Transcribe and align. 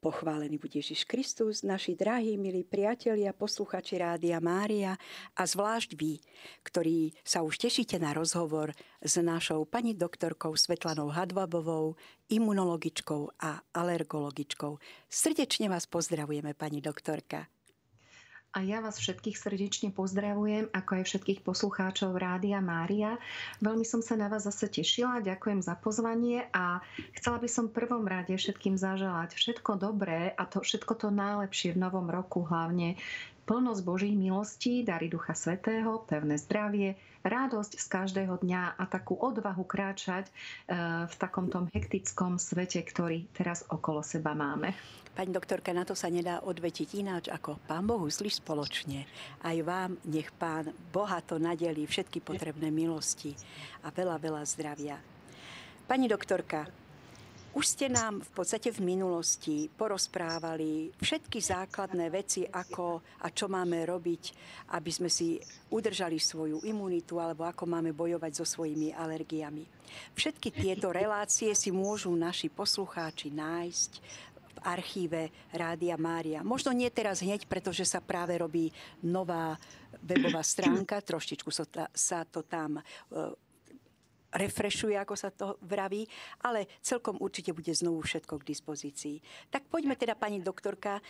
Pochválený 0.00 0.56
bude 0.56 0.80
Ježiš 0.80 1.04
Kristus, 1.04 1.60
naši 1.60 1.92
drahí, 1.92 2.40
milí 2.40 2.64
priatelia, 2.64 3.36
posluchači 3.36 4.00
Rádia 4.00 4.40
Mária 4.40 4.96
a 5.36 5.42
zvlášť 5.44 5.92
vy, 5.92 6.16
ktorí 6.64 7.12
sa 7.20 7.44
už 7.44 7.60
tešíte 7.60 8.00
na 8.00 8.16
rozhovor 8.16 8.72
s 9.04 9.20
našou 9.20 9.68
pani 9.68 9.92
doktorkou 9.92 10.56
Svetlanou 10.56 11.12
Hadvabovou, 11.12 12.00
imunologičkou 12.32 13.44
a 13.44 13.60
alergologičkou. 13.76 14.80
Srdečne 15.04 15.68
vás 15.68 15.84
pozdravujeme, 15.84 16.56
pani 16.56 16.80
doktorka. 16.80 17.44
A 18.50 18.66
ja 18.66 18.82
vás 18.82 18.98
všetkých 18.98 19.38
srdečne 19.38 19.94
pozdravujem, 19.94 20.74
ako 20.74 20.90
aj 20.98 21.04
všetkých 21.06 21.46
poslucháčov 21.46 22.18
Rádia 22.18 22.58
Mária. 22.58 23.14
Veľmi 23.62 23.86
som 23.86 24.02
sa 24.02 24.18
na 24.18 24.26
vás 24.26 24.42
zase 24.42 24.66
tešila, 24.66 25.22
ďakujem 25.22 25.62
za 25.62 25.78
pozvanie 25.78 26.50
a 26.50 26.82
chcela 27.14 27.38
by 27.38 27.46
som 27.46 27.70
prvom 27.70 28.02
rade 28.10 28.34
všetkým 28.34 28.74
zaželať 28.74 29.38
všetko 29.38 29.78
dobré 29.78 30.34
a 30.34 30.42
to 30.50 30.66
všetko 30.66 30.98
to 30.98 31.14
najlepšie 31.14 31.78
v 31.78 31.82
novom 31.86 32.10
roku, 32.10 32.42
hlavne 32.42 32.98
plnosť 33.44 33.80
Božích 33.84 34.16
milostí, 34.16 34.82
dary 34.82 35.08
Ducha 35.08 35.36
Svetého, 35.36 36.02
pevné 36.08 36.36
zdravie, 36.40 36.96
radosť 37.24 37.72
z 37.76 37.86
každého 37.86 38.40
dňa 38.40 38.80
a 38.80 38.84
takú 38.88 39.16
odvahu 39.16 39.64
kráčať 39.68 40.28
e, 40.28 40.32
v 41.04 41.14
takom 41.20 41.52
tom 41.52 41.68
hektickom 41.72 42.40
svete, 42.40 42.80
ktorý 42.80 43.28
teraz 43.36 43.64
okolo 43.68 44.00
seba 44.00 44.32
máme. 44.32 44.72
Pani 45.10 45.34
doktorka, 45.34 45.74
na 45.74 45.84
to 45.84 45.92
sa 45.92 46.08
nedá 46.08 46.40
odvetiť 46.40 46.88
ináč 46.96 47.24
ako 47.28 47.58
Pán 47.66 47.84
Bohu 47.84 48.06
zli 48.08 48.30
spoločne. 48.30 49.04
Aj 49.42 49.58
vám 49.60 49.98
nech 50.06 50.30
Pán 50.32 50.70
bohato 50.94 51.36
nadelí 51.36 51.84
všetky 51.84 52.24
potrebné 52.24 52.72
milosti 52.72 53.36
a 53.84 53.92
veľa, 53.92 54.16
veľa 54.16 54.42
zdravia. 54.46 54.96
Pani 55.90 56.06
doktorka, 56.06 56.70
už 57.50 57.64
ste 57.66 57.90
nám 57.90 58.22
v 58.22 58.30
podstate 58.30 58.70
v 58.70 58.94
minulosti 58.94 59.66
porozprávali 59.74 60.94
všetky 61.02 61.42
základné 61.42 62.06
veci, 62.06 62.46
ako 62.46 63.02
a 63.26 63.28
čo 63.34 63.50
máme 63.50 63.82
robiť, 63.82 64.22
aby 64.78 64.90
sme 64.90 65.10
si 65.10 65.34
udržali 65.74 66.16
svoju 66.22 66.62
imunitu 66.62 67.18
alebo 67.18 67.42
ako 67.42 67.66
máme 67.66 67.90
bojovať 67.90 68.32
so 68.38 68.46
svojimi 68.46 68.94
alergiami. 68.94 69.66
Všetky 70.14 70.54
tieto 70.54 70.94
relácie 70.94 71.50
si 71.58 71.74
môžu 71.74 72.14
naši 72.14 72.46
poslucháči 72.46 73.34
nájsť 73.34 73.92
archíve 74.62 75.32
Rádia 75.50 75.96
Mária. 75.96 76.44
Možno 76.44 76.70
nie 76.70 76.88
teraz 76.92 77.24
hneď, 77.24 77.48
pretože 77.48 77.82
sa 77.88 77.98
práve 77.98 78.36
robí 78.36 78.68
nová 79.00 79.56
webová 80.04 80.44
stránka, 80.44 81.00
trošičku 81.00 81.48
sa 81.90 82.18
to 82.28 82.40
tam 82.44 82.78
e, 82.78 82.82
refreshuje, 84.34 84.94
ako 84.94 85.14
sa 85.18 85.34
to 85.34 85.58
vraví, 85.66 86.06
ale 86.46 86.66
celkom 86.80 87.18
určite 87.18 87.50
bude 87.50 87.70
znovu 87.74 88.02
všetko 88.02 88.40
k 88.40 88.48
dispozícii. 88.48 89.16
Tak 89.50 89.66
poďme 89.66 89.98
teda, 89.98 90.14
pani 90.14 90.38
doktorka, 90.38 90.98
e, 90.98 91.02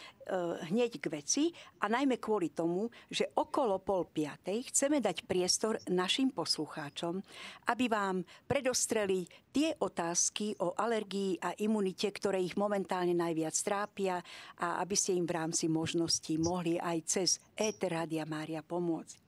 hneď 0.73 1.01
k 1.01 1.07
veci 1.13 1.45
a 1.85 1.89
najmä 1.93 2.17
kvôli 2.17 2.53
tomu, 2.53 2.89
že 3.13 3.29
okolo 3.37 3.81
pol 3.85 4.09
piatej 4.09 4.73
chceme 4.73 4.99
dať 5.05 5.29
priestor 5.29 5.77
našim 5.93 6.33
poslucháčom, 6.33 7.21
aby 7.69 7.85
vám 7.93 8.25
predostreli 8.49 9.29
tie 9.51 9.75
otázky 9.77 10.55
o 10.63 10.79
alergii 10.79 11.43
a 11.43 11.53
imunite, 11.61 12.09
ktoré 12.15 12.39
ich 12.41 12.55
momentálne 12.55 13.13
najviac 13.13 13.55
trápia 13.61 14.23
a 14.63 14.79
aby 14.81 14.95
ste 14.95 15.19
im 15.19 15.27
v 15.27 15.37
rámci 15.37 15.67
možností 15.67 16.39
mohli 16.39 16.79
aj 16.79 16.99
cez 17.05 17.29
ETR 17.59 18.01
Rádia 18.01 18.25
Mária 18.25 18.63
pomôcť. 18.63 19.19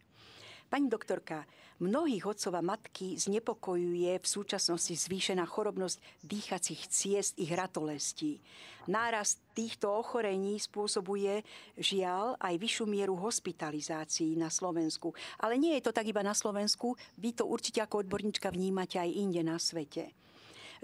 Pani 0.71 0.89
doktorka, 0.89 1.45
Mnohých 1.83 2.31
otcov 2.31 2.55
a 2.55 2.63
matky 2.63 3.19
znepokojuje 3.19 4.15
v 4.23 4.27
súčasnosti 4.27 4.95
zvýšená 4.95 5.43
chorobnosť 5.43 5.99
dýchacích 6.23 6.87
ciest 6.87 7.35
ich 7.43 7.51
ratolestí. 7.51 8.39
Nárast 8.87 9.43
týchto 9.51 9.91
ochorení 9.91 10.63
spôsobuje 10.63 11.43
žiaľ 11.75 12.39
aj 12.39 12.55
vyššiu 12.55 12.87
mieru 12.87 13.19
hospitalizácií 13.19 14.39
na 14.39 14.47
Slovensku. 14.47 15.11
Ale 15.43 15.59
nie 15.59 15.75
je 15.75 15.83
to 15.83 15.91
tak 15.91 16.07
iba 16.07 16.23
na 16.23 16.39
Slovensku, 16.39 16.95
vy 17.19 17.35
to 17.35 17.51
určite 17.51 17.83
ako 17.83 18.07
odborníčka 18.07 18.55
vnímate 18.55 19.03
aj 19.03 19.11
inde 19.19 19.43
na 19.43 19.59
svete. 19.59 20.15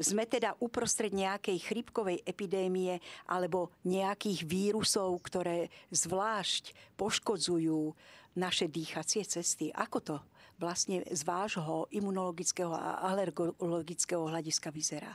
Sme 0.03 0.26
teda 0.26 0.58
uprostred 0.58 1.14
nejakej 1.14 1.62
chrypkovej 1.62 2.26
epidémie 2.26 2.98
alebo 3.31 3.70
nejakých 3.87 4.42
vírusov, 4.42 5.14
ktoré 5.22 5.70
zvlášť 5.94 6.75
poškodzujú 6.98 7.94
naše 8.34 8.66
dýchacie 8.66 9.22
cesty. 9.22 9.70
Ako 9.70 9.98
to 10.03 10.16
vlastne 10.58 11.06
z 11.06 11.22
vášho 11.22 11.86
imunologického 11.94 12.74
a 12.74 13.02
alergologického 13.06 14.26
hľadiska 14.26 14.74
vyzerá? 14.74 15.14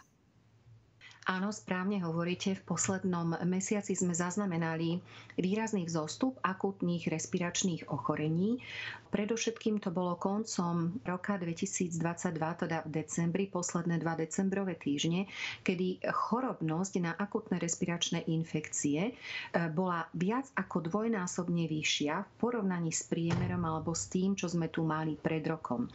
Áno, 1.23 1.55
správne 1.55 2.03
hovoríte. 2.03 2.51
V 2.59 2.75
poslednom 2.75 3.39
mesiaci 3.47 3.95
sme 3.95 4.11
zaznamenali 4.11 4.99
výrazný 5.39 5.87
vzostup 5.87 6.35
akutných 6.43 7.07
respiračných 7.07 7.87
ochorení. 7.87 8.59
Predovšetkým 9.07 9.79
to 9.79 9.93
bolo 9.93 10.19
koncom 10.19 10.99
roka 11.07 11.37
2022, 11.39 11.95
teda 12.35 12.83
v 12.83 12.89
decembri, 12.91 13.45
posledné 13.47 14.01
dva 14.03 14.17
decembrové 14.19 14.75
týždne, 14.75 15.29
kedy 15.63 16.01
chorobnosť 16.01 16.93
na 16.99 17.13
akutné 17.15 17.61
respiračné 17.61 18.25
infekcie 18.25 18.99
e, 19.07 19.11
bola 19.69 20.09
viac 20.17 20.49
ako 20.57 20.89
dvojnásobne 20.89 21.69
vyššia 21.69 22.25
v 22.25 22.29
porovnaní 22.41 22.89
s 22.89 23.05
priemerom 23.05 23.61
alebo 23.63 23.93
s 23.93 24.09
tým, 24.09 24.33
čo 24.33 24.49
sme 24.49 24.67
tu 24.73 24.81
mali 24.81 25.13
pred 25.13 25.45
rokom. 25.45 25.87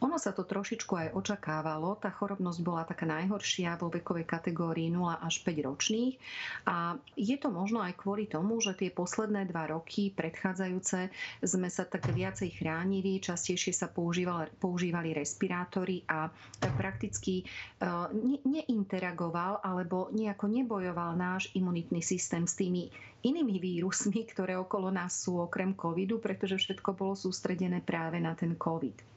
Ono 0.00 0.16
sa 0.16 0.32
to 0.32 0.48
trošičku 0.48 0.96
aj 0.96 1.08
očakávalo. 1.12 2.00
Tá 2.00 2.08
chorobnosť 2.08 2.60
bola 2.64 2.88
taká 2.88 3.04
najhoršia 3.04 3.76
vo 3.76 3.92
vekovej 3.92 4.24
kategórii 4.24 4.71
0 4.74 5.20
až 5.20 5.34
5 5.44 5.68
ročných 5.68 6.14
a 6.64 6.96
je 7.18 7.36
to 7.36 7.52
možno 7.52 7.84
aj 7.84 7.98
kvôli 8.00 8.24
tomu, 8.30 8.58
že 8.62 8.78
tie 8.78 8.88
posledné 8.88 9.44
dva 9.50 9.68
roky 9.68 10.08
predchádzajúce 10.14 11.12
sme 11.44 11.68
sa 11.68 11.84
tak 11.84 12.08
viacej 12.08 12.56
chránili, 12.56 13.20
častejšie 13.20 13.76
sa 13.76 13.92
používali, 13.92 14.48
používali 14.56 15.12
respirátory 15.12 16.06
a 16.08 16.32
prakticky 16.80 17.42
e, 17.42 17.44
neinteragoval 18.48 19.60
alebo 19.60 20.08
nejako 20.14 20.48
nebojoval 20.48 21.14
náš 21.18 21.52
imunitný 21.52 22.00
systém 22.00 22.48
s 22.48 22.56
tými 22.56 22.88
inými 23.22 23.62
vírusmi, 23.62 24.26
ktoré 24.26 24.58
okolo 24.58 24.90
nás 24.90 25.22
sú 25.22 25.38
okrem 25.38 25.78
covidu, 25.78 26.18
pretože 26.18 26.58
všetko 26.58 26.94
bolo 26.98 27.14
sústredené 27.14 27.78
práve 27.82 28.18
na 28.18 28.34
ten 28.34 28.58
covid. 28.58 29.12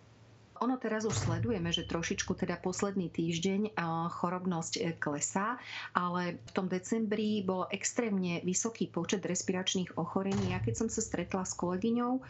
Ono 0.63 0.75
teraz 0.79 1.03
už 1.03 1.17
sledujeme, 1.17 1.67
že 1.73 1.87
trošičku 1.87 2.31
teda 2.35 2.55
posledný 2.59 3.11
týždeň 3.11 3.75
chorobnosť 4.11 4.73
e, 4.79 4.81
klesá, 4.95 5.59
ale 5.91 6.39
v 6.47 6.51
tom 6.55 6.71
decembri 6.71 7.43
bol 7.43 7.67
extrémne 7.71 8.39
vysoký 8.45 8.87
počet 8.87 9.25
respiračných 9.25 9.99
ochorení. 9.99 10.55
Ja 10.55 10.63
keď 10.63 10.85
som 10.85 10.87
sa 10.87 11.03
stretla 11.03 11.43
s 11.43 11.57
kolegyňou 11.59 12.23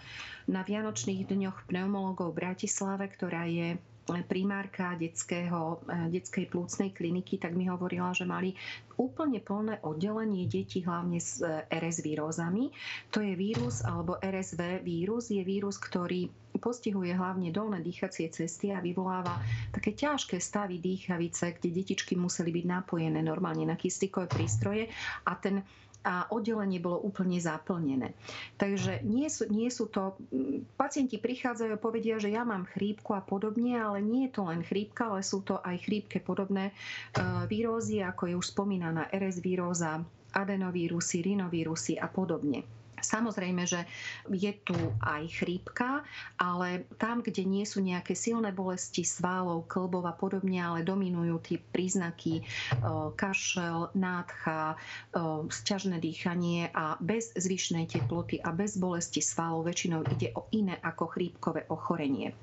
na 0.49 0.61
Vianočných 0.65 1.25
dňoch 1.25 1.69
pneumologov 1.69 2.33
v 2.33 2.39
Bratislave, 2.45 3.05
ktorá 3.09 3.45
je 3.45 3.77
primárka 4.05 4.93
detského, 4.93 5.81
eh, 5.89 6.13
detskej 6.13 6.45
plúcnej 6.53 6.93
kliniky, 6.93 7.41
tak 7.41 7.57
mi 7.57 7.66
hovorila, 7.66 8.13
že 8.13 8.29
mali 8.29 8.53
úplne 8.95 9.41
plné 9.41 9.81
oddelenie 9.81 10.45
detí 10.45 10.85
hlavne 10.85 11.17
s 11.17 11.41
eh, 11.41 11.66
RS 11.73 12.05
vírózami. 12.05 12.69
To 13.09 13.25
je 13.25 13.33
vírus, 13.33 13.81
alebo 13.81 14.21
RSV 14.21 14.85
vírus, 14.85 15.33
je 15.33 15.41
vírus, 15.41 15.81
ktorý 15.81 16.29
postihuje 16.55 17.11
hlavne 17.11 17.51
dolné 17.51 17.83
dýchacie 17.83 18.31
cesty 18.31 18.71
a 18.71 18.79
vyvoláva 18.79 19.43
také 19.75 19.91
ťažké 19.91 20.39
stavy 20.39 20.79
dýchavice, 20.79 21.59
kde 21.59 21.69
detičky 21.83 22.16
museli 22.16 22.55
byť 22.55 22.66
napojené 22.66 23.19
normálne 23.19 23.67
na 23.67 23.75
kyslíkové 23.75 24.31
prístroje 24.31 24.87
a 25.27 25.35
ten 25.35 25.61
a 26.05 26.29
oddelenie 26.29 26.77
bolo 26.77 27.01
úplne 27.01 27.41
zaplnené. 27.41 28.13
Takže 28.61 29.01
nie 29.01 29.25
sú, 29.25 29.49
nie 29.49 29.73
sú 29.73 29.89
to... 29.89 30.13
Pacienti 30.77 31.17
prichádzajú 31.17 31.71
a 31.73 31.81
povedia, 31.81 32.21
že 32.21 32.29
ja 32.29 32.45
mám 32.45 32.69
chrípku 32.69 33.17
a 33.17 33.25
podobne, 33.25 33.81
ale 33.81 34.05
nie 34.05 34.29
je 34.29 34.38
to 34.38 34.45
len 34.45 34.61
chrípka, 34.61 35.09
ale 35.09 35.25
sú 35.25 35.41
to 35.41 35.57
aj 35.66 35.81
chrípke 35.81 36.21
podobné 36.21 36.69
e, 36.69 36.73
vírózy, 37.49 38.05
ako 38.05 38.29
je 38.29 38.35
už 38.38 38.53
spomínaná 38.53 39.09
RS 39.09 39.41
víróza, 39.41 40.05
adenovírusy, 40.38 41.25
rinovírusy 41.25 41.97
a 41.97 42.05
podobne. 42.05 42.84
Samozrejme, 43.05 43.63
že 43.69 43.85
je 44.28 44.52
tu 44.66 44.75
aj 45.05 45.29
chrípka, 45.29 46.02
ale 46.41 46.90
tam, 46.97 47.22
kde 47.22 47.46
nie 47.46 47.63
sú 47.63 47.79
nejaké 47.85 48.17
silné 48.17 48.49
bolesti 48.49 49.05
svalov, 49.05 49.69
klbov 49.69 50.09
a 50.09 50.13
podobne, 50.17 50.57
ale 50.57 50.81
dominujú 50.81 51.35
tie 51.46 51.57
príznaky 51.61 52.41
e, 52.41 52.43
kašel, 53.13 53.93
nádcha, 53.93 54.73
e, 54.73 54.78
sťažné 55.49 56.02
dýchanie 56.02 56.73
a 56.73 56.97
bez 56.97 57.31
zvyšnej 57.37 57.85
teploty 57.85 58.41
a 58.41 58.49
bez 58.49 58.75
bolesti 58.81 59.22
svalov 59.22 59.69
väčšinou 59.69 60.02
ide 60.17 60.34
o 60.34 60.49
iné 60.52 60.81
ako 60.81 61.13
chrípkové 61.13 61.69
ochorenie. 61.69 62.34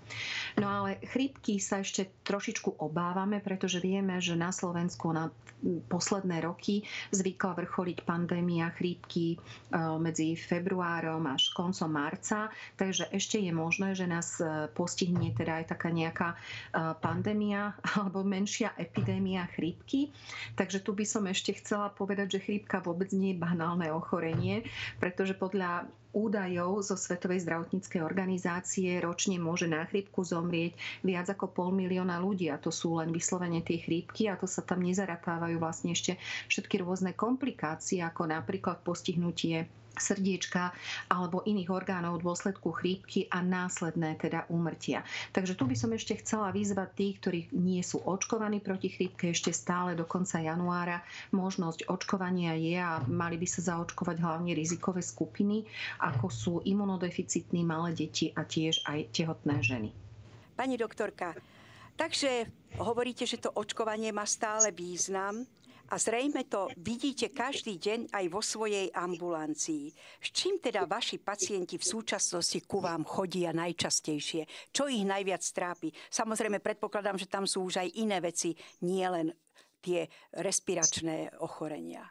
No 0.56 0.68
ale 0.68 1.02
chrípky 1.02 1.58
sa 1.58 1.82
ešte 1.82 2.08
trošičku 2.22 2.78
obávame, 2.78 3.42
pretože 3.42 3.82
vieme, 3.82 4.22
že 4.22 4.38
na 4.38 4.54
Slovensku 4.54 5.10
na 5.10 5.32
posledné 5.88 6.42
roky 6.42 6.82
zvykla 7.14 7.54
vrcholiť 7.54 7.98
pandémia 8.02 8.74
chrípky 8.74 9.34
e, 9.34 9.38
medzi 9.98 10.34
februárom 10.52 11.24
až 11.32 11.48
koncom 11.56 11.88
marca, 11.88 12.52
takže 12.76 13.08
ešte 13.08 13.40
je 13.40 13.48
možné, 13.56 13.96
že 13.96 14.04
nás 14.04 14.36
e, 14.36 14.68
postihne 14.76 15.32
teda 15.32 15.64
aj 15.64 15.72
taká 15.72 15.88
nejaká 15.88 16.36
e, 16.36 16.38
pandémia 17.00 17.72
alebo 17.96 18.20
menšia 18.20 18.76
epidémia 18.76 19.48
chrípky. 19.56 20.12
Takže 20.52 20.84
tu 20.84 20.92
by 20.92 21.08
som 21.08 21.24
ešte 21.24 21.56
chcela 21.56 21.88
povedať, 21.88 22.36
že 22.36 22.44
chrípka 22.44 22.84
vôbec 22.84 23.08
nie 23.16 23.32
je 23.32 23.40
banálne 23.40 23.88
ochorenie, 23.88 24.68
pretože 25.00 25.32
podľa 25.32 25.88
údajov 26.12 26.84
zo 26.84 26.96
Svetovej 27.00 27.40
zdravotníckej 27.48 28.04
organizácie 28.04 29.00
ročne 29.00 29.40
môže 29.40 29.64
na 29.64 29.88
chrípku 29.88 30.20
zomrieť 30.20 30.76
viac 31.00 31.32
ako 31.32 31.48
pol 31.48 31.68
milióna 31.72 32.20
ľudí 32.20 32.52
a 32.52 32.60
to 32.60 32.68
sú 32.68 33.00
len 33.00 33.08
vyslovene 33.08 33.64
tie 33.64 33.80
chrípky 33.80 34.28
a 34.28 34.36
to 34.36 34.44
sa 34.44 34.60
tam 34.60 34.84
nezaratávajú 34.84 35.56
vlastne 35.56 35.96
ešte 35.96 36.20
všetky 36.52 36.84
rôzne 36.84 37.16
komplikácie 37.16 38.04
ako 38.04 38.28
napríklad 38.28 38.84
postihnutie 38.84 39.64
srdiečka 39.96 40.72
alebo 41.12 41.44
iných 41.44 41.68
orgánov 41.68 42.20
v 42.20 42.26
dôsledku 42.28 42.72
chrípky 42.72 43.28
a 43.28 43.44
následné 43.44 44.16
teda 44.16 44.48
úmrtia. 44.48 45.04
Takže 45.36 45.56
tu 45.58 45.68
by 45.68 45.76
som 45.76 45.92
ešte 45.92 46.20
chcela 46.24 46.54
vyzvať 46.54 46.88
tých, 46.96 47.14
ktorí 47.20 47.40
nie 47.52 47.80
sú 47.84 48.00
očkovaní 48.04 48.62
proti 48.62 48.92
chrípke 48.92 49.32
ešte 49.32 49.52
stále 49.52 49.92
do 49.92 50.08
konca 50.08 50.40
januára. 50.40 51.04
Možnosť 51.34 51.88
očkovania 51.88 52.56
je 52.56 52.76
a 52.78 53.02
mali 53.08 53.36
by 53.36 53.46
sa 53.48 53.74
zaočkovať 53.74 54.16
hlavne 54.20 54.52
rizikové 54.56 55.04
skupiny, 55.04 55.64
ako 56.00 56.26
sú 56.28 56.52
imunodeficitní 56.64 57.64
malé 57.66 57.92
deti 57.92 58.32
a 58.32 58.44
tiež 58.44 58.84
aj 58.88 59.12
tehotné 59.12 59.60
ženy. 59.60 59.90
Pani 60.52 60.76
doktorka, 60.76 61.32
takže 61.96 62.46
hovoríte, 62.76 63.24
že 63.24 63.40
to 63.40 63.50
očkovanie 63.52 64.12
má 64.12 64.28
stále 64.28 64.68
význam 64.70 65.48
a 65.92 66.00
zrejme 66.00 66.48
to 66.48 66.72
vidíte 66.80 67.36
každý 67.36 67.76
deň 67.76 68.16
aj 68.16 68.24
vo 68.32 68.40
svojej 68.40 68.88
ambulancii. 68.96 69.92
S 70.24 70.28
čím 70.32 70.56
teda 70.56 70.88
vaši 70.88 71.20
pacienti 71.20 71.76
v 71.76 71.84
súčasnosti 71.84 72.64
ku 72.64 72.80
vám 72.80 73.04
chodia 73.04 73.52
najčastejšie? 73.52 74.72
Čo 74.72 74.88
ich 74.88 75.04
najviac 75.04 75.44
trápi? 75.44 75.92
Samozrejme, 76.08 76.64
predpokladám, 76.64 77.20
že 77.20 77.28
tam 77.28 77.44
sú 77.44 77.68
už 77.68 77.84
aj 77.84 77.88
iné 78.00 78.24
veci, 78.24 78.56
nie 78.88 79.04
len 79.04 79.36
tie 79.84 80.08
respiračné 80.32 81.36
ochorenia. 81.44 82.08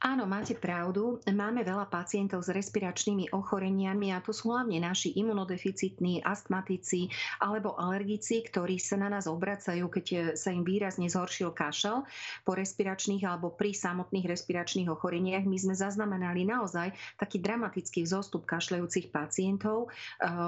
Áno, 0.00 0.24
máte 0.24 0.56
pravdu. 0.56 1.20
Máme 1.28 1.60
veľa 1.60 1.84
pacientov 1.92 2.40
s 2.40 2.48
respiračnými 2.48 3.36
ochoreniami 3.36 4.16
a 4.16 4.24
to 4.24 4.32
sú 4.32 4.48
hlavne 4.48 4.80
naši 4.80 5.12
imunodeficitní, 5.20 6.24
astmatici 6.24 7.12
alebo 7.36 7.76
alergici, 7.76 8.40
ktorí 8.40 8.80
sa 8.80 8.96
na 8.96 9.12
nás 9.12 9.28
obracajú, 9.28 9.92
keď 9.92 10.32
sa 10.40 10.56
im 10.56 10.64
výrazne 10.64 11.04
zhoršil 11.04 11.52
kašel 11.52 12.08
po 12.48 12.56
respiračných 12.56 13.28
alebo 13.28 13.52
pri 13.52 13.76
samotných 13.76 14.24
respiračných 14.24 14.88
ochoreniach. 14.88 15.44
My 15.44 15.60
sme 15.60 15.76
zaznamenali 15.76 16.48
naozaj 16.48 16.96
taký 17.20 17.36
dramatický 17.44 18.08
vzostup 18.08 18.48
kašľajúcich 18.48 19.12
pacientov. 19.12 19.92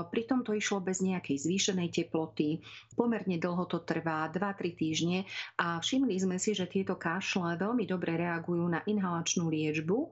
Pritom 0.08 0.48
to 0.48 0.56
išlo 0.56 0.80
bez 0.80 1.04
nejakej 1.04 1.44
zvýšenej 1.44 1.92
teploty. 1.92 2.64
Pomerne 2.96 3.36
dlho 3.36 3.68
to 3.68 3.84
trvá, 3.84 4.32
2-3 4.32 4.80
týždne 4.80 5.28
a 5.60 5.76
všimli 5.76 6.16
sme 6.16 6.40
si, 6.40 6.56
že 6.56 6.64
tieto 6.64 6.96
kašle 6.96 7.60
veľmi 7.60 7.84
dobre 7.84 8.16
reagujú 8.16 8.64
na 8.64 8.80
inhalačnú 8.88 9.41
inhalačnú 9.42 9.50
liečbu 9.50 9.98
e, 9.98 10.08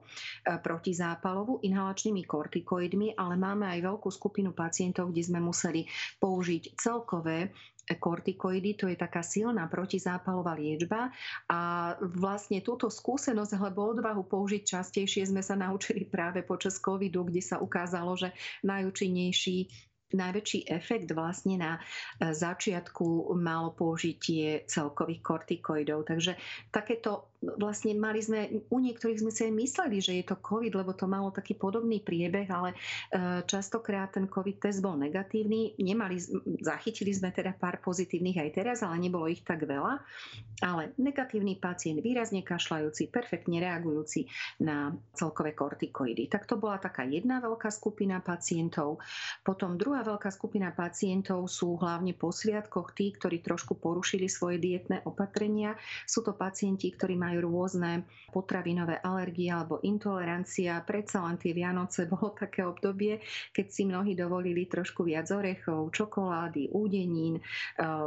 protizápalovú 0.59 1.63
inhalačnými 1.63 2.27
kortikoidmi, 2.27 3.15
ale 3.15 3.39
máme 3.39 3.65
aj 3.71 3.79
veľkú 3.79 4.09
skupinu 4.11 4.51
pacientov, 4.51 5.11
kde 5.15 5.23
sme 5.23 5.39
museli 5.39 5.87
použiť 6.19 6.75
celkové 6.75 7.55
kortikoidy, 7.91 8.77
to 8.77 8.85
je 8.87 8.95
taká 8.95 9.19
silná 9.25 9.67
protizápalová 9.67 10.55
liečba. 10.55 11.11
A 11.49 11.91
vlastne 11.99 12.63
túto 12.63 12.87
skúsenosť 12.87 13.57
alebo 13.57 13.91
odvahu 13.91 14.23
použiť 14.23 14.63
častejšie 14.63 15.27
sme 15.27 15.43
sa 15.43 15.57
naučili 15.59 16.07
práve 16.07 16.45
počas 16.45 16.79
covidu, 16.79 17.27
kde 17.27 17.41
sa 17.43 17.59
ukázalo, 17.59 18.15
že 18.15 18.31
najúčinnejší 18.63 19.90
najväčší 20.13 20.69
efekt 20.71 21.11
vlastne 21.11 21.55
na 21.59 21.71
e, 21.77 22.31
začiatku 22.31 23.33
malo 23.37 23.73
použitie 23.75 24.63
celkových 24.67 25.21
kortikoidov. 25.23 26.07
Takže 26.07 26.37
takéto 26.69 27.31
vlastne 27.41 27.97
mali 27.97 28.21
sme, 28.21 28.61
u 28.69 28.77
niektorých 28.77 29.21
sme 29.25 29.33
si 29.33 29.49
aj 29.49 29.53
mysleli, 29.57 29.97
že 29.97 30.13
je 30.21 30.25
to 30.29 30.37
COVID, 30.37 30.77
lebo 30.77 30.93
to 30.93 31.09
malo 31.09 31.33
taký 31.33 31.57
podobný 31.57 31.97
priebeh, 31.97 32.45
ale 32.53 32.69
e, 32.71 32.77
častokrát 33.49 34.13
ten 34.13 34.29
COVID 34.29 34.61
test 34.61 34.85
bol 34.85 34.93
negatívny. 34.93 35.73
Nemali, 35.81 36.21
zachytili 36.61 37.09
sme 37.09 37.33
teda 37.33 37.57
pár 37.57 37.81
pozitívnych 37.81 38.37
aj 38.37 38.49
teraz, 38.53 38.77
ale 38.85 39.01
nebolo 39.01 39.25
ich 39.25 39.41
tak 39.41 39.65
veľa. 39.65 39.97
Ale 40.61 40.93
negatívny 41.01 41.57
pacient, 41.57 42.05
výrazne 42.05 42.45
kašľajúci, 42.45 43.09
perfektne 43.09 43.57
reagujúci 43.57 44.29
na 44.61 44.93
celkové 45.17 45.57
kortikoidy. 45.57 46.29
Tak 46.29 46.45
to 46.45 46.61
bola 46.61 46.77
taká 46.77 47.09
jedna 47.09 47.41
veľká 47.41 47.73
skupina 47.73 48.21
pacientov. 48.21 49.01
Potom 49.41 49.81
druhá 49.81 50.00
veľká 50.01 50.33
skupina 50.33 50.73
pacientov 50.73 51.45
sú 51.45 51.77
hlavne 51.77 52.17
po 52.17 52.33
sviatkoch 52.33 52.97
tí, 52.97 53.13
ktorí 53.13 53.45
trošku 53.45 53.77
porušili 53.77 54.25
svoje 54.25 54.57
dietné 54.57 55.05
opatrenia. 55.05 55.77
Sú 56.09 56.25
to 56.25 56.33
pacienti, 56.33 56.89
ktorí 56.89 57.13
majú 57.13 57.45
rôzne 57.45 58.03
potravinové 58.33 58.97
alergie 59.03 59.51
alebo 59.51 59.83
intolerancia. 59.85 60.81
Predsa 60.81 61.21
len 61.27 61.37
tie 61.37 61.53
Vianoce 61.53 62.07
bolo 62.09 62.33
také 62.33 62.65
obdobie, 62.65 63.21
keď 63.53 63.65
si 63.69 63.83
mnohí 63.85 64.15
dovolili 64.15 64.65
trošku 64.65 65.05
viac 65.05 65.27
orechov, 65.29 65.91
čokolády, 65.93 66.71
údenín, 66.73 67.37
e, 67.37 67.41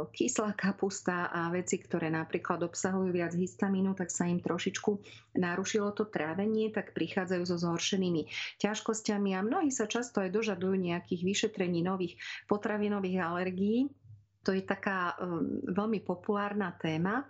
kyslá 0.09 0.57
kapusta 0.57 1.29
a 1.29 1.47
veci, 1.53 1.77
ktoré 1.79 2.11
napríklad 2.11 2.65
obsahujú 2.65 3.13
viac 3.13 3.31
histamínu, 3.37 3.93
tak 3.93 4.09
sa 4.09 4.25
im 4.25 4.41
trošičku 4.41 4.91
narušilo 5.37 5.93
to 5.93 6.07
trávenie, 6.09 6.71
tak 6.71 6.97
prichádzajú 6.97 7.43
so 7.45 7.55
zhoršenými 7.61 8.27
ťažkosťami 8.57 9.37
a 9.37 9.45
mnohí 9.45 9.69
sa 9.69 9.85
často 9.85 10.23
aj 10.23 10.33
dožadujú 10.33 10.73
nejakých 10.79 11.21
vyšetrení 11.21 11.84
nových 11.85 12.17
potravinových 12.49 13.17
alergií 13.21 13.85
to 14.45 14.53
je 14.53 14.61
taká 14.61 15.17
um, 15.17 15.65
veľmi 15.65 16.05
populárna 16.05 16.77
téma 16.77 17.25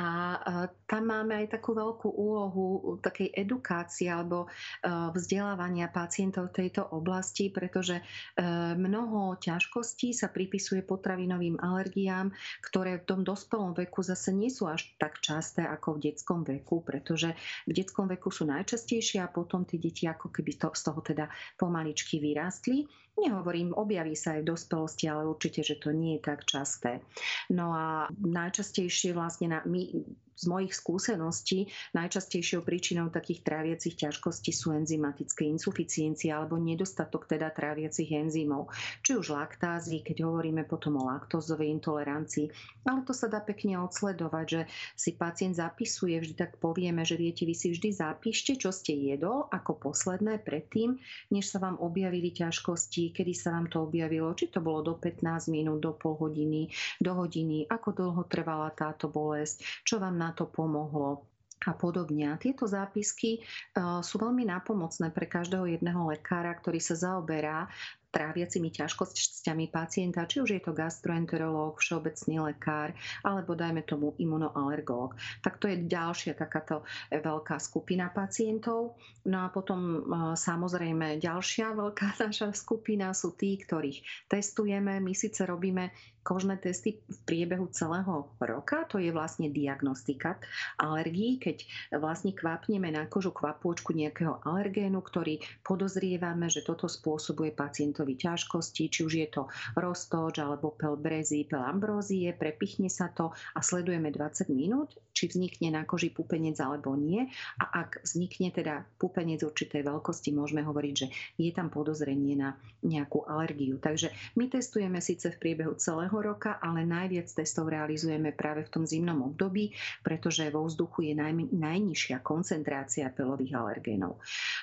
a 0.00 0.40
tam 0.88 1.12
máme 1.12 1.44
aj 1.44 1.60
takú 1.60 1.76
veľkú 1.76 2.08
úlohu 2.08 2.96
takej 3.04 3.36
edukácie 3.36 4.08
alebo 4.08 4.48
uh, 4.48 5.12
vzdelávania 5.12 5.92
pacientov 5.92 6.48
v 6.50 6.64
tejto 6.64 6.88
oblasti, 6.96 7.52
pretože 7.52 8.00
uh, 8.00 8.72
mnoho 8.72 9.36
ťažkostí 9.36 10.16
sa 10.16 10.32
pripisuje 10.32 10.80
potravinovým 10.80 11.60
alergiám, 11.60 12.32
ktoré 12.64 13.04
v 13.04 13.06
tom 13.12 13.20
dospelom 13.20 13.76
veku 13.76 14.00
zase 14.00 14.32
nie 14.32 14.48
sú 14.48 14.64
až 14.64 14.88
tak 14.96 15.20
časté 15.20 15.68
ako 15.68 16.00
v 16.00 16.08
detskom 16.08 16.40
veku, 16.48 16.80
pretože 16.80 17.36
v 17.68 17.72
detskom 17.76 18.08
veku 18.08 18.32
sú 18.32 18.48
najčastejšie 18.48 19.20
a 19.20 19.28
potom 19.28 19.68
tie 19.68 19.76
deti 19.76 20.08
ako 20.08 20.32
keby 20.32 20.56
to, 20.56 20.72
z 20.72 20.80
toho 20.80 21.04
teda 21.04 21.28
pomaličky 21.60 22.16
vyrástli. 22.24 22.88
Nehovorím, 23.14 23.70
objaví 23.78 24.18
sa 24.18 24.34
aj 24.34 24.42
v 24.42 24.50
dospelosti, 24.50 25.06
ale 25.06 25.30
určite, 25.30 25.62
že 25.62 25.78
to 25.78 25.94
nie 25.94 26.18
je 26.18 26.26
tak 26.26 26.42
časté. 26.50 26.98
No 27.46 27.70
a 27.70 28.10
najčastejšie 28.10 29.14
vlastne 29.14 29.54
na, 29.54 29.58
my 29.62 29.94
z 30.34 30.44
mojich 30.50 30.74
skúseností 30.74 31.70
najčastejšou 31.94 32.66
príčinou 32.66 33.10
takých 33.10 33.46
tráviacich 33.46 33.94
ťažkostí 33.94 34.50
sú 34.50 34.74
enzymatické 34.74 35.46
insuficiencie 35.46 36.34
alebo 36.34 36.58
nedostatok 36.58 37.30
teda 37.30 37.54
tráviacich 37.54 38.10
enzymov. 38.10 38.70
Či 39.06 39.18
už 39.18 39.34
laktázy, 39.34 40.02
keď 40.02 40.26
hovoríme 40.26 40.66
potom 40.66 40.98
o 40.98 41.06
laktózovej 41.06 41.70
intolerancii. 41.70 42.50
Ale 42.84 43.06
to 43.06 43.16
sa 43.16 43.30
dá 43.30 43.40
pekne 43.40 43.80
odsledovať, 43.80 44.46
že 44.46 44.60
si 44.98 45.16
pacient 45.16 45.56
zapisuje, 45.56 46.18
vždy 46.18 46.34
tak 46.34 46.58
povieme, 46.58 47.06
že 47.06 47.16
viete, 47.16 47.48
vy 47.48 47.54
si 47.56 47.72
vždy 47.72 47.94
zapíšte, 47.94 48.58
čo 48.58 48.74
ste 48.74 48.92
jedol 48.92 49.46
ako 49.48 49.90
posledné 49.90 50.42
predtým, 50.42 50.98
než 51.32 51.48
sa 51.48 51.62
vám 51.62 51.80
objavili 51.80 52.34
ťažkosti, 52.34 53.14
kedy 53.14 53.32
sa 53.32 53.56
vám 53.56 53.70
to 53.70 53.86
objavilo, 53.86 54.34
či 54.36 54.50
to 54.50 54.60
bolo 54.60 54.82
do 54.82 54.94
15 54.98 55.48
minút, 55.48 55.80
do 55.80 55.96
pol 55.96 56.18
hodiny, 56.18 56.68
do 57.00 57.12
hodiny, 57.14 57.64
ako 57.70 57.88
dlho 57.94 58.22
trvala 58.28 58.74
táto 58.74 59.08
bolesť, 59.08 59.84
čo 59.86 59.96
vám 60.02 60.16
na 60.24 60.32
to 60.32 60.48
pomohlo 60.48 61.28
a 61.64 61.72
podobne. 61.72 62.28
A 62.28 62.40
tieto 62.40 62.68
zápisky 62.68 63.40
uh, 63.40 64.04
sú 64.04 64.20
veľmi 64.20 64.44
nápomocné 64.48 65.12
pre 65.12 65.24
každého 65.28 65.68
jedného 65.68 66.12
lekára, 66.12 66.52
ktorý 66.56 66.80
sa 66.80 66.96
zaoberá 66.96 67.68
tráviacimi 68.14 68.70
ťažkosťami 68.70 69.74
pacienta, 69.74 70.22
či 70.30 70.38
už 70.38 70.54
je 70.54 70.62
to 70.62 70.70
gastroenterológ, 70.70 71.82
všeobecný 71.82 72.54
lekár, 72.54 72.94
alebo 73.26 73.58
dajme 73.58 73.82
tomu 73.82 74.14
imunoalergolog. 74.22 75.18
Tak 75.42 75.58
to 75.58 75.66
je 75.66 75.82
ďalšia 75.90 76.38
takáto 76.38 76.86
veľká 77.10 77.58
skupina 77.58 78.14
pacientov. 78.14 78.94
No 79.26 79.42
a 79.42 79.50
potom 79.50 79.80
e, 79.82 80.00
samozrejme 80.38 81.18
ďalšia 81.18 81.74
veľká 81.74 82.14
naša 82.30 82.54
skupina 82.54 83.10
sú 83.10 83.34
tí, 83.34 83.58
ktorých 83.58 84.30
testujeme. 84.30 85.02
My 85.02 85.10
síce 85.10 85.42
robíme 85.42 85.90
kožné 86.24 86.56
testy 86.56 87.04
v 87.04 87.18
priebehu 87.28 87.68
celého 87.68 88.32
roka, 88.40 88.88
to 88.88 88.96
je 88.96 89.12
vlastne 89.12 89.52
diagnostika 89.52 90.40
alergií, 90.80 91.36
keď 91.36 91.62
vlastne 92.00 92.32
kvapneme 92.32 92.88
na 92.88 93.04
kožu 93.04 93.30
kvapôčku 93.30 93.92
nejakého 93.92 94.40
alergénu, 94.42 95.04
ktorý 95.04 95.38
podozrievame, 95.60 96.48
že 96.48 96.64
toto 96.64 96.88
spôsobuje 96.88 97.52
pacientovi 97.52 98.16
ťažkosti, 98.16 98.88
či 98.88 99.00
už 99.04 99.12
je 99.20 99.28
to 99.28 99.42
roztoč 99.76 100.40
alebo 100.40 100.72
pel 100.72 100.96
brezy, 100.96 101.44
pel 101.44 101.60
ambrózie, 101.60 102.32
prepichne 102.32 102.88
sa 102.88 103.12
to 103.12 103.30
a 103.52 103.60
sledujeme 103.60 104.08
20 104.08 104.48
minút, 104.48 104.96
či 105.12 105.28
vznikne 105.30 105.76
na 105.76 105.82
koži 105.84 106.10
pupenec 106.10 106.56
alebo 106.58 106.96
nie. 106.96 107.28
A 107.60 107.84
ak 107.84 108.02
vznikne 108.02 108.50
teda 108.50 108.88
pupenec 108.98 109.44
určitej 109.44 109.84
veľkosti, 109.84 110.32
môžeme 110.32 110.64
hovoriť, 110.64 110.94
že 110.96 111.06
je 111.38 111.50
tam 111.52 111.68
podozrenie 111.68 112.34
na 112.34 112.58
nejakú 112.82 113.22
alergiu. 113.28 113.78
Takže 113.78 114.10
my 114.34 114.50
testujeme 114.50 114.98
síce 114.98 115.30
v 115.30 115.40
priebehu 115.40 115.76
celého 115.78 116.13
roka, 116.20 116.58
ale 116.62 116.84
najviac 116.84 117.30
testov 117.30 117.70
realizujeme 117.70 118.34
práve 118.34 118.66
v 118.66 118.72
tom 118.72 118.84
zimnom 118.84 119.22
období, 119.24 119.72
pretože 120.02 120.50
vo 120.52 120.66
vzduchu 120.66 121.10
je 121.10 121.14
naj, 121.14 121.32
najnižšia 121.54 122.20
koncentrácia 122.20 123.10
pelových 123.10 123.56
alergénov. 123.56 124.20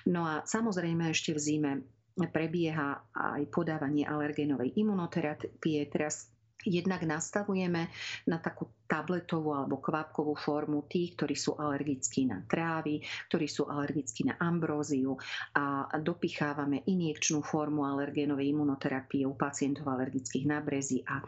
No 0.08 0.28
a 0.28 0.44
samozrejme 0.44 1.10
ešte 1.12 1.36
v 1.36 1.40
zime 1.40 1.72
prebieha 2.16 3.08
aj 3.16 3.48
podávanie 3.50 4.04
alergénovej 4.04 4.76
imunoterapie. 4.76 5.88
Teraz 5.88 6.28
Jednak 6.66 7.02
nastavujeme 7.06 7.90
na 8.30 8.38
takú 8.38 8.70
tabletovú 8.86 9.56
alebo 9.56 9.80
kvapkovú 9.80 10.36
formu 10.36 10.84
tých, 10.86 11.16
ktorí 11.16 11.34
sú 11.34 11.56
alergickí 11.56 12.28
na 12.28 12.44
trávy, 12.44 13.00
ktorí 13.32 13.48
sú 13.48 13.72
alergickí 13.72 14.28
na 14.28 14.36
ambróziu 14.38 15.16
a 15.56 15.88
dopichávame 15.98 16.84
injekčnú 16.86 17.40
formu 17.40 17.88
alergénovej 17.88 18.52
imunoterapie 18.52 19.24
u 19.24 19.34
pacientov 19.34 19.88
alergických 19.88 20.46
na 20.46 20.60
brezy 20.60 21.02
a 21.08 21.24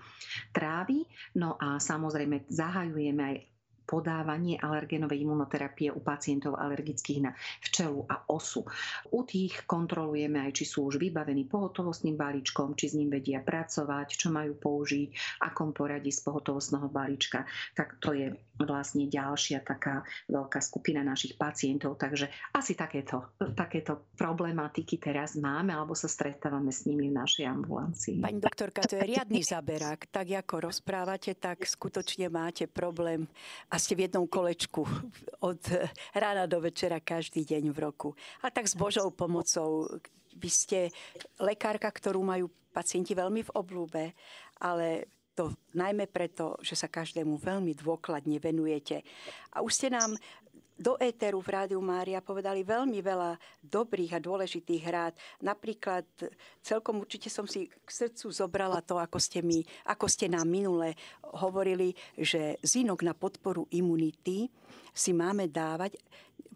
trávy. 0.52 1.08
No 1.40 1.56
a 1.56 1.80
samozrejme 1.80 2.52
zahajujeme 2.52 3.22
aj 3.24 3.53
podávanie 3.84 4.58
alergénovej 4.60 5.24
imunoterapie 5.24 5.92
u 5.92 6.00
pacientov 6.00 6.56
alergických 6.60 7.20
na 7.24 7.32
včelu 7.64 8.04
a 8.08 8.24
osu. 8.32 8.64
U 9.12 9.22
tých 9.28 9.68
kontrolujeme 9.68 10.40
aj, 10.50 10.52
či 10.58 10.66
sú 10.68 10.88
už 10.88 11.00
vybavení 11.00 11.46
pohotovostným 11.48 12.16
balíčkom, 12.16 12.76
či 12.80 12.92
s 12.92 12.98
ním 12.98 13.12
vedia 13.12 13.44
pracovať, 13.44 14.08
čo 14.16 14.32
majú 14.32 14.56
použiť, 14.58 15.40
akom 15.44 15.76
poradí 15.76 16.10
z 16.10 16.24
pohotovostného 16.24 16.88
balíčka. 16.88 17.44
Tak 17.76 18.00
to 18.00 18.16
je 18.16 18.34
vlastne 18.58 19.10
ďalšia 19.10 19.66
taká 19.66 20.06
veľká 20.30 20.62
skupina 20.62 21.02
našich 21.02 21.36
pacientov. 21.36 21.98
Takže 21.98 22.30
asi 22.54 22.78
takéto, 22.78 23.34
takéto 23.58 24.14
problematiky 24.16 25.02
teraz 25.02 25.36
máme 25.36 25.74
alebo 25.74 25.98
sa 25.98 26.08
stretávame 26.08 26.70
s 26.70 26.86
nimi 26.86 27.10
v 27.10 27.18
našej 27.18 27.46
ambulancii. 27.50 28.22
Pani 28.22 28.40
doktorka, 28.40 28.86
to 28.86 28.98
je 29.02 29.10
riadny 29.18 29.42
zaberák. 29.42 30.06
Tak 30.08 30.28
ako 30.46 30.70
rozprávate, 30.70 31.34
tak 31.36 31.66
skutočne 31.66 32.30
máte 32.30 32.70
problém 32.70 33.26
a 33.74 33.82
ste 33.82 33.98
v 33.98 34.06
jednom 34.06 34.30
kolečku 34.30 34.86
od 35.42 35.62
rána 36.14 36.46
do 36.46 36.62
večera 36.62 37.02
každý 37.02 37.42
deň 37.42 37.74
v 37.74 37.78
roku. 37.82 38.10
A 38.46 38.54
tak 38.54 38.70
s 38.70 38.78
Božou 38.78 39.10
pomocou 39.10 39.90
vy 40.38 40.50
ste 40.54 40.80
lekárka, 41.42 41.90
ktorú 41.90 42.22
majú 42.22 42.54
pacienti 42.70 43.18
veľmi 43.18 43.42
v 43.42 43.54
oblúbe, 43.58 44.14
ale 44.62 45.10
to 45.34 45.58
najmä 45.74 46.06
preto, 46.06 46.62
že 46.62 46.78
sa 46.78 46.86
každému 46.86 47.42
veľmi 47.42 47.74
dôkladne 47.74 48.38
venujete. 48.38 49.02
A 49.58 49.66
už 49.66 49.74
ste 49.74 49.90
nám 49.90 50.14
do 50.74 50.98
éteru 50.98 51.40
v 51.40 51.54
Rádiu 51.54 51.80
Mária 51.80 52.24
povedali 52.24 52.66
veľmi 52.66 53.00
veľa 53.00 53.38
dobrých 53.62 54.18
a 54.18 54.24
dôležitých 54.24 54.84
rád. 54.90 55.14
Napríklad 55.46 56.06
celkom 56.60 57.02
určite 57.02 57.30
som 57.30 57.46
si 57.46 57.70
k 57.70 57.90
srdcu 57.90 58.34
zobrala 58.34 58.82
to, 58.82 58.98
ako 58.98 59.22
ste, 59.22 59.46
mi, 59.46 59.62
ako 59.86 60.10
ste 60.10 60.26
nám 60.28 60.50
minule 60.50 60.98
hovorili, 61.38 61.94
že 62.18 62.58
zinok 62.66 63.06
na 63.06 63.14
podporu 63.14 63.70
imunity 63.74 64.50
si 64.94 65.12
máme 65.14 65.50
dávať 65.50 65.98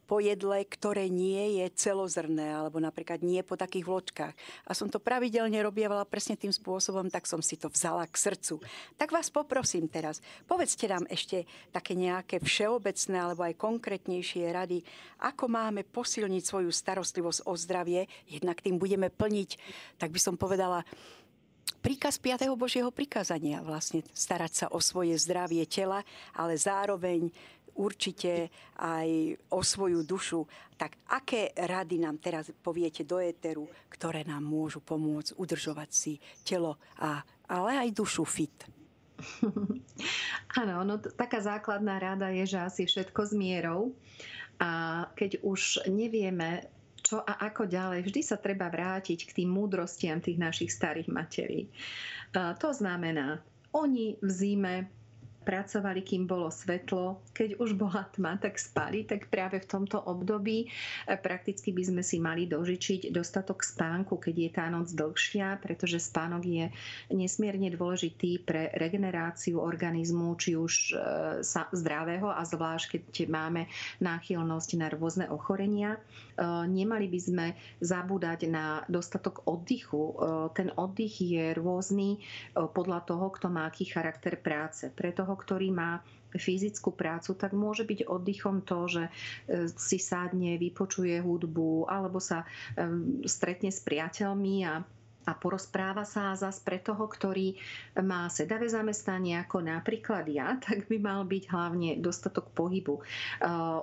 po 0.07 0.23
jedle, 0.23 0.63
ktoré 0.63 1.11
nie 1.11 1.59
je 1.59 1.67
celozrné, 1.75 2.55
alebo 2.55 2.79
napríklad 2.79 3.19
nie 3.19 3.43
po 3.43 3.59
takých 3.59 3.85
vločkách. 3.85 4.33
A 4.63 4.71
som 4.71 4.87
to 4.87 5.03
pravidelne 5.03 5.59
robievala 5.59 6.07
presne 6.07 6.39
tým 6.39 6.55
spôsobom, 6.55 7.11
tak 7.11 7.27
som 7.27 7.43
si 7.43 7.59
to 7.59 7.67
vzala 7.67 8.07
k 8.07 8.15
srdcu. 8.15 8.63
Tak 8.95 9.11
vás 9.11 9.27
poprosím 9.27 9.91
teraz, 9.91 10.23
povedzte 10.47 10.87
nám 10.87 11.03
ešte 11.11 11.43
také 11.75 11.93
nejaké 11.93 12.39
všeobecné 12.39 13.17
alebo 13.19 13.43
aj 13.43 13.59
konkrétnejšie 13.59 14.47
rady, 14.47 14.79
ako 15.19 15.51
máme 15.51 15.83
posilniť 15.83 16.43
svoju 16.47 16.71
starostlivosť 16.71 17.43
o 17.43 17.53
zdravie, 17.59 18.07
jednak 18.31 18.63
tým 18.63 18.79
budeme 18.79 19.11
plniť, 19.11 19.49
tak 19.99 20.15
by 20.15 20.19
som 20.23 20.39
povedala, 20.39 20.87
príkaz 21.83 22.19
5. 22.19 22.47
Božieho 22.55 22.91
prikázania, 22.91 23.63
vlastne 23.63 24.03
starať 24.11 24.51
sa 24.51 24.65
o 24.71 24.79
svoje 24.83 25.15
zdravie 25.19 25.63
tela, 25.67 26.03
ale 26.35 26.55
zároveň 26.55 27.31
určite 27.77 28.49
aj 28.81 29.37
o 29.53 29.61
svoju 29.61 30.01
dušu. 30.03 30.43
Tak 30.75 30.97
aké 31.13 31.53
rady 31.53 32.01
nám 32.01 32.17
teraz 32.17 32.49
poviete 32.61 33.05
do 33.05 33.21
éteru, 33.21 33.69
ktoré 33.87 34.25
nám 34.25 34.43
môžu 34.43 34.81
pomôcť 34.81 35.37
udržovať 35.37 35.89
si 35.93 36.13
telo, 36.41 36.81
a, 36.99 37.21
ale 37.47 37.87
aj 37.87 37.89
dušu 37.93 38.25
fit? 38.25 38.57
Áno, 40.61 40.85
no 40.85 41.01
taká 41.01 41.41
základná 41.41 41.97
rada 41.97 42.29
je, 42.29 42.45
že 42.45 42.59
asi 42.61 42.83
všetko 42.85 43.21
s 43.25 43.33
mierou. 43.33 43.93
A 44.57 45.05
keď 45.13 45.41
už 45.45 45.85
nevieme, 45.89 46.65
čo 47.05 47.21
a 47.21 47.45
ako 47.45 47.69
ďalej, 47.69 48.09
vždy 48.09 48.21
sa 48.25 48.41
treba 48.41 48.69
vrátiť 48.73 49.29
k 49.29 49.35
tým 49.43 49.49
múdrostiam 49.53 50.17
tých 50.17 50.41
našich 50.41 50.73
starých 50.73 51.09
materí. 51.13 51.69
To 52.33 52.69
znamená, 52.73 53.41
oni 53.73 54.17
v 54.17 54.29
zime 54.29 54.75
pracovali, 55.47 56.03
kým 56.03 56.27
bolo 56.27 56.51
svetlo. 56.51 57.23
Keď 57.31 57.55
už 57.63 57.79
bola 57.79 58.03
tma, 58.11 58.35
tak 58.35 58.59
spali. 58.59 59.07
Tak 59.07 59.31
práve 59.31 59.63
v 59.63 59.69
tomto 59.71 60.03
období 60.03 60.67
e, 60.67 61.15
prakticky 61.15 61.71
by 61.71 61.83
sme 61.87 62.03
si 62.03 62.19
mali 62.19 62.43
dožičiť 62.51 63.15
dostatok 63.15 63.63
spánku, 63.63 64.19
keď 64.19 64.35
je 64.35 64.49
tá 64.51 64.67
noc 64.67 64.91
dlhšia, 64.91 65.63
pretože 65.63 66.03
spánok 66.03 66.43
je 66.43 66.65
nesmierne 67.15 67.71
dôležitý 67.71 68.43
pre 68.43 68.75
regeneráciu 68.75 69.63
organizmu, 69.63 70.35
či 70.35 70.59
už 70.59 70.73
e, 70.91 70.93
zdravého 71.71 72.27
a 72.27 72.43
zvlášť, 72.43 72.99
keď 72.99 73.31
máme 73.31 73.71
náchylnosť 74.03 74.69
na 74.75 74.91
rôzne 74.91 75.31
ochorenia. 75.31 75.95
E, 75.95 75.99
nemali 76.67 77.07
by 77.07 77.19
sme 77.23 77.45
zabúdať 77.79 78.51
na 78.51 78.83
dostatok 78.91 79.47
oddychu. 79.47 80.19
Ten 80.57 80.73
oddych 80.75 81.21
je 81.21 81.53
rôzny 81.55 82.19
podľa 82.51 83.05
toho, 83.05 83.29
kto 83.31 83.47
má 83.47 83.69
aký 83.69 83.85
charakter 83.87 84.35
práce. 84.35 84.89
Pre 84.89 85.13
toho, 85.13 85.36
ktorý 85.37 85.69
má 85.71 86.01
fyzickú 86.35 86.91
prácu, 86.91 87.39
tak 87.39 87.55
môže 87.55 87.87
byť 87.87 88.09
oddychom 88.09 88.65
to, 88.67 88.79
že 88.91 89.03
e, 89.07 89.11
si 89.79 89.97
sádne, 89.97 90.59
vypočuje 90.59 91.23
hudbu 91.23 91.87
alebo 91.87 92.19
sa 92.19 92.43
e, 92.43 92.47
stretne 93.23 93.71
s 93.71 93.79
priateľmi 93.79 94.55
a 94.67 94.83
a 95.27 95.35
porozpráva 95.35 96.07
sa 96.07 96.31
zas 96.39 96.63
pre 96.63 96.79
toho, 96.79 97.03
ktorý 97.03 97.59
má 97.99 98.31
sedavé 98.31 98.71
zamestnanie, 98.71 99.35
ako 99.43 99.59
napríklad 99.59 100.23
ja, 100.31 100.55
tak 100.65 100.87
by 100.87 100.97
mal 101.03 101.27
byť 101.27 101.43
hlavne 101.51 101.99
dostatok 101.99 102.55
pohybu, 102.55 102.95
e, 102.95 103.03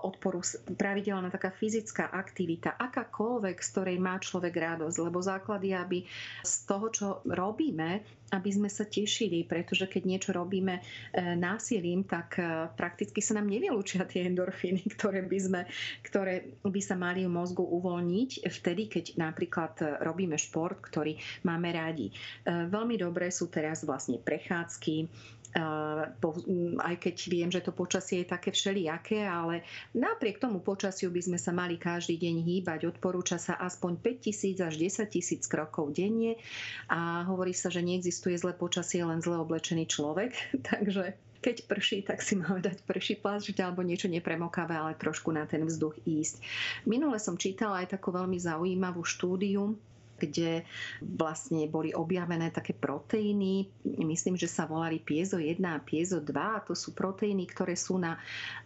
odporu, 0.00 0.40
pravidelná 0.80 1.28
taká 1.28 1.52
fyzická 1.52 2.08
aktivita, 2.08 2.80
akákoľvek, 2.80 3.60
z 3.60 3.68
ktorej 3.76 3.98
má 4.00 4.16
človek 4.16 4.56
radosť, 4.56 4.96
lebo 4.96 5.20
základ 5.20 5.60
aby 5.64 6.08
z 6.40 6.54
toho, 6.64 6.86
čo 6.88 7.06
robíme, 7.28 8.00
aby 8.34 8.50
sme 8.50 8.66
sa 8.66 8.82
tešili, 8.82 9.46
pretože 9.46 9.86
keď 9.86 10.02
niečo 10.02 10.30
robíme 10.34 10.82
e, 10.82 10.82
násilím, 11.38 12.02
tak 12.02 12.42
e, 12.42 12.66
prakticky 12.74 13.22
sa 13.22 13.38
nám 13.38 13.46
nevylúčia 13.46 14.02
tie 14.02 14.26
endorfíny, 14.26 14.82
ktoré 14.98 15.22
by, 15.22 15.38
sme, 15.38 15.60
ktoré 16.02 16.58
by 16.66 16.80
sa 16.82 16.98
mali 16.98 17.22
v 17.22 17.30
mozgu 17.30 17.62
uvoľniť 17.62 18.50
vtedy, 18.50 18.90
keď 18.90 19.04
napríklad 19.14 19.74
e, 19.78 19.84
robíme 20.02 20.34
šport, 20.34 20.82
ktorý 20.82 21.14
máme 21.46 21.70
rádi. 21.70 22.10
Veľmi 22.44 22.98
dobré 22.98 23.30
sú 23.30 23.46
teraz 23.52 23.86
vlastne 23.86 24.18
prechádzky, 24.18 25.06
aj 26.82 26.96
keď 26.98 27.16
viem, 27.30 27.50
že 27.50 27.62
to 27.62 27.70
počasie 27.70 28.26
je 28.26 28.32
také 28.34 28.50
všelijaké, 28.50 29.22
ale 29.22 29.62
napriek 29.94 30.42
tomu 30.42 30.58
počasiu 30.58 31.14
by 31.14 31.22
sme 31.22 31.38
sa 31.38 31.54
mali 31.54 31.78
každý 31.78 32.18
deň 32.18 32.36
hýbať. 32.42 32.80
Odporúča 32.90 33.38
sa 33.38 33.54
aspoň 33.62 34.02
5000 34.02 34.66
až 34.66 34.74
10 34.74 35.14
tisíc 35.14 35.42
krokov 35.46 35.94
denne 35.94 36.34
a 36.90 37.22
hovorí 37.30 37.54
sa, 37.54 37.70
že 37.70 37.86
neexistuje 37.86 38.34
zlé 38.34 38.58
počasie, 38.58 39.06
len 39.06 39.22
zle 39.22 39.38
oblečený 39.38 39.86
človek. 39.86 40.34
Takže 40.70 41.14
keď 41.44 41.56
prší, 41.68 41.98
tak 42.08 42.24
si 42.24 42.40
máme 42.40 42.64
dať 42.64 42.88
prší 42.88 43.20
plášť 43.20 43.60
alebo 43.60 43.84
niečo 43.84 44.08
nepremokavé, 44.08 44.74
ale 44.74 44.96
trošku 44.96 45.28
na 45.28 45.44
ten 45.44 45.68
vzduch 45.68 46.00
ísť. 46.08 46.40
Minule 46.88 47.20
som 47.20 47.36
čítala 47.36 47.84
aj 47.84 48.00
takú 48.00 48.16
veľmi 48.16 48.40
zaujímavú 48.40 49.04
štúdiu, 49.04 49.76
kde 50.18 50.62
vlastne 51.02 51.66
boli 51.66 51.90
objavené 51.90 52.50
také 52.54 52.72
proteíny, 52.74 53.66
myslím, 53.84 54.38
že 54.38 54.50
sa 54.50 54.64
volali 54.64 55.02
piezo 55.02 55.36
1 55.38 55.60
a 55.64 55.82
piezo 55.82 56.22
2, 56.22 56.30
a 56.34 56.64
to 56.64 56.72
sú 56.72 56.94
proteíny, 56.94 57.44
ktoré 57.50 57.74
sú 57.74 57.98
na, 57.98 58.18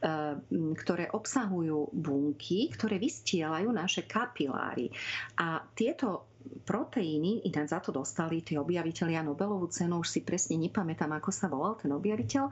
eh, 0.03 0.37
ktoré 0.79 1.09
obsahujú 1.13 1.93
bunky, 1.93 2.69
ktoré 2.73 3.01
vystielajú 3.01 3.69
naše 3.73 4.05
kapiláry. 4.05 4.93
A 5.41 5.63
tieto 5.73 6.29
proteíny, 6.65 7.45
ináč 7.45 7.77
za 7.77 7.81
to 7.83 7.93
dostali 7.93 8.41
tí 8.41 8.57
objaviteľia 8.57 9.21
Nobelovú 9.21 9.69
cenu, 9.69 10.01
už 10.01 10.09
si 10.09 10.21
presne 10.25 10.57
nepamätám, 10.57 11.13
ako 11.13 11.31
sa 11.33 11.51
volal 11.51 11.77
ten 11.77 11.93
objaviteľ, 11.93 12.49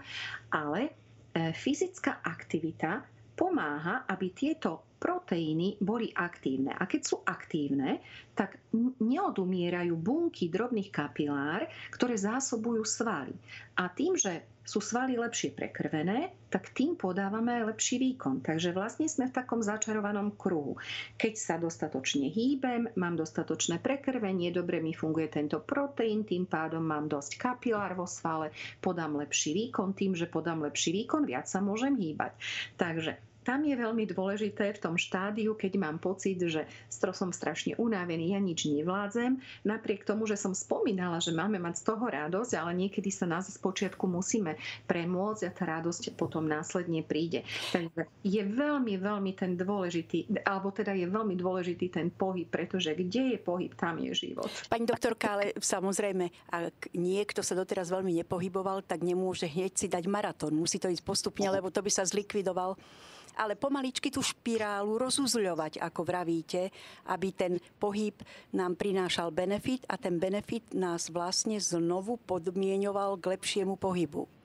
ale 0.53 0.81
eh, 1.33 1.53
fyzická 1.53 2.21
aktivita 2.25 3.16
pomáha, 3.37 4.09
aby 4.09 4.33
tieto 4.33 4.97
proteíny 4.97 5.77
boli 5.79 6.09
aktívne. 6.17 6.73
A 6.73 6.89
keď 6.89 7.03
sú 7.05 7.17
aktívne, 7.23 8.01
tak 8.33 8.57
neodumierajú 8.99 9.93
bunky 9.93 10.49
drobných 10.49 10.89
kapilár, 10.89 11.69
ktoré 11.93 12.17
zásobujú 12.17 12.83
svaly. 12.83 13.37
A 13.77 13.93
tým, 13.93 14.17
že 14.17 14.57
sú 14.67 14.83
svaly 14.83 15.15
lepšie 15.15 15.55
prekrvené, 15.55 16.35
tak 16.51 16.75
tým 16.75 16.99
podávame 16.99 17.63
aj 17.63 17.71
lepší 17.71 18.03
výkon. 18.03 18.43
Takže 18.43 18.75
vlastne 18.75 19.07
sme 19.07 19.31
v 19.31 19.37
takom 19.39 19.63
začarovanom 19.63 20.35
kruhu. 20.35 20.75
Keď 21.15 21.35
sa 21.39 21.55
dostatočne 21.55 22.27
hýbem, 22.35 22.91
mám 22.99 23.15
dostatočné 23.15 23.79
prekrvenie, 23.79 24.51
dobre 24.51 24.83
mi 24.83 24.91
funguje 24.91 25.31
tento 25.31 25.63
proteín, 25.63 26.27
tým 26.27 26.51
pádom 26.51 26.83
mám 26.83 27.07
dosť 27.07 27.39
kapilár 27.39 27.95
vo 27.95 28.11
svale, 28.11 28.51
podám 28.83 29.15
lepší 29.15 29.55
výkon, 29.55 29.95
tým, 29.95 30.19
že 30.19 30.27
podám 30.27 30.67
lepší 30.67 30.91
výkon, 31.05 31.23
viac 31.23 31.47
sa 31.47 31.63
môžem 31.63 31.95
hýbať. 31.95 32.35
Takže 32.75 33.26
tam 33.47 33.63
je 33.63 33.79
veľmi 33.79 34.11
dôležité 34.11 34.75
v 34.75 34.83
tom 34.83 34.99
štádiu, 34.99 35.55
keď 35.55 35.79
mám 35.79 36.03
pocit, 36.03 36.43
že 36.43 36.67
som 36.91 37.31
strašne 37.31 37.79
unavený, 37.79 38.35
ja 38.35 38.43
nič 38.43 38.67
nevládzem, 38.67 39.39
napriek 39.63 40.03
tomu, 40.03 40.27
že 40.27 40.35
som 40.35 40.51
spomínala, 40.51 41.23
že 41.23 41.31
máme 41.31 41.63
mať 41.63 41.79
z 41.79 41.85
toho 41.87 42.03
radosť, 42.03 42.53
ale 42.59 42.75
niekedy 42.75 43.15
sa 43.15 43.31
nás 43.31 43.47
z 43.47 43.55
počiatku 43.63 44.11
musíme 44.11 44.59
premôcť 44.91 45.43
a 45.47 45.55
tá 45.55 45.65
radosť 45.79 46.19
potom 46.19 46.51
následne 46.51 47.07
príde. 47.07 47.47
Takže 47.71 48.11
je 48.27 48.43
veľmi, 48.43 48.99
veľmi 48.99 49.33
ten 49.39 49.55
dôležitý, 49.55 50.43
alebo 50.43 50.75
teda 50.75 50.99
je 50.99 51.07
veľmi 51.07 51.39
dôležitý 51.39 51.95
ten 51.95 52.11
pohyb, 52.11 52.51
pretože 52.51 52.91
kde 52.99 53.37
je 53.37 53.39
pohyb, 53.39 53.71
tam 53.79 54.03
je 54.03 54.11
život. 54.13 54.51
Pani 54.67 54.83
doktorka, 54.83 55.39
ale 55.39 55.55
samozrejme, 55.55 56.27
ak 56.51 56.91
niekto 56.99 57.47
sa 57.47 57.55
doteraz 57.55 57.95
veľmi 57.95 58.19
nepohyboval, 58.27 58.83
tak 58.83 59.07
nemôže 59.07 59.47
hneď 59.47 59.73
si 59.79 59.87
dať 59.87 60.11
maratón. 60.11 60.59
Musí 60.59 60.83
to 60.83 60.91
ísť 60.91 61.07
postupne, 61.07 61.47
lebo 61.47 61.71
to 61.71 61.79
by 61.79 61.91
sa 61.95 62.03
zlikvidoval 62.03 62.75
ale 63.37 63.55
pomaličky 63.55 64.09
tú 64.09 64.25
špirálu 64.25 64.97
rozuzľovať, 64.97 65.79
ako 65.79 66.01
vravíte, 66.03 66.73
aby 67.13 67.29
ten 67.37 67.53
pohyb 67.77 68.17
nám 68.57 68.75
prinášal 68.81 69.31
benefit 69.31 69.85
a 69.87 70.01
ten 70.01 70.17
benefit 70.17 70.73
nás 70.73 71.13
vlastne 71.13 71.61
znovu 71.61 72.17
podmienoval 72.25 73.21
k 73.21 73.37
lepšiemu 73.37 73.77
pohybu. 73.77 74.36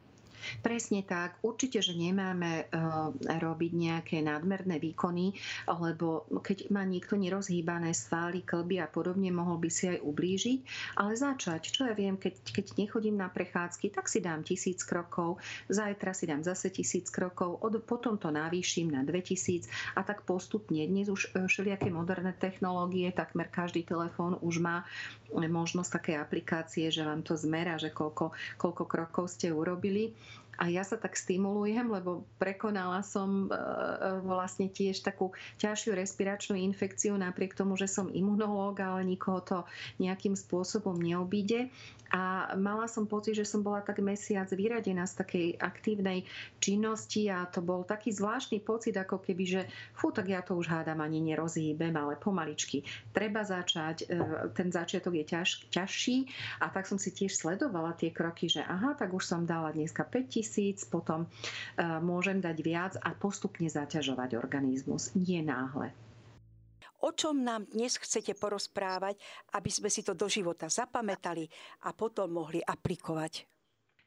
Presne 0.62 1.06
tak. 1.06 1.38
Určite, 1.42 1.82
že 1.82 1.98
nemáme 1.98 2.68
uh, 2.70 3.12
robiť 3.18 3.72
nejaké 3.74 4.18
nadmerné 4.22 4.78
výkony, 4.78 5.34
lebo 5.68 6.26
keď 6.42 6.72
má 6.74 6.84
niekto 6.86 7.18
nerozhýbané 7.18 7.94
svaly, 7.94 8.44
klby 8.44 8.82
a 8.82 8.88
podobne, 8.88 9.30
mohol 9.32 9.62
by 9.62 9.70
si 9.70 9.90
aj 9.92 10.04
ublížiť. 10.04 10.60
Ale 11.00 11.18
začať, 11.18 11.62
čo 11.72 11.88
ja 11.88 11.94
viem, 11.94 12.18
keď, 12.18 12.42
keď 12.52 12.66
nechodím 12.78 13.18
na 13.20 13.30
prechádzky, 13.32 13.94
tak 13.94 14.10
si 14.12 14.20
dám 14.24 14.44
tisíc 14.46 14.84
krokov, 14.84 15.40
zajtra 15.72 16.12
si 16.12 16.26
dám 16.28 16.42
zase 16.44 16.74
tisíc 16.74 17.08
krokov, 17.10 17.62
od, 17.62 17.80
potom 17.84 18.18
to 18.18 18.30
navýšim 18.30 18.92
na 18.92 19.02
2000 19.06 19.68
a 19.98 20.02
tak 20.04 20.24
postupne. 20.24 20.84
Dnes 20.86 21.08
už 21.08 21.32
e, 21.34 21.48
všelijaké 21.48 21.90
moderné 21.94 22.34
technológie, 22.36 23.10
takmer 23.14 23.48
každý 23.48 23.84
telefón 23.86 24.38
už 24.42 24.64
má 24.64 24.84
možnosť 25.32 25.90
také 25.92 26.14
aplikácie, 26.20 26.92
že 26.92 27.08
vám 27.08 27.24
to 27.24 27.40
zmera, 27.40 27.80
že 27.80 27.92
koľko, 27.92 28.36
koľko 28.60 28.84
krokov 28.84 29.32
ste 29.32 29.52
urobili. 29.52 30.12
A 30.62 30.70
ja 30.70 30.86
sa 30.86 30.94
tak 30.94 31.18
stimulujem, 31.18 31.90
lebo 31.90 32.30
prekonala 32.38 33.02
som 33.02 33.50
e, 33.50 33.58
e, 33.58 33.58
vlastne 34.22 34.70
tiež 34.70 35.02
takú 35.02 35.34
ťažšiu 35.58 35.98
respiračnú 35.98 36.54
infekciu, 36.54 37.18
napriek 37.18 37.58
tomu, 37.58 37.74
že 37.74 37.90
som 37.90 38.14
imunológ, 38.14 38.78
ale 38.78 39.02
nikoho 39.02 39.42
to 39.42 39.58
nejakým 39.98 40.38
spôsobom 40.38 41.02
neobíde 41.02 41.74
a 42.12 42.52
mala 42.60 42.92
som 42.92 43.08
pocit, 43.08 43.40
že 43.40 43.48
som 43.48 43.64
bola 43.64 43.80
tak 43.80 44.04
mesiac 44.04 44.52
vyradená 44.52 45.08
z 45.08 45.24
takej 45.24 45.48
aktívnej 45.64 46.28
činnosti 46.60 47.32
a 47.32 47.48
to 47.48 47.64
bol 47.64 47.88
taký 47.88 48.12
zvláštny 48.12 48.60
pocit, 48.60 49.00
ako 49.00 49.24
keby, 49.24 49.44
že 49.48 49.62
fú, 49.96 50.12
tak 50.12 50.28
ja 50.28 50.44
to 50.44 50.60
už 50.60 50.68
hádam 50.68 51.00
ani 51.00 51.24
nerozhýbem, 51.24 51.96
ale 51.96 52.20
pomaličky. 52.20 52.84
Treba 53.16 53.48
začať, 53.48 54.12
e, 54.12 54.16
ten 54.52 54.68
začiatok 54.76 55.24
je 55.24 55.26
ťaž, 55.26 55.50
ťažší 55.72 56.28
a 56.60 56.68
tak 56.68 56.84
som 56.84 57.00
si 57.00 57.16
tiež 57.16 57.32
sledovala 57.32 57.96
tie 57.96 58.12
kroky, 58.12 58.52
že 58.52 58.60
aha, 58.60 58.92
tak 59.00 59.16
už 59.16 59.24
som 59.24 59.48
dala 59.48 59.72
dneska 59.72 60.04
5000, 60.04 60.51
potom 60.90 61.26
e, 61.26 61.28
môžem 62.04 62.44
dať 62.44 62.58
viac 62.60 62.94
a 63.00 63.16
postupne 63.16 63.70
zaťažovať 63.72 64.36
organizmus. 64.36 65.16
Nie 65.16 65.46
náhle 65.46 65.96
o 67.02 67.10
čom 67.10 67.42
nám 67.42 67.66
dnes 67.74 67.98
chcete 67.98 68.38
porozprávať, 68.38 69.18
aby 69.58 69.70
sme 69.74 69.90
si 69.90 70.06
to 70.06 70.14
do 70.14 70.30
života 70.30 70.70
zapamätali 70.70 71.50
a 71.86 71.98
potom 71.98 72.30
mohli 72.30 72.62
aplikovať. 72.62 73.50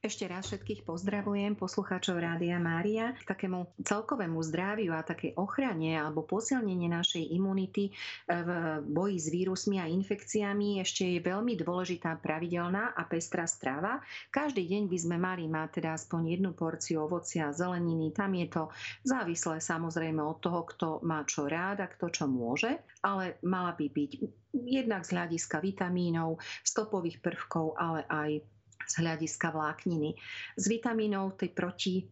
Ešte 0.05 0.29
raz 0.29 0.53
všetkých 0.53 0.85
pozdravujem 0.85 1.57
poslucháčov 1.57 2.21
Rádia 2.21 2.61
Mária. 2.61 3.17
K 3.17 3.25
takému 3.25 3.73
celkovému 3.81 4.37
zdraviu 4.45 4.93
a 4.93 5.01
takej 5.01 5.33
ochrane 5.41 5.97
alebo 5.97 6.21
posilnenie 6.21 6.93
našej 6.93 7.25
imunity 7.33 7.89
v 8.29 8.49
boji 8.85 9.17
s 9.17 9.33
vírusmi 9.33 9.81
a 9.81 9.89
infekciami 9.89 10.85
ešte 10.85 11.09
je 11.09 11.25
veľmi 11.25 11.57
dôležitá 11.57 12.21
pravidelná 12.21 12.93
a 12.93 13.01
pestrá 13.09 13.49
strava. 13.49 14.05
Každý 14.29 14.69
deň 14.69 14.93
by 14.93 14.99
sme 15.01 15.17
mali 15.17 15.49
mať 15.49 15.81
teda 15.81 15.97
aspoň 15.97 16.37
jednu 16.37 16.53
porciu 16.53 17.09
ovocia 17.09 17.49
a 17.49 17.57
zeleniny. 17.57 18.13
Tam 18.13 18.37
je 18.37 18.53
to 18.53 18.69
závislé 19.09 19.65
samozrejme 19.65 20.21
od 20.21 20.37
toho, 20.45 20.69
kto 20.69 21.01
má 21.01 21.25
čo 21.25 21.49
rád 21.49 21.81
a 21.81 21.89
kto 21.89 22.13
čo 22.13 22.29
môže, 22.29 22.77
ale 23.01 23.41
mala 23.41 23.73
by 23.73 23.89
byť 23.89 24.11
jednak 24.53 25.09
z 25.09 25.17
hľadiska 25.17 25.65
vitamínov, 25.65 26.45
stopových 26.61 27.25
prvkov, 27.25 27.73
ale 27.81 28.05
aj 28.13 28.45
z 28.85 28.95
hľadiska 29.01 29.51
vlákniny. 29.51 30.15
Z 30.61 30.65
vitamínov 30.69 31.41
tej 31.41 31.51
proti 31.57 31.95
e, 32.01 32.05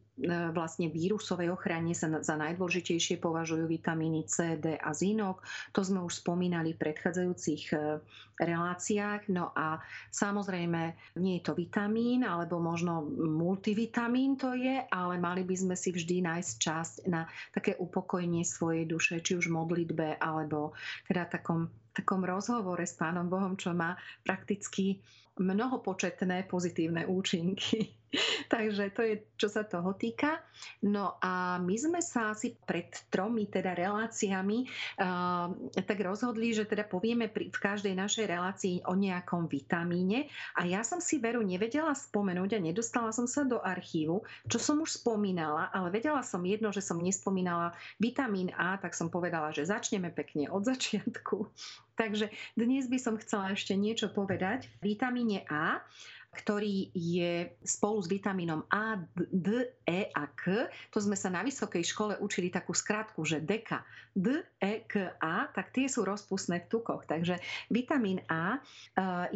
vlastne 0.51 0.88
vírusovej 0.88 1.53
ochrane 1.53 1.92
sa 1.92 2.09
za 2.25 2.35
najdôležitejšie 2.40 3.20
považujú 3.20 3.68
vitamíny 3.68 4.25
C, 4.25 4.57
D 4.57 4.81
a 4.81 4.90
zinok. 4.96 5.44
To 5.77 5.81
sme 5.85 6.01
už 6.01 6.25
spomínali 6.25 6.72
v 6.72 6.81
predchádzajúcich 6.81 7.62
e, 7.72 8.01
reláciách. 8.40 9.29
No 9.31 9.53
a 9.53 9.79
samozrejme 10.11 10.96
nie 11.20 11.38
je 11.38 11.44
to 11.44 11.53
vitamín, 11.53 12.25
alebo 12.25 12.57
možno 12.59 13.05
multivitamín 13.12 14.40
to 14.40 14.57
je, 14.57 14.83
ale 14.88 15.14
mali 15.20 15.44
by 15.44 15.55
sme 15.55 15.75
si 15.77 15.92
vždy 15.92 16.25
nájsť 16.25 16.53
časť 16.57 16.94
na 17.12 17.29
také 17.53 17.77
upokojenie 17.77 18.42
svojej 18.42 18.88
duše, 18.88 19.20
či 19.20 19.37
už 19.37 19.53
modlitbe, 19.53 20.18
alebo 20.18 20.72
teda 21.07 21.29
takom, 21.29 21.68
takom 21.92 22.25
rozhovore 22.25 22.83
s 22.83 22.96
Pánom 22.96 23.29
Bohom, 23.29 23.55
čo 23.61 23.77
má 23.77 23.94
prakticky 24.25 24.98
mnohopočetné 25.38 26.42
pozitívne 26.51 27.07
účinky. 27.07 28.02
Takže 28.53 28.92
to 28.92 29.03
je, 29.03 29.14
čo 29.40 29.48
sa 29.48 29.64
toho 29.64 29.96
týka. 29.96 30.40
No 30.85 31.16
a 31.18 31.57
my 31.59 31.75
sme 31.75 32.01
sa 32.05 32.37
asi 32.37 32.55
pred 32.55 32.92
tromi 33.09 33.48
teda 33.48 33.72
reláciami 33.72 34.68
uh, 35.01 35.48
tak 35.83 35.98
rozhodli, 36.05 36.53
že 36.53 36.68
teda 36.68 36.87
povieme 36.87 37.33
pri, 37.33 37.48
v 37.48 37.59
každej 37.59 37.94
našej 37.96 38.27
relácii 38.29 38.77
o 38.87 38.94
nejakom 38.94 39.48
vitamíne 39.48 40.29
a 40.55 40.68
ja 40.68 40.85
som 40.85 41.01
si 41.01 41.18
veru 41.18 41.40
nevedela 41.40 41.96
spomenúť 41.96 42.61
a 42.61 42.64
nedostala 42.64 43.11
som 43.11 43.25
sa 43.27 43.42
do 43.42 43.59
archívu, 43.59 44.22
čo 44.46 44.59
som 44.61 44.79
už 44.85 45.03
spomínala, 45.03 45.72
ale 45.72 45.90
vedela 45.90 46.20
som 46.22 46.44
jedno, 46.44 46.70
že 46.70 46.85
som 46.85 47.01
nespomínala 47.01 47.72
vitamín 47.96 48.53
A, 48.55 48.77
tak 48.79 48.92
som 48.92 49.09
povedala, 49.09 49.51
že 49.51 49.66
začneme 49.66 50.12
pekne 50.12 50.53
od 50.53 50.68
začiatku. 50.68 51.48
Takže 52.01 52.33
dnes 52.57 52.88
by 52.88 52.98
som 52.98 53.20
chcela 53.20 53.53
ešte 53.53 53.77
niečo 53.77 54.09
povedať. 54.09 54.68
Vitamíne 54.81 55.44
A 55.48 55.85
ktorý 56.33 56.88
je 56.97 57.53
spolu 57.61 58.01
s 58.01 58.09
vitamínom 58.09 58.64
A, 58.73 58.97
D, 59.29 59.77
E 59.85 60.09
a 60.16 60.25
K. 60.33 60.64
To 60.88 60.99
sme 60.99 61.12
sa 61.12 61.29
na 61.29 61.45
vysokej 61.45 61.85
škole 61.85 62.16
učili 62.25 62.49
takú 62.49 62.73
skratku, 62.73 63.21
že 63.29 63.45
deka. 63.45 63.85
D, 64.16 64.40
E, 64.57 64.88
K, 64.88 65.12
A, 65.21 65.53
tak 65.53 65.77
tie 65.77 65.92
sú 65.92 66.09
rozpustné 66.09 66.64
v 66.64 66.68
tukoch. 66.73 67.05
Takže 67.05 67.37
vitamín 67.68 68.25
A 68.33 68.57
e, 68.57 68.59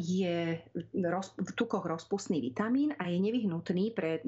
je 0.01 0.37
v 1.37 1.51
tukoch 1.53 1.85
rozpustný 1.85 2.41
vitamín 2.41 2.97
a 2.97 3.13
je 3.13 3.21
nevyhnutný 3.21 3.93
pre 3.93 4.25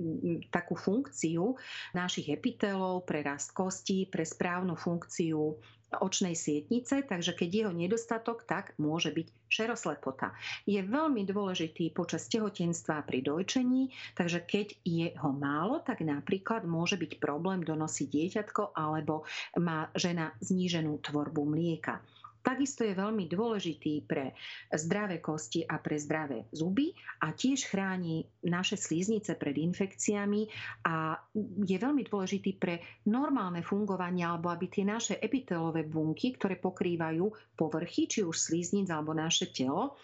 takú 0.52 0.76
funkciu 0.76 1.56
našich 1.96 2.28
epitelov, 2.28 3.08
pre 3.08 3.24
rast 3.24 3.56
kosti, 3.56 4.12
pre 4.12 4.28
správnu 4.28 4.76
funkciu 4.76 5.56
očnej 5.96 6.36
sietnice, 6.36 7.00
takže 7.00 7.32
keď 7.32 7.48
jeho 7.48 7.72
nedostatok, 7.72 8.44
tak 8.44 8.76
môže 8.76 9.08
byť 9.08 9.26
šeroslepota. 9.48 10.36
Je 10.68 10.76
veľmi 10.84 11.24
dôležitý 11.24 11.96
počas 11.96 12.28
tehotenstva 12.28 13.08
pri 13.08 13.24
dojčení, 13.24 13.88
takže 14.12 14.44
keď 14.44 14.66
je 14.84 15.08
ho 15.16 15.30
málo, 15.32 15.80
tak 15.80 16.04
napríklad 16.04 16.68
môže 16.68 17.00
byť 17.00 17.16
problém 17.16 17.64
donosiť 17.64 18.06
dieťatko 18.12 18.76
alebo 18.76 19.24
má 19.56 19.88
žena 19.96 20.36
zníženú 20.44 21.00
tvorbu 21.00 21.48
mlieka. 21.48 22.04
Takisto 22.38 22.86
je 22.86 22.94
veľmi 22.94 23.26
dôležitý 23.26 24.06
pre 24.06 24.32
zdravé 24.72 25.18
kosti 25.18 25.66
a 25.66 25.76
pre 25.82 25.98
zdravé 25.98 26.46
zuby 26.54 26.94
a 27.22 27.34
tiež 27.34 27.68
chráni 27.68 28.24
naše 28.46 28.78
slíznice 28.78 29.34
pred 29.34 29.58
infekciami 29.58 30.48
a 30.86 31.18
je 31.66 31.76
veľmi 31.76 32.06
dôležitý 32.06 32.56
pre 32.56 32.80
normálne 33.10 33.60
fungovanie 33.60 34.22
alebo 34.22 34.48
aby 34.48 34.70
tie 34.70 34.86
naše 34.86 35.18
epitelové 35.18 35.84
bunky, 35.84 36.38
ktoré 36.38 36.56
pokrývajú 36.56 37.58
povrchy, 37.58 38.06
či 38.06 38.20
už 38.22 38.38
slíznic 38.38 38.88
alebo 38.88 39.12
naše 39.12 39.50
telo, 39.50 39.98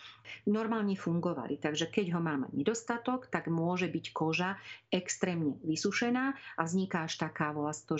normálne 0.51 0.99
fungovali. 0.99 1.63
Takže 1.63 1.89
keď 1.89 2.19
ho 2.19 2.21
máme 2.21 2.51
nedostatok, 2.53 3.31
tak 3.31 3.47
môže 3.49 3.87
byť 3.89 4.07
koža 4.11 4.59
extrémne 4.91 5.57
vysušená 5.63 6.35
a 6.35 6.61
vzniká 6.67 7.07
až 7.07 7.17
taká 7.21 7.55
volá 7.55 7.71
to, 7.73 7.97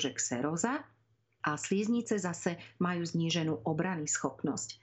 A 1.45 1.61
slíznice 1.61 2.17
zase 2.17 2.57
majú 2.81 3.05
zníženú 3.05 3.69
obrany 3.69 4.09
schopnosť 4.09 4.81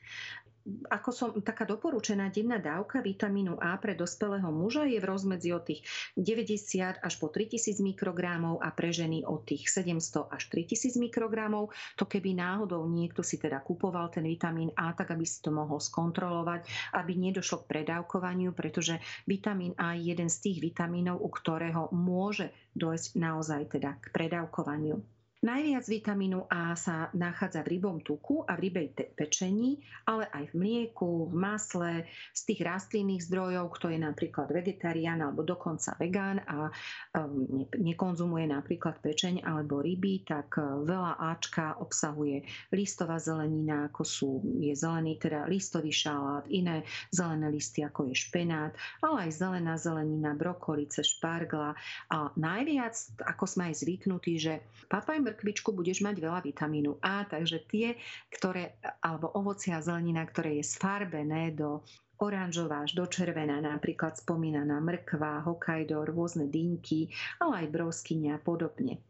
ako 0.93 1.09
som 1.09 1.29
taká 1.41 1.65
doporučená 1.65 2.29
denná 2.29 2.61
dávka 2.61 3.01
vitamínu 3.01 3.57
A 3.57 3.73
pre 3.81 3.97
dospelého 3.97 4.45
muža 4.53 4.85
je 4.85 5.01
v 5.01 5.09
rozmedzi 5.09 5.49
od 5.57 5.65
tých 5.65 5.81
90 6.13 7.01
až 7.01 7.13
po 7.17 7.33
3000 7.33 7.81
mikrogramov 7.81 8.61
a 8.61 8.69
pre 8.69 8.93
ženy 8.93 9.25
od 9.25 9.41
tých 9.41 9.65
700 9.65 10.29
až 10.29 10.43
3000 10.53 11.01
mikrogramov. 11.01 11.73
To 11.97 12.05
keby 12.05 12.37
náhodou 12.37 12.85
niekto 12.85 13.25
si 13.25 13.41
teda 13.41 13.61
kupoval 13.65 14.13
ten 14.13 14.25
vitamín 14.29 14.69
A, 14.77 14.93
tak 14.93 15.17
aby 15.17 15.25
si 15.25 15.41
to 15.41 15.49
mohol 15.49 15.81
skontrolovať, 15.81 16.69
aby 16.93 17.17
nedošlo 17.17 17.65
k 17.65 17.69
predávkovaniu, 17.81 18.53
pretože 18.53 19.01
vitamín 19.25 19.73
A 19.81 19.97
je 19.97 20.13
jeden 20.13 20.29
z 20.29 20.37
tých 20.45 20.57
vitamínov, 20.61 21.17
u 21.17 21.29
ktorého 21.33 21.89
môže 21.89 22.53
dojsť 22.77 23.17
naozaj 23.17 23.61
teda 23.77 23.97
k 23.97 24.13
predávkovaniu. 24.13 25.01
Najviac 25.41 25.89
vitamínu 25.89 26.45
A 26.53 26.77
sa 26.77 27.09
nachádza 27.17 27.65
v 27.65 27.73
rybom 27.73 28.05
tuku 28.05 28.45
a 28.45 28.53
v 28.53 28.69
rybej 28.69 28.93
pečení, 29.17 29.81
ale 30.05 30.29
aj 30.29 30.53
v 30.53 30.55
mlieku, 30.61 31.25
v 31.25 31.33
masle, 31.33 32.05
z 32.29 32.41
tých 32.45 32.61
rastlinných 32.61 33.25
zdrojov, 33.25 33.73
kto 33.73 33.89
je 33.89 33.97
napríklad 34.05 34.53
vegetarián 34.53 35.17
alebo 35.17 35.41
dokonca 35.41 35.97
vegán 35.97 36.45
a 36.45 36.69
um, 37.17 37.65
nekonzumuje 37.73 38.53
napríklad 38.53 39.01
pečeň 39.01 39.41
alebo 39.41 39.81
ryby, 39.81 40.29
tak 40.29 40.61
uh, 40.61 40.85
veľa 40.85 41.17
Ačka 41.17 41.73
obsahuje 41.81 42.45
listová 42.69 43.17
zelenina, 43.17 43.89
ako 43.89 44.03
sú, 44.05 44.45
je 44.61 44.77
zelený, 44.77 45.17
teda 45.17 45.49
listový 45.49 45.89
šalát, 45.89 46.45
iné 46.53 46.85
zelené 47.09 47.49
listy, 47.49 47.81
ako 47.81 48.13
je 48.13 48.29
špenát, 48.29 48.77
ale 49.01 49.25
aj 49.25 49.41
zelená 49.41 49.73
zelenina, 49.73 50.37
brokolice, 50.37 51.01
špargla. 51.01 51.73
A 52.13 52.29
najviac, 52.37 52.93
ako 53.25 53.49
sme 53.49 53.73
aj 53.73 53.81
zvyknutí, 53.81 54.37
že 54.37 54.61
papaj 54.85 55.30
mrkvičku 55.31 55.71
budeš 55.71 56.03
mať 56.03 56.19
veľa 56.19 56.43
vitamínu 56.43 56.99
A, 56.99 57.23
takže 57.23 57.63
tie, 57.71 57.95
ktoré, 58.27 58.75
alebo 58.99 59.31
ovocia 59.31 59.79
a 59.79 59.83
zelenina, 59.83 60.27
ktoré 60.27 60.59
je 60.59 60.67
sfarbené 60.67 61.55
do 61.55 61.79
oranžová 62.21 62.85
až 62.85 62.93
do 62.93 63.07
červená, 63.09 63.63
napríklad 63.63 64.19
spomínaná 64.19 64.77
mrkva, 64.83 65.41
Hokkaido, 65.47 66.05
rôzne 66.05 66.51
dýnky, 66.51 67.09
ale 67.41 67.65
aj 67.65 67.73
broskyňa 67.73 68.37
a 68.37 68.43
podobne. 68.43 69.01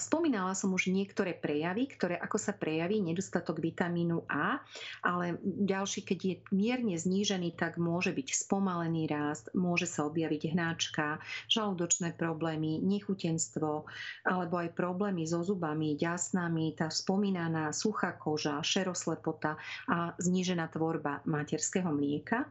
Spomínala 0.00 0.56
som 0.56 0.72
už 0.72 0.88
niektoré 0.88 1.36
prejavy, 1.36 1.84
ktoré 1.92 2.16
ako 2.16 2.40
sa 2.40 2.56
prejaví 2.56 3.04
nedostatok 3.04 3.60
vitamínu 3.60 4.24
A, 4.32 4.64
ale 5.04 5.36
ďalší, 5.44 6.08
keď 6.08 6.18
je 6.18 6.34
mierne 6.56 6.96
znížený, 6.96 7.52
tak 7.60 7.76
môže 7.76 8.16
byť 8.16 8.48
spomalený 8.48 9.04
rást, 9.12 9.52
môže 9.52 9.84
sa 9.84 10.08
objaviť 10.08 10.56
hnáčka, 10.56 11.20
žalúdočné 11.52 12.16
problémy, 12.16 12.80
nechutenstvo, 12.80 13.84
alebo 14.24 14.54
aj 14.56 14.72
problémy 14.72 15.28
so 15.28 15.44
zubami, 15.44 16.00
ďasnami, 16.00 16.80
tá 16.80 16.88
spomínaná 16.88 17.76
suchá 17.76 18.16
koža, 18.16 18.64
šeroslepota 18.64 19.60
a 19.84 20.16
znížená 20.16 20.72
tvorba 20.72 21.20
materského 21.28 21.92
mlieka. 21.92 22.48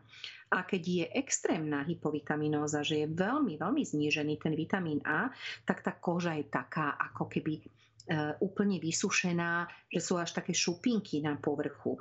A 0.49 0.65
keď 0.65 0.81
je 0.81 1.05
extrémna 1.13 1.85
hypovitaminóza, 1.85 2.81
že 2.81 3.05
je 3.05 3.07
veľmi, 3.13 3.62
veľmi 3.62 3.83
znížený 3.85 4.41
ten 4.41 4.57
vitamín 4.57 4.97
A, 5.05 5.29
tak 5.62 5.85
tá 5.85 5.93
koža 5.93 6.33
je 6.33 6.49
taká, 6.49 6.97
ako 6.97 7.29
keby 7.29 7.62
úplne 8.41 8.81
vysušená, 8.81 9.69
že 9.89 9.99
sú 10.01 10.17
až 10.17 10.33
také 10.33 10.53
šupinky 10.53 11.21
na 11.21 11.37
povrchu. 11.37 11.97
E, 11.97 11.99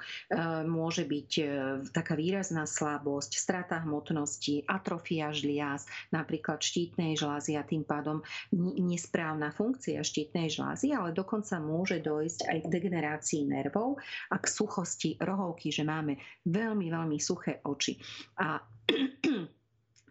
môže 0.64 1.04
byť 1.04 1.30
e, 1.40 1.44
taká 1.92 2.16
výrazná 2.16 2.64
slabosť, 2.64 3.36
strata 3.36 3.84
hmotnosti, 3.84 4.64
atrofia 4.68 5.32
žliaz, 5.32 5.84
napríklad 6.12 6.64
štítnej 6.64 7.16
žlázy 7.16 7.60
a 7.60 7.64
tým 7.64 7.84
pádom 7.84 8.24
nesprávna 8.56 9.52
funkcia 9.52 10.00
štítnej 10.00 10.48
žlázy, 10.48 10.96
ale 10.96 11.12
dokonca 11.12 11.60
môže 11.60 12.00
dojsť 12.00 12.40
aj 12.48 12.58
k 12.64 12.72
degenerácii 12.72 13.42
nervov 13.48 14.00
a 14.32 14.36
k 14.40 14.46
suchosti 14.48 15.20
rohovky, 15.20 15.68
že 15.68 15.84
máme 15.84 16.16
veľmi, 16.48 16.88
veľmi 16.88 17.18
suché 17.20 17.60
oči. 17.64 18.00
A 18.40 18.60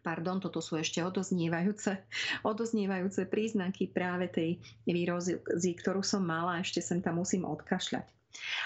pardon, 0.08 0.40
toto 0.40 0.64
sú 0.64 0.80
ešte 0.80 1.04
odoznievajúce, 1.04 2.00
odoznievajúce 2.48 3.28
príznaky 3.28 3.92
práve 3.92 4.32
tej 4.32 4.64
výrozy, 4.88 5.44
ktorú 5.76 6.00
som 6.00 6.24
mala, 6.24 6.64
ešte 6.64 6.80
sem 6.80 7.04
tam 7.04 7.20
musím 7.20 7.44
odkašľať. 7.44 8.17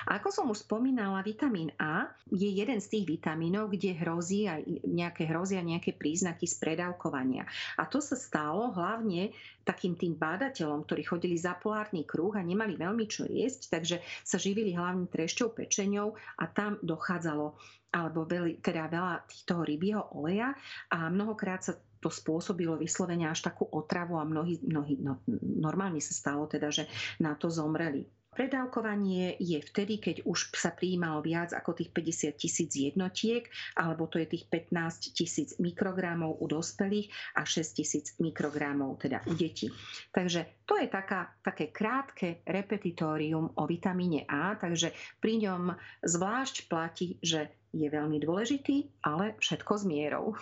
A 0.08 0.18
ako 0.20 0.30
som 0.34 0.46
už 0.50 0.66
spomínala, 0.66 1.26
vitamín 1.26 1.72
A 1.80 2.10
je 2.30 2.48
jeden 2.48 2.80
z 2.80 2.88
tých 2.98 3.06
vitamínov, 3.20 3.72
kde 3.72 3.98
hrozí 3.98 4.48
aj 4.48 4.64
nejaké 4.88 5.30
hrozia 5.30 5.64
nejaké 5.64 5.96
príznaky 5.96 6.46
spredávkovania. 6.46 7.48
A 7.80 7.88
to 7.88 8.04
sa 8.04 8.18
stalo 8.18 8.74
hlavne 8.74 9.32
takým 9.62 9.94
tým 9.94 10.18
bádateľom, 10.18 10.84
ktorí 10.86 11.06
chodili 11.06 11.38
za 11.38 11.54
polárny 11.58 12.04
kruh 12.04 12.34
a 12.34 12.42
nemali 12.42 12.76
veľmi 12.76 13.06
čo 13.06 13.30
jesť, 13.30 13.70
takže 13.70 14.02
sa 14.26 14.42
živili 14.42 14.74
hlavne 14.74 15.06
trešťou, 15.06 15.54
pečeňou 15.54 16.18
a 16.42 16.44
tam 16.50 16.82
dochádzalo 16.82 17.54
alebo 17.92 18.24
veľi, 18.24 18.64
teda 18.64 18.88
veľa 18.88 19.14
toho 19.44 19.68
rybieho 19.68 20.16
oleja 20.16 20.56
a 20.96 21.12
mnohokrát 21.12 21.60
sa 21.60 21.76
to 22.02 22.10
spôsobilo 22.10 22.80
vyslovene 22.80 23.30
až 23.30 23.46
takú 23.46 23.68
otravu 23.70 24.18
a 24.18 24.26
mnohí, 24.26 24.58
mnohí 24.64 24.98
no, 24.98 25.22
normálne 25.44 26.02
sa 26.02 26.18
stalo 26.18 26.50
teda, 26.50 26.74
že 26.74 26.90
na 27.22 27.38
to 27.38 27.52
zomreli. 27.52 28.10
Predávkovanie 28.32 29.36
je 29.44 29.60
vtedy, 29.60 30.00
keď 30.00 30.24
už 30.24 30.56
sa 30.56 30.72
prijímalo 30.72 31.20
viac 31.20 31.52
ako 31.52 31.76
tých 31.76 31.92
50 31.92 32.40
tisíc 32.40 32.72
jednotiek, 32.72 33.44
alebo 33.76 34.08
to 34.08 34.24
je 34.24 34.28
tých 34.32 34.48
15 34.48 35.12
tisíc 35.12 35.50
mikrogramov 35.60 36.40
u 36.40 36.48
dospelých 36.48 37.12
a 37.36 37.44
6 37.44 37.76
tisíc 37.76 38.16
mikrogramov 38.24 39.04
teda 39.04 39.20
u 39.28 39.36
detí. 39.36 39.68
Takže 40.16 40.64
to 40.64 40.80
je 40.80 40.88
taká, 40.88 41.36
také 41.44 41.76
krátke 41.76 42.40
repetitórium 42.48 43.52
o 43.52 43.64
vitamíne 43.68 44.24
A, 44.32 44.56
takže 44.56 44.96
pri 45.20 45.52
ňom 45.52 45.76
zvlášť 46.00 46.72
platí, 46.72 47.20
že 47.20 47.52
je 47.76 47.92
veľmi 47.92 48.16
dôležitý, 48.24 49.04
ale 49.04 49.36
všetko 49.44 49.74
s 49.76 49.84
mierou. 49.84 50.40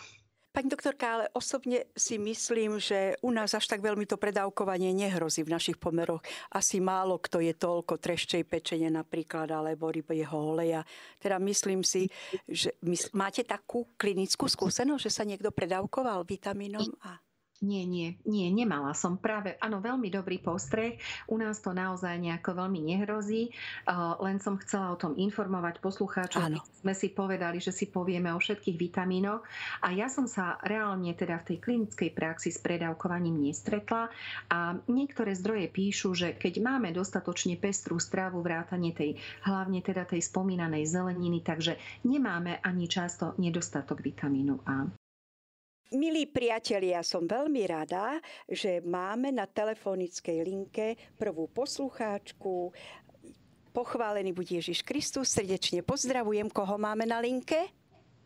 Pani 0.50 0.66
doktorka, 0.66 1.06
ale 1.14 1.26
osobne 1.38 1.86
si 1.94 2.18
myslím, 2.18 2.82
že 2.82 3.14
u 3.22 3.30
nás 3.30 3.54
až 3.54 3.70
tak 3.70 3.86
veľmi 3.86 4.10
to 4.10 4.18
predávkovanie 4.18 4.90
nehrozí 4.98 5.46
v 5.46 5.54
našich 5.54 5.78
pomeroch. 5.78 6.26
Asi 6.50 6.82
málo 6.82 7.22
kto 7.22 7.38
je 7.38 7.54
toľko 7.54 8.02
treščej 8.02 8.50
pečenie 8.50 8.90
napríklad, 8.90 9.46
alebo 9.54 9.94
jeho 9.94 10.58
oleja. 10.58 10.82
Teda 11.22 11.38
myslím 11.38 11.86
si, 11.86 12.10
že 12.50 12.74
máte 13.14 13.46
takú 13.46 13.94
klinickú 13.94 14.50
skúsenosť, 14.50 15.06
že 15.06 15.14
sa 15.14 15.22
niekto 15.22 15.54
predávkoval 15.54 16.26
vitamínom 16.26 16.98
A? 17.06 17.29
Nie, 17.60 17.84
nie, 17.84 18.16
nie, 18.24 18.48
nemala 18.56 18.96
som 18.96 19.20
práve, 19.20 19.60
áno, 19.60 19.84
veľmi 19.84 20.08
dobrý 20.08 20.40
postreh. 20.40 20.96
U 21.28 21.36
nás 21.36 21.60
to 21.60 21.76
naozaj 21.76 22.16
nejako 22.16 22.56
veľmi 22.56 22.80
nehrozí, 22.80 23.52
len 24.24 24.40
som 24.40 24.56
chcela 24.64 24.96
o 24.96 25.00
tom 25.00 25.12
informovať 25.20 25.84
poslucháčov. 25.84 26.40
Áno. 26.40 26.64
Sme 26.80 26.96
si 26.96 27.12
povedali, 27.12 27.60
že 27.60 27.76
si 27.76 27.92
povieme 27.92 28.32
o 28.32 28.40
všetkých 28.40 28.80
vitamínoch 28.80 29.44
a 29.84 29.92
ja 29.92 30.08
som 30.08 30.24
sa 30.24 30.56
reálne 30.64 31.12
teda 31.12 31.44
v 31.44 31.48
tej 31.52 31.58
klinickej 31.60 32.16
praxi 32.16 32.56
s 32.56 32.64
predávkovaním 32.64 33.52
nestretla 33.52 34.08
a 34.48 34.80
niektoré 34.88 35.36
zdroje 35.36 35.68
píšu, 35.68 36.16
že 36.16 36.40
keď 36.40 36.64
máme 36.64 36.96
dostatočne 36.96 37.60
pestrú 37.60 38.00
stravu, 38.00 38.40
vrátanie 38.40 38.96
tej, 38.96 39.20
hlavne 39.44 39.84
teda 39.84 40.08
tej 40.08 40.24
spomínanej 40.24 40.88
zeleniny, 40.88 41.44
takže 41.44 41.76
nemáme 42.08 42.64
ani 42.64 42.88
často 42.88 43.36
nedostatok 43.36 44.00
vitamínu 44.00 44.64
A. 44.64 44.88
Milí 45.90 46.30
priatelia, 46.30 47.02
som 47.02 47.26
veľmi 47.26 47.66
rada, 47.66 48.22
že 48.46 48.78
máme 48.86 49.34
na 49.34 49.50
telefonickej 49.50 50.38
linke 50.46 50.94
prvú 51.18 51.50
poslucháčku. 51.50 52.70
Pochválený 53.74 54.30
bude 54.30 54.54
Ježiš 54.54 54.86
Kristus. 54.86 55.34
Srdečne 55.34 55.82
pozdravujem. 55.82 56.46
Koho 56.54 56.78
máme 56.78 57.10
na 57.10 57.18
linke? 57.18 57.74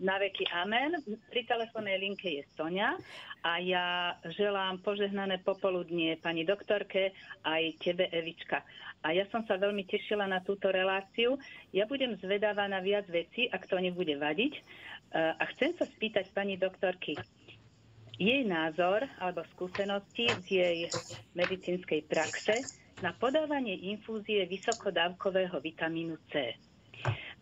Na 0.03 0.19
veky 0.19 0.43
amen. 0.51 0.99
Pri 1.31 1.47
telefónnej 1.47 2.03
linke 2.03 2.35
je 2.35 2.43
Sonia 2.59 2.99
a 3.47 3.63
ja 3.63 4.19
želám 4.27 4.83
požehnané 4.83 5.39
popoludnie 5.39 6.19
pani 6.19 6.43
doktorke 6.43 7.15
aj 7.47 7.79
tebe 7.79 8.11
Evička. 8.11 8.59
A 9.07 9.15
ja 9.15 9.23
som 9.31 9.47
sa 9.47 9.55
veľmi 9.55 9.87
tešila 9.87 10.27
na 10.27 10.43
túto 10.43 10.67
reláciu. 10.67 11.39
Ja 11.71 11.87
budem 11.87 12.19
zvedáva 12.19 12.67
na 12.67 12.83
viac 12.83 13.07
veci, 13.07 13.47
ak 13.47 13.71
to 13.71 13.79
nebude 13.79 14.19
vadiť. 14.19 14.53
A 15.15 15.43
chcem 15.55 15.77
sa 15.77 15.85
spýtať 15.85 16.33
pani 16.33 16.57
doktorky, 16.57 17.13
jej 18.23 18.47
názor 18.47 19.03
alebo 19.19 19.43
skúsenosti 19.51 20.31
z 20.43 20.45
jej 20.47 20.77
medicínskej 21.35 22.07
praxe 22.07 22.55
na 23.03 23.11
podávanie 23.11 23.75
infúzie 23.91 24.47
vysokodávkového 24.47 25.59
vitamínu 25.59 26.15
C. 26.31 26.55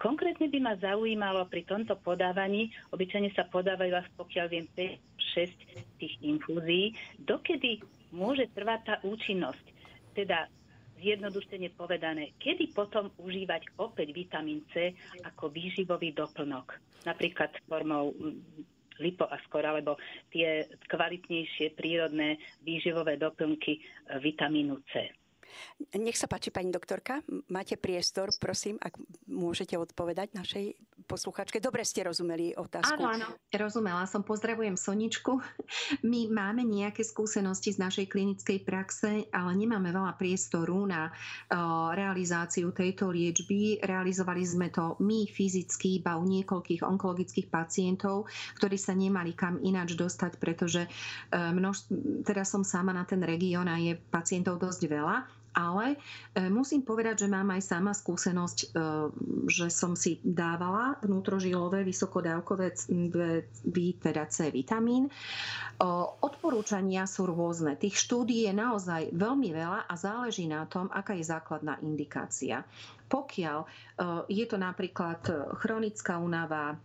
Konkrétne 0.02 0.50
by 0.50 0.58
ma 0.58 0.74
zaujímalo 0.82 1.46
pri 1.46 1.62
tomto 1.70 1.94
podávaní, 2.02 2.74
obyčajne 2.89 3.30
sa 3.38 3.46
podávajú 3.46 3.94
pokiaľ 4.17 4.46
viem 4.50 4.65
5-6 4.74 6.02
tých 6.02 6.13
infúzií, 6.26 6.98
dokedy 7.22 7.86
môže 8.10 8.50
trvať 8.58 8.80
tá 8.82 8.96
účinnosť. 9.06 9.65
Teda 10.17 10.50
zjednodušene 10.98 11.70
povedané, 11.78 12.34
kedy 12.41 12.74
potom 12.74 13.13
užívať 13.22 13.78
opäť 13.78 14.13
vitamín 14.17 14.65
C 14.74 14.98
ako 15.22 15.54
výživový 15.54 16.17
doplnok, 16.17 16.74
napríklad 17.06 17.54
formou 17.70 18.13
lipoaskor 19.02 19.66
alebo 19.66 19.98
tie 20.30 20.70
kvalitnejšie 20.86 21.74
prírodné 21.74 22.38
výživové 22.62 23.18
doplnky 23.18 23.74
e, 23.76 23.82
vitamínu 24.22 24.78
C. 24.94 25.20
Nech 25.98 26.18
sa 26.18 26.30
páči, 26.30 26.54
pani 26.54 26.70
doktorka, 26.70 27.24
máte 27.52 27.76
priestor, 27.76 28.32
prosím, 28.38 28.78
ak 28.80 28.96
môžete 29.28 29.76
odpovedať 29.76 30.34
našej 30.38 30.76
posluchačke. 31.06 31.60
Dobre 31.60 31.84
ste 31.84 32.06
rozumeli 32.06 32.56
otázku. 32.56 33.02
Áno, 33.02 33.12
áno, 33.12 33.28
rozumela 33.52 34.08
som. 34.08 34.24
Pozdravujem 34.24 34.80
Soničku. 34.80 35.42
My 36.08 36.32
máme 36.32 36.64
nejaké 36.64 37.04
skúsenosti 37.04 37.76
z 37.76 37.82
našej 37.82 38.06
klinickej 38.08 38.64
praxe, 38.64 39.28
ale 39.34 39.52
nemáme 39.58 39.92
veľa 39.92 40.16
priestoru 40.16 40.88
na 40.88 41.12
realizáciu 41.94 42.72
tejto 42.72 43.12
liečby. 43.12 43.84
Realizovali 43.84 44.44
sme 44.46 44.68
to 44.72 44.96
my 45.04 45.28
fyzicky 45.28 46.00
iba 46.00 46.16
u 46.16 46.24
niekoľkých 46.24 46.86
onkologických 46.86 47.52
pacientov, 47.52 48.32
ktorí 48.56 48.78
sa 48.80 48.96
nemali 48.96 49.36
kam 49.36 49.60
ináč 49.60 49.98
dostať, 49.98 50.38
pretože 50.38 50.86
e, 50.86 50.90
množ, 51.34 51.90
teraz 52.24 52.54
som 52.54 52.64
sama 52.64 52.96
na 52.96 53.04
ten 53.04 53.20
región 53.20 53.68
a 53.68 53.76
je 53.82 53.98
pacientov 53.98 54.62
dosť 54.62 54.82
veľa 54.88 55.40
ale 55.52 55.96
e, 56.34 56.48
musím 56.48 56.84
povedať, 56.84 57.26
že 57.26 57.32
mám 57.32 57.52
aj 57.52 57.62
sama 57.64 57.92
skúsenosť, 57.92 58.58
e, 58.60 58.68
že 59.52 59.68
som 59.68 59.96
si 59.96 60.20
dávala 60.24 61.00
vnútrožilové 61.04 61.84
vysokodávkové 61.84 62.74
teda 64.02 64.24
C 64.32 64.50
vitamín. 64.50 65.12
Odporúčania 66.22 67.10
sú 67.10 67.26
rôzne. 67.26 67.74
Tých 67.74 67.98
štúdí 67.98 68.46
je 68.46 68.54
naozaj 68.54 69.12
veľmi 69.18 69.50
veľa 69.50 69.90
a 69.90 69.94
záleží 69.98 70.46
na 70.46 70.70
tom, 70.70 70.88
aká 70.94 71.18
je 71.18 71.26
základná 71.26 71.82
indikácia. 71.82 72.62
Pokiaľ 73.10 73.60
e, 73.62 73.68
je 74.32 74.46
to 74.48 74.58
napríklad 74.62 75.22
chronická 75.60 76.22
únava, 76.22 76.78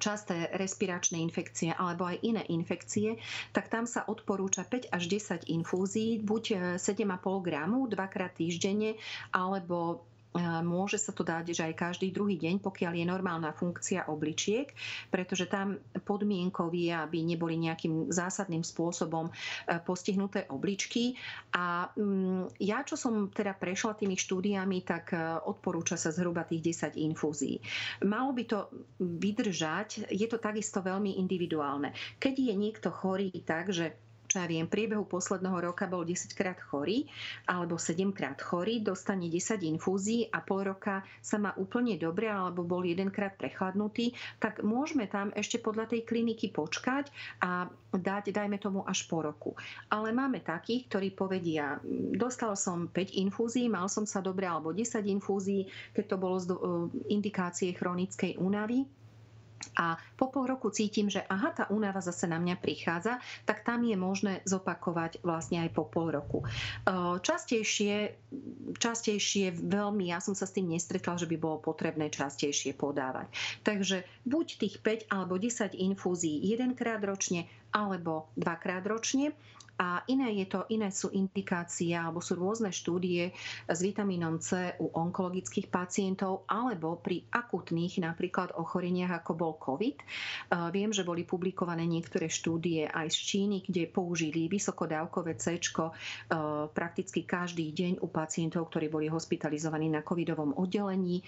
časté 0.00 0.52
respiračné 0.54 1.20
infekcie 1.20 1.72
alebo 1.72 2.08
aj 2.08 2.20
iné 2.22 2.42
infekcie, 2.52 3.16
tak 3.52 3.72
tam 3.72 3.88
sa 3.88 4.04
odporúča 4.04 4.64
5 4.68 4.92
až 4.92 5.02
10 5.08 5.48
infúzií, 5.48 6.20
buď 6.20 6.76
7,5 6.76 7.46
gramu 7.46 7.88
dvakrát 7.88 8.36
týždenne, 8.36 8.98
alebo 9.32 10.06
Môže 10.62 11.00
sa 11.00 11.12
to 11.12 11.24
dať, 11.24 11.56
že 11.56 11.62
aj 11.66 11.74
každý 11.74 12.12
druhý 12.12 12.36
deň, 12.36 12.60
pokiaľ 12.60 12.92
je 12.96 13.06
normálna 13.06 13.50
funkcia 13.56 14.08
obličiek, 14.08 14.70
pretože 15.08 15.48
tam 15.48 15.80
podmienkou 16.04 16.68
je, 16.72 16.92
aby 16.92 17.24
neboli 17.24 17.56
nejakým 17.56 18.12
zásadným 18.12 18.62
spôsobom 18.62 19.28
e, 19.28 19.32
postihnuté 19.82 20.44
obličky. 20.52 21.16
A 21.56 21.88
mm, 21.96 22.60
ja, 22.60 22.84
čo 22.84 22.94
som 22.94 23.32
teda 23.32 23.56
prešla 23.56 23.96
tými 23.96 24.14
štúdiami, 24.14 24.84
tak 24.84 25.16
e, 25.16 25.18
odporúča 25.44 25.96
sa 25.96 26.12
zhruba 26.12 26.44
tých 26.44 26.92
10 26.92 27.00
infúzií. 27.00 27.58
Malo 28.04 28.36
by 28.36 28.44
to 28.44 28.58
vydržať, 29.00 30.10
je 30.12 30.26
to 30.28 30.36
takisto 30.36 30.84
veľmi 30.84 31.16
individuálne. 31.16 31.96
Keď 32.20 32.34
je 32.36 32.54
niekto 32.54 32.88
chorý 32.92 33.32
tak, 33.44 33.72
že 33.72 34.05
čo 34.36 34.44
ja 34.44 34.52
viem, 34.52 34.68
priebehu 34.68 35.08
posledného 35.08 35.72
roka 35.72 35.88
bol 35.88 36.04
10 36.04 36.36
krát 36.36 36.60
chorý 36.60 37.08
alebo 37.48 37.80
7 37.80 38.12
krát 38.12 38.36
chorý, 38.36 38.84
dostane 38.84 39.32
10 39.32 39.64
infúzií 39.64 40.28
a 40.28 40.44
pol 40.44 40.68
roka 40.68 41.00
sa 41.24 41.40
má 41.40 41.56
úplne 41.56 41.96
dobre 41.96 42.28
alebo 42.28 42.60
bol 42.60 42.84
jedenkrát 42.84 43.32
prechladnutý, 43.40 44.12
tak 44.36 44.60
môžeme 44.60 45.08
tam 45.08 45.32
ešte 45.32 45.56
podľa 45.56 45.88
tej 45.88 46.04
kliniky 46.04 46.52
počkať 46.52 47.08
a 47.40 47.72
dať, 47.96 48.36
dajme 48.36 48.60
tomu, 48.60 48.84
až 48.84 49.08
po 49.08 49.24
roku. 49.24 49.56
Ale 49.88 50.12
máme 50.12 50.44
takých, 50.44 50.92
ktorí 50.92 51.16
povedia, 51.16 51.80
dostal 52.12 52.60
som 52.60 52.92
5 52.92 53.16
infúzií, 53.16 53.72
mal 53.72 53.88
som 53.88 54.04
sa 54.04 54.20
dobre 54.20 54.44
alebo 54.44 54.68
10 54.68 55.00
infúzií, 55.00 55.64
keď 55.96 56.04
to 56.12 56.16
bolo 56.20 56.36
z 56.36 56.52
indikácie 57.08 57.72
chronickej 57.72 58.36
únavy, 58.36 58.84
a 59.76 60.00
po 60.16 60.32
pol 60.32 60.48
roku 60.48 60.72
cítim, 60.72 61.12
že 61.12 61.20
aha, 61.28 61.52
tá 61.52 61.64
únava 61.68 62.00
zase 62.00 62.24
na 62.24 62.40
mňa 62.40 62.56
prichádza, 62.60 63.20
tak 63.44 63.60
tam 63.64 63.84
je 63.84 63.96
možné 63.96 64.40
zopakovať 64.48 65.20
vlastne 65.20 65.60
aj 65.64 65.70
po 65.76 65.84
pol 65.84 66.12
roku. 66.12 66.44
Častejšie, 67.20 68.16
častejšie 68.80 69.52
veľmi, 69.52 70.08
ja 70.08 70.20
som 70.24 70.32
sa 70.32 70.48
s 70.48 70.56
tým 70.56 70.72
nestretla, 70.72 71.20
že 71.20 71.28
by 71.28 71.36
bolo 71.36 71.60
potrebné 71.60 72.08
častejšie 72.08 72.72
podávať. 72.72 73.28
Takže 73.68 74.04
buď 74.24 74.46
tých 74.60 74.76
5 74.80 75.12
alebo 75.12 75.36
10 75.36 75.76
infúzií 75.76 76.40
jedenkrát 76.40 77.04
ročne, 77.04 77.44
alebo 77.76 78.32
dvakrát 78.40 78.88
ročne 78.88 79.36
a 79.76 80.00
iné, 80.08 80.32
je 80.40 80.46
to, 80.48 80.64
iné 80.72 80.88
sú 80.88 81.12
indikácie 81.12 81.92
alebo 81.92 82.24
sú 82.24 82.40
rôzne 82.40 82.72
štúdie 82.72 83.36
s 83.68 83.78
vitamínom 83.84 84.40
C 84.40 84.72
u 84.80 84.88
onkologických 84.88 85.68
pacientov 85.68 86.48
alebo 86.48 86.96
pri 86.96 87.28
akutných 87.28 88.00
napríklad 88.00 88.56
ochoreniach 88.56 89.20
ako 89.20 89.32
bol 89.36 89.52
COVID. 89.60 89.96
Viem, 90.72 90.90
že 90.96 91.04
boli 91.04 91.28
publikované 91.28 91.84
niektoré 91.84 92.32
štúdie 92.32 92.88
aj 92.88 93.12
z 93.12 93.18
Číny, 93.20 93.56
kde 93.68 93.92
použili 93.92 94.48
vysokodávkové 94.48 95.36
C 95.36 95.60
prakticky 96.72 97.28
každý 97.28 97.72
deň 97.72 98.00
u 98.00 98.08
pacientov, 98.08 98.72
ktorí 98.72 98.88
boli 98.88 99.06
hospitalizovaní 99.12 99.92
na 99.92 100.00
covidovom 100.00 100.56
oddelení 100.56 101.20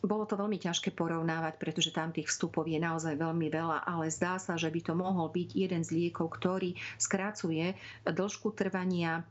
bolo 0.00 0.24
to 0.24 0.36
veľmi 0.36 0.56
ťažké 0.56 0.96
porovnávať, 0.96 1.60
pretože 1.60 1.92
tam 1.92 2.12
tých 2.12 2.32
vstupov 2.32 2.64
je 2.64 2.80
naozaj 2.80 3.20
veľmi 3.20 3.52
veľa, 3.52 3.84
ale 3.84 4.08
zdá 4.08 4.40
sa, 4.40 4.56
že 4.56 4.72
by 4.72 4.80
to 4.80 4.94
mohol 4.96 5.28
byť 5.28 5.48
jeden 5.52 5.82
z 5.84 5.90
liekov, 5.92 6.32
ktorý 6.40 6.72
skrácuje 6.96 7.76
dĺžku 8.08 8.52
trvania 8.56 9.24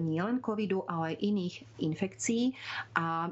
nielen 0.00 0.40
covidu, 0.40 0.84
ale 0.88 1.14
aj 1.14 1.16
iných 1.20 1.54
infekcií 1.84 2.56
a 2.96 3.28
e, 3.28 3.30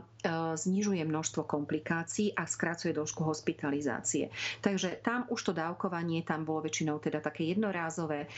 znižuje 0.55 1.01
množstvo 1.05 1.49
komplikácií 1.49 2.37
a 2.37 2.45
skracuje 2.45 2.93
dĺžku 2.93 3.25
hospitalizácie. 3.25 4.29
Takže 4.61 5.01
tam 5.01 5.25
už 5.33 5.41
to 5.41 5.53
dávkovanie 5.57 6.21
tam 6.23 6.45
bolo 6.45 6.69
väčšinou 6.69 7.01
teda 7.01 7.25
také 7.25 7.49
jednorázové 7.49 8.25
e, 8.25 8.29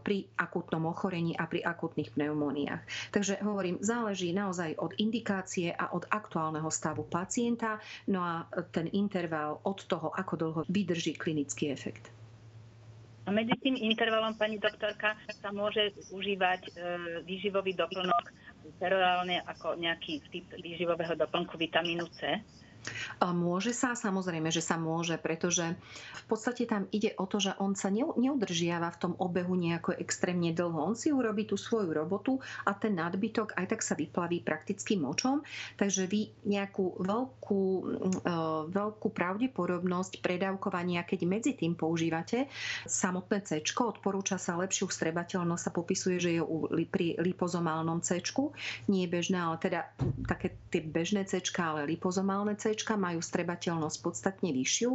pri 0.00 0.24
akutnom 0.40 0.88
ochorení 0.88 1.36
a 1.36 1.44
pri 1.44 1.60
akutných 1.64 2.16
pneumóniách. 2.16 2.82
Takže 3.12 3.44
hovorím, 3.44 3.80
záleží 3.84 4.32
naozaj 4.32 4.80
od 4.80 4.96
indikácie 4.96 5.70
a 5.72 5.92
od 5.92 6.08
aktuálneho 6.08 6.68
stavu 6.72 7.04
pacienta, 7.04 7.78
no 8.08 8.24
a 8.24 8.48
ten 8.72 8.88
interval 8.92 9.60
od 9.62 9.84
toho, 9.84 10.10
ako 10.16 10.34
dlho 10.36 10.60
vydrží 10.68 11.14
klinický 11.14 11.70
efekt. 11.70 12.23
A 13.24 13.32
medzi 13.32 13.56
tým 13.56 13.80
intervalom, 13.80 14.36
pani 14.36 14.60
doktorka, 14.60 15.16
sa 15.40 15.48
môže 15.48 15.96
užívať 16.12 16.60
e, 16.60 16.70
výživový 17.24 17.72
doplnok 17.72 18.24
perorálne 18.76 19.40
ako 19.48 19.80
nejaký 19.80 20.20
typ 20.28 20.44
výživového 20.60 21.16
doplnku 21.16 21.56
vitamínu 21.56 22.04
C? 22.20 22.36
Môže 23.20 23.72
sa, 23.72 23.96
samozrejme, 23.96 24.52
že 24.52 24.60
sa 24.60 24.76
môže, 24.76 25.16
pretože 25.16 25.76
v 26.24 26.26
podstate 26.28 26.64
tam 26.68 26.88
ide 26.92 27.12
o 27.16 27.24
to, 27.28 27.40
že 27.40 27.56
on 27.60 27.76
sa 27.76 27.88
neudržiava 27.92 28.88
v 28.92 29.00
tom 29.00 29.12
obehu 29.20 29.56
nejako 29.56 29.96
extrémne 29.96 30.52
dlho. 30.52 30.76
On 30.76 30.96
si 30.96 31.12
urobí 31.12 31.48
tú 31.48 31.56
svoju 31.56 31.92
robotu 31.92 32.40
a 32.64 32.76
ten 32.76 32.96
nadbytok 32.96 33.56
aj 33.56 33.66
tak 33.76 33.80
sa 33.80 33.94
vyplaví 33.96 34.40
prakticky 34.44 34.96
močom, 34.96 35.44
takže 35.80 36.08
vy 36.08 36.32
nejakú 36.44 37.00
veľkú, 37.00 37.62
e, 38.24 38.34
veľkú 38.68 39.08
pravdepodobnosť 39.12 40.20
predávkovania, 40.20 41.04
keď 41.04 41.20
medzi 41.24 41.52
tým 41.56 41.76
používate 41.76 42.48
samotné 42.84 43.44
C, 43.44 43.60
odporúča 43.64 44.40
sa 44.40 44.56
lepšiu 44.56 44.88
vstrebateľnosť, 44.88 45.62
sa 45.64 45.72
popisuje, 45.72 46.16
že 46.20 46.30
je 46.36 46.42
pri 46.88 47.16
lipozomálnom 47.20 48.00
C, 48.00 48.20
nie 48.88 49.04
bežné, 49.08 49.38
ale 49.40 49.56
teda 49.60 49.86
také 50.28 50.56
tie 50.68 50.82
bežné 50.84 51.24
C, 51.28 51.40
ale 51.60 51.86
lipozomálne 51.88 52.56
C, 52.56 52.73
majú 52.98 53.22
strebateľnosť 53.22 53.98
podstatne 54.02 54.50
vyššiu, 54.50 54.90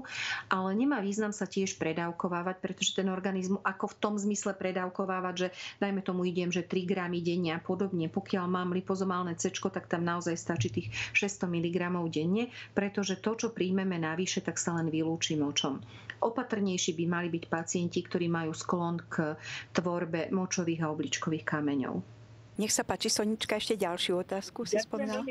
ale 0.51 0.69
nemá 0.75 0.99
význam 0.99 1.31
sa 1.31 1.47
tiež 1.47 1.79
predávkovávať, 1.79 2.59
pretože 2.59 2.99
ten 2.99 3.07
organizmus 3.07 3.63
ako 3.63 3.95
v 3.95 3.97
tom 4.03 4.13
zmysle 4.19 4.51
predávkovávať, 4.59 5.35
že 5.39 5.47
dajme 5.79 6.03
tomu 6.03 6.27
idem, 6.27 6.51
že 6.51 6.67
3 6.67 6.83
gramy 6.83 7.23
denne 7.23 7.55
a 7.55 7.63
podobne. 7.63 8.11
Pokiaľ 8.11 8.45
mám 8.49 8.75
lipozomálne 8.75 9.39
C, 9.39 9.53
tak 9.55 9.87
tam 9.87 10.03
naozaj 10.03 10.35
stačí 10.35 10.67
tých 10.73 10.87
600 11.15 11.47
mg 11.47 11.77
denne, 12.11 12.51
pretože 12.75 13.21
to, 13.23 13.39
čo 13.39 13.47
príjmeme 13.55 13.95
navyše, 13.95 14.43
tak 14.43 14.59
sa 14.59 14.75
len 14.75 14.91
vylúči 14.91 15.39
močom. 15.39 15.79
Opatrnejší 16.19 16.99
by 16.99 17.05
mali 17.07 17.27
byť 17.31 17.43
pacienti, 17.47 18.03
ktorí 18.03 18.27
majú 18.27 18.51
sklon 18.51 18.99
k 19.07 19.39
tvorbe 19.71 20.27
močových 20.35 20.83
a 20.83 20.91
obličkových 20.91 21.47
kameňov. 21.47 22.18
Nech 22.59 22.75
sa 22.75 22.83
páči, 22.83 23.07
Sonička, 23.07 23.55
ešte 23.55 23.79
ďalšiu 23.79 24.19
otázku 24.19 24.67
si 24.67 24.75
spomínala. 24.83 25.23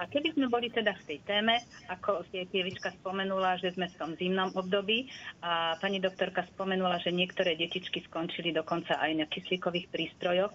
A 0.00 0.08
keby 0.08 0.32
sme 0.32 0.48
boli 0.48 0.72
teda 0.72 0.96
v 0.96 1.02
tej 1.04 1.18
téme, 1.28 1.60
ako 1.92 2.24
Pievička 2.32 2.96
spomenula, 2.96 3.60
že 3.60 3.76
sme 3.76 3.92
v 3.92 3.96
tom 4.00 4.16
zimnom 4.16 4.56
období 4.56 5.04
a 5.44 5.76
pani 5.84 6.00
doktorka 6.00 6.48
spomenula, 6.56 6.96
že 7.04 7.12
niektoré 7.12 7.60
detičky 7.60 8.00
skončili 8.08 8.56
dokonca 8.56 8.96
aj 8.96 9.12
na 9.20 9.28
kyslíkových 9.28 9.92
prístrojoch, 9.92 10.48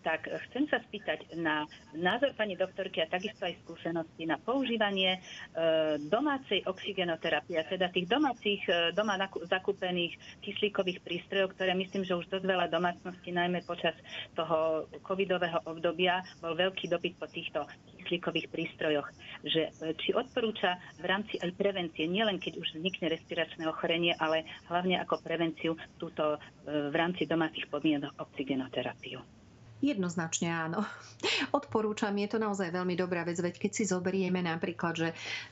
tak 0.00 0.24
chcem 0.48 0.72
sa 0.72 0.80
spýtať 0.88 1.36
na 1.36 1.68
názor 1.92 2.32
pani 2.32 2.56
doktorky 2.56 3.04
a 3.04 3.12
takisto 3.12 3.44
aj 3.44 3.52
skúsenosti 3.68 4.24
na 4.24 4.40
používanie 4.40 5.20
e, 5.20 6.00
domácej 6.00 6.64
oxigenoterapie, 6.64 7.60
teda 7.68 7.92
tých 7.92 8.08
domácich, 8.08 8.64
e, 8.72 8.96
doma 8.96 9.20
zakúpených 9.44 10.16
kyslíkových 10.40 11.04
prístrojov, 11.04 11.52
ktoré 11.60 11.76
myslím, 11.76 12.08
že 12.08 12.16
už 12.16 12.32
dosť 12.32 12.48
veľa 12.48 12.72
domácností, 12.72 13.28
najmä 13.36 13.60
počas 13.68 13.92
toho 14.32 14.88
covidového 15.04 15.41
covidového 15.42 15.58
obdobia 15.66 16.22
bol 16.38 16.54
veľký 16.54 16.86
dopyt 16.86 17.18
po 17.18 17.26
týchto 17.26 17.66
kyslíkových 17.98 18.46
prístrojoch. 18.46 19.08
Že, 19.42 19.62
e, 19.82 19.90
či 19.98 20.14
odporúča 20.14 20.78
v 21.02 21.04
rámci 21.10 21.34
aj 21.42 21.50
prevencie, 21.58 22.06
nielen 22.06 22.38
keď 22.38 22.62
už 22.62 22.78
vznikne 22.78 23.10
respiračné 23.10 23.66
ochorenie, 23.66 24.14
ale 24.22 24.46
hlavne 24.70 25.02
ako 25.02 25.18
prevenciu 25.18 25.74
túto 25.98 26.38
e, 26.38 26.90
v 26.90 26.94
rámci 26.94 27.26
domácich 27.26 27.66
podmienok 27.66 28.14
oxigenoterapiu. 28.22 29.42
Jednoznačne 29.82 30.46
áno. 30.46 30.86
Odporúčam, 31.58 32.14
je 32.14 32.30
to 32.30 32.38
naozaj 32.38 32.70
veľmi 32.70 32.94
dobrá 32.94 33.26
vec, 33.26 33.42
veď 33.42 33.58
keď 33.58 33.70
si 33.74 33.84
zoberieme 33.90 34.38
napríklad, 34.38 34.94
že 34.94 35.08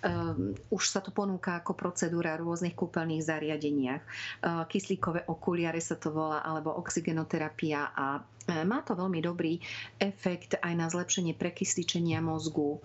um, 0.07 0.55
už 0.71 0.87
sa 0.87 1.03
to 1.03 1.11
ponúka 1.11 1.59
ako 1.59 1.75
procedúra 1.75 2.39
v 2.39 2.47
rôznych 2.47 2.79
kúpeľných 2.79 3.27
zariadeniach. 3.27 4.03
Uh, 4.07 4.63
kyslíkové 4.71 5.27
okuliare 5.27 5.83
sa 5.83 5.99
to 5.99 6.15
volá, 6.15 6.47
alebo 6.47 6.71
oxygenoterapia 6.79 7.91
a 7.91 8.23
má 8.67 8.83
to 8.83 8.99
veľmi 8.99 9.21
dobrý 9.23 9.59
efekt 9.99 10.59
aj 10.61 10.73
na 10.75 10.87
zlepšenie 10.91 11.37
prekysličenia 11.37 12.19
mozgu. 12.19 12.77
E, 12.77 12.79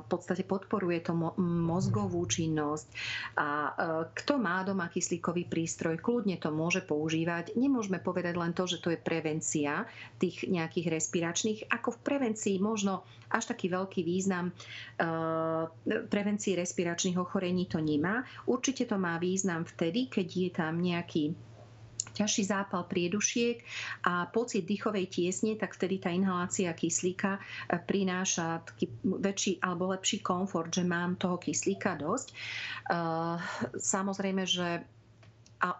v 0.00 0.06
podstate 0.06 0.42
podporuje 0.42 1.04
to 1.04 1.12
mozgovú 1.40 2.24
činnosť 2.24 2.86
a 3.36 3.48
e, 3.48 3.70
kto 4.12 4.34
má 4.40 4.64
doma 4.64 4.88
kyslíkový 4.88 5.46
prístroj, 5.46 6.00
kľudne 6.00 6.40
to 6.40 6.48
môže 6.48 6.82
používať. 6.84 7.54
Nemôžeme 7.54 8.00
povedať 8.00 8.34
len 8.38 8.52
to, 8.56 8.64
že 8.64 8.80
to 8.80 8.94
je 8.94 8.98
prevencia 8.98 9.84
tých 10.16 10.46
nejakých 10.48 10.90
respiračných. 10.94 11.60
Ako 11.70 11.94
v 11.96 12.02
prevencii 12.02 12.56
možno 12.58 13.04
až 13.28 13.52
taký 13.52 13.68
veľký 13.68 14.00
význam 14.02 14.56
prevencii 15.84 16.56
respiračných 16.56 17.20
ochorení 17.20 17.68
to 17.68 17.76
nemá. 17.78 18.24
Určite 18.48 18.88
to 18.88 18.96
má 18.96 19.20
význam 19.20 19.68
vtedy, 19.68 20.08
keď 20.08 20.26
je 20.32 20.50
tam 20.50 20.80
nejaký 20.80 21.36
ťažší 22.18 22.42
zápal 22.50 22.82
priedušiek 22.90 23.62
a 24.10 24.26
pocit 24.26 24.66
dýchovej 24.66 25.06
tiesne, 25.06 25.54
tak 25.54 25.78
vtedy 25.78 26.02
tá 26.02 26.10
inhalácia 26.10 26.74
kyslíka 26.74 27.38
e, 27.38 27.40
prináša 27.78 28.66
taký 28.66 28.90
väčší 29.06 29.62
alebo 29.62 29.94
lepší 29.94 30.18
komfort, 30.18 30.74
že 30.74 30.82
mám 30.82 31.14
toho 31.14 31.38
kyslíka 31.38 31.94
dosť. 31.94 32.28
E, 32.30 32.34
samozrejme, 33.78 34.42
že 34.42 34.82
a, 35.58 35.70
e, 35.70 35.76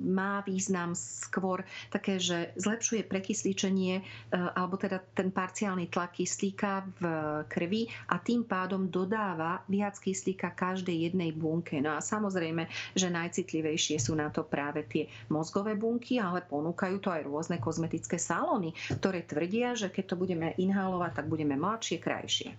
má 0.00 0.44
význam 0.44 0.92
skôr 0.96 1.64
také, 1.88 2.20
že 2.20 2.52
zlepšuje 2.60 3.08
prekysličenie 3.08 4.00
e, 4.00 4.02
alebo 4.32 4.76
teda 4.76 5.00
ten 5.16 5.32
parciálny 5.32 5.88
tlak 5.88 6.20
kyslíka 6.20 6.84
v 7.00 7.04
krvi 7.48 7.88
a 8.12 8.20
tým 8.20 8.44
pádom 8.44 8.92
dodáva 8.92 9.64
viac 9.66 9.96
kyslíka 9.96 10.52
každej 10.52 11.10
jednej 11.10 11.32
bunke. 11.32 11.80
No 11.80 11.96
a 11.96 12.00
samozrejme, 12.04 12.68
že 12.92 13.08
najcitlivejšie 13.08 13.96
sú 13.96 14.12
na 14.12 14.28
to 14.28 14.44
práve 14.44 14.84
tie 14.86 15.08
mozgové 15.32 15.74
bunky, 15.74 16.20
ale 16.20 16.44
ponúkajú 16.44 16.96
to 17.00 17.08
aj 17.08 17.22
rôzne 17.24 17.56
kozmetické 17.56 18.20
salóny, 18.20 18.76
ktoré 19.00 19.24
tvrdia, 19.24 19.72
že 19.72 19.88
keď 19.88 20.04
to 20.12 20.16
budeme 20.20 20.52
inhalovať, 20.60 21.22
tak 21.22 21.26
budeme 21.26 21.56
mladšie, 21.56 21.96
krajšie. 21.98 22.54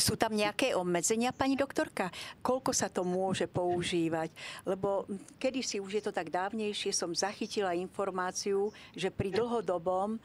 Sú 0.00 0.16
tam 0.16 0.36
nejaké 0.36 0.76
obmedzenia, 0.76 1.32
pani 1.32 1.56
doktorka? 1.56 2.12
Koľko 2.40 2.72
sa 2.72 2.88
to 2.88 3.04
môže 3.04 3.46
používať? 3.48 4.32
Lebo 4.64 5.08
kedy 5.40 5.60
si 5.60 5.76
už 5.80 6.00
je 6.00 6.02
to 6.02 6.09
to 6.10 6.18
tak 6.18 6.34
dávnejšie 6.34 6.90
som 6.90 7.14
zachytila 7.14 7.70
informáciu, 7.70 8.74
že 8.98 9.14
pri 9.14 9.30
dlhodobom 9.30 10.18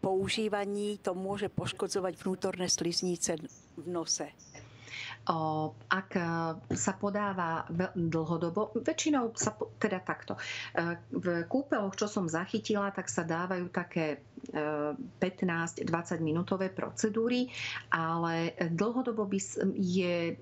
používaní 0.00 0.96
to 1.04 1.12
môže 1.12 1.52
poškodzovať 1.52 2.16
vnútorné 2.16 2.72
sliznice 2.72 3.36
v 3.76 3.84
nose 3.84 4.32
ak 5.90 6.10
e, 6.16 6.22
sa 6.74 6.92
podáva 6.96 7.66
dlhodobo, 7.94 8.76
väčšinou 8.78 9.34
sa 9.36 9.54
teda 9.78 10.00
takto. 10.02 10.36
E, 10.36 10.98
v 11.12 11.44
kúpeloch, 11.46 11.94
čo 11.98 12.06
som 12.06 12.30
zachytila, 12.30 12.92
tak 12.94 13.10
sa 13.10 13.26
dávajú 13.26 13.68
také 13.72 14.22
15-20 14.52 15.90
minútové 16.22 16.70
procedúry, 16.70 17.50
ale 17.90 18.54
dlhodobo 18.70 19.26
by 19.26 19.38
je 19.74 20.36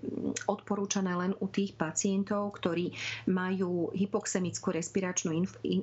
odporúčané 0.44 1.14
len 1.16 1.32
u 1.40 1.46
tých 1.48 1.72
pacientov, 1.78 2.52
ktorí 2.60 2.92
majú 3.30 3.94
hypoxemickú 3.94 4.74
respiračnú 4.74 5.32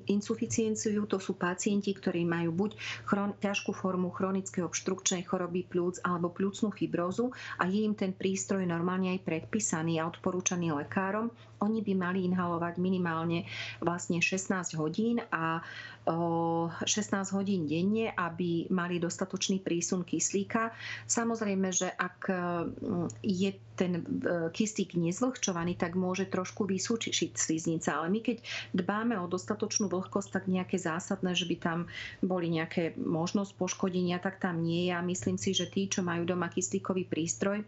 insuficienciu. 0.05 1.07
To 1.09 1.17
sú 1.17 1.33
pacienti, 1.33 1.95
ktorí 1.95 2.27
majú 2.27 2.53
buď 2.53 2.71
chron- 3.07 3.37
ťažkú 3.41 3.73
formu 3.73 4.13
chronickej 4.13 4.67
obštrukčnej 4.67 5.25
choroby 5.25 5.65
plúc 5.65 5.97
alebo 6.05 6.29
plúcnú 6.29 6.69
fibrózu 6.69 7.33
a 7.57 7.65
je 7.65 7.81
im 7.81 7.97
ten 7.97 8.13
prístroj 8.13 8.60
normálne 8.65 9.13
aj 9.13 9.25
predpísaný 9.25 10.01
a 10.01 10.07
odporúčaný 10.09 10.73
lekárom. 10.75 11.29
Oni 11.61 11.85
by 11.85 11.93
mali 11.93 12.25
inhalovať 12.25 12.81
minimálne 12.81 13.45
vlastne 13.85 14.17
16 14.17 14.73
hodín 14.81 15.21
a 15.29 15.61
16 16.09 16.81
hodín 17.37 17.69
denne, 17.69 18.09
aby 18.17 18.65
mali 18.73 18.97
dostatočný 18.97 19.61
prísun 19.61 20.01
kyslíka. 20.01 20.73
Samozrejme, 21.05 21.69
že 21.69 21.93
ak 21.93 22.25
mm, 22.25 23.21
je 23.21 23.53
ten 23.77 24.01
e, 24.01 24.49
kyslík 24.49 24.97
nezvlhčovaný, 24.97 25.77
tak 25.77 25.93
môže 25.93 26.25
trošku 26.25 26.65
vysúčišiť 26.65 27.37
sliznica. 27.37 28.01
Ale 28.01 28.09
my 28.09 28.19
keď 28.25 28.41
dbáme 28.73 29.13
o 29.21 29.29
dostatočnú 29.29 29.93
vlhkosť, 29.93 30.41
tak 30.41 30.43
nejaké 30.49 30.81
zásadné, 30.81 31.37
že 31.37 31.45
by 31.45 31.55
tam 31.61 31.79
boli 32.25 32.49
nejaké 32.49 32.97
možnosť 32.97 33.53
poškodenia, 33.61 34.17
tak 34.17 34.41
tam 34.41 34.65
nie 34.65 34.89
je. 34.89 34.97
A 34.97 35.05
myslím 35.05 35.37
si, 35.37 35.53
že 35.53 35.69
tí, 35.69 35.85
čo 35.85 36.01
majú 36.01 36.25
doma 36.25 36.49
kyslíkový 36.49 37.05
prístroj, 37.05 37.61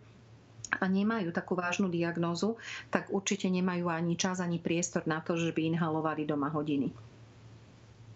a 0.77 0.85
nemajú 0.89 1.29
takú 1.33 1.53
vážnu 1.53 1.89
diagnózu, 1.89 2.57
tak 2.89 3.09
určite 3.13 3.49
nemajú 3.49 3.89
ani 3.89 4.17
čas, 4.17 4.39
ani 4.39 4.57
priestor 4.57 5.05
na 5.05 5.21
to, 5.21 5.37
že 5.37 5.53
by 5.53 5.73
inhalovali 5.73 6.25
doma 6.25 6.49
hodiny. 6.49 6.93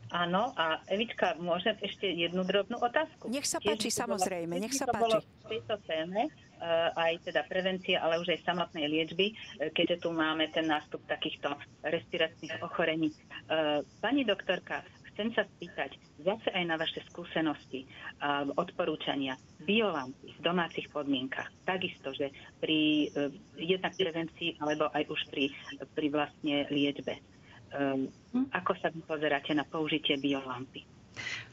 Áno, 0.07 0.55
a 0.55 0.79
Evička, 0.87 1.35
môžem 1.35 1.75
ešte 1.83 2.07
jednu 2.07 2.47
drobnú 2.47 2.79
otázku? 2.79 3.27
Nech 3.27 3.43
sa 3.43 3.59
páči, 3.59 3.91
samozrejme, 3.91 4.55
nech 4.55 4.71
sa 4.71 4.87
páči. 4.87 5.19
v 5.19 5.59
tejto 5.59 5.75
téme, 5.83 6.31
eh, 6.31 6.89
aj 6.95 7.27
teda 7.27 7.43
prevencie, 7.43 7.99
ale 7.99 8.15
už 8.23 8.31
aj 8.31 8.47
samotnej 8.47 8.87
liečby, 8.87 9.35
eh, 9.35 9.67
keďže 9.75 10.07
tu 10.07 10.15
máme 10.15 10.47
ten 10.55 10.63
nástup 10.63 11.03
takýchto 11.11 11.51
respiračných 11.83 12.55
ochorení. 12.63 13.11
Eh, 13.11 13.83
pani 13.99 14.23
doktorka, 14.23 14.87
chcem 15.17 15.33
sa 15.33 15.49
spýtať 15.57 15.97
zase 16.21 16.53
aj 16.53 16.63
na 16.69 16.77
vaše 16.77 17.01
skúsenosti, 17.09 17.89
odporúčania, 18.53 19.33
biolampy 19.65 20.37
v 20.37 20.39
domácich 20.45 20.85
podmienkach. 20.93 21.49
Takisto, 21.65 22.13
že 22.13 22.29
pri 22.61 23.09
jednak 23.57 23.97
prevencii, 23.97 24.61
alebo 24.61 24.93
aj 24.93 25.09
už 25.09 25.21
pri, 25.33 25.49
pri 25.97 26.07
vlastne 26.13 26.69
liečbe. 26.69 27.17
Ehm, 27.73 28.07
ako 28.53 28.77
sa 28.79 28.93
vy 28.93 29.01
pozeráte 29.03 29.51
na 29.57 29.65
použitie 29.65 30.21
biolampy? 30.21 30.96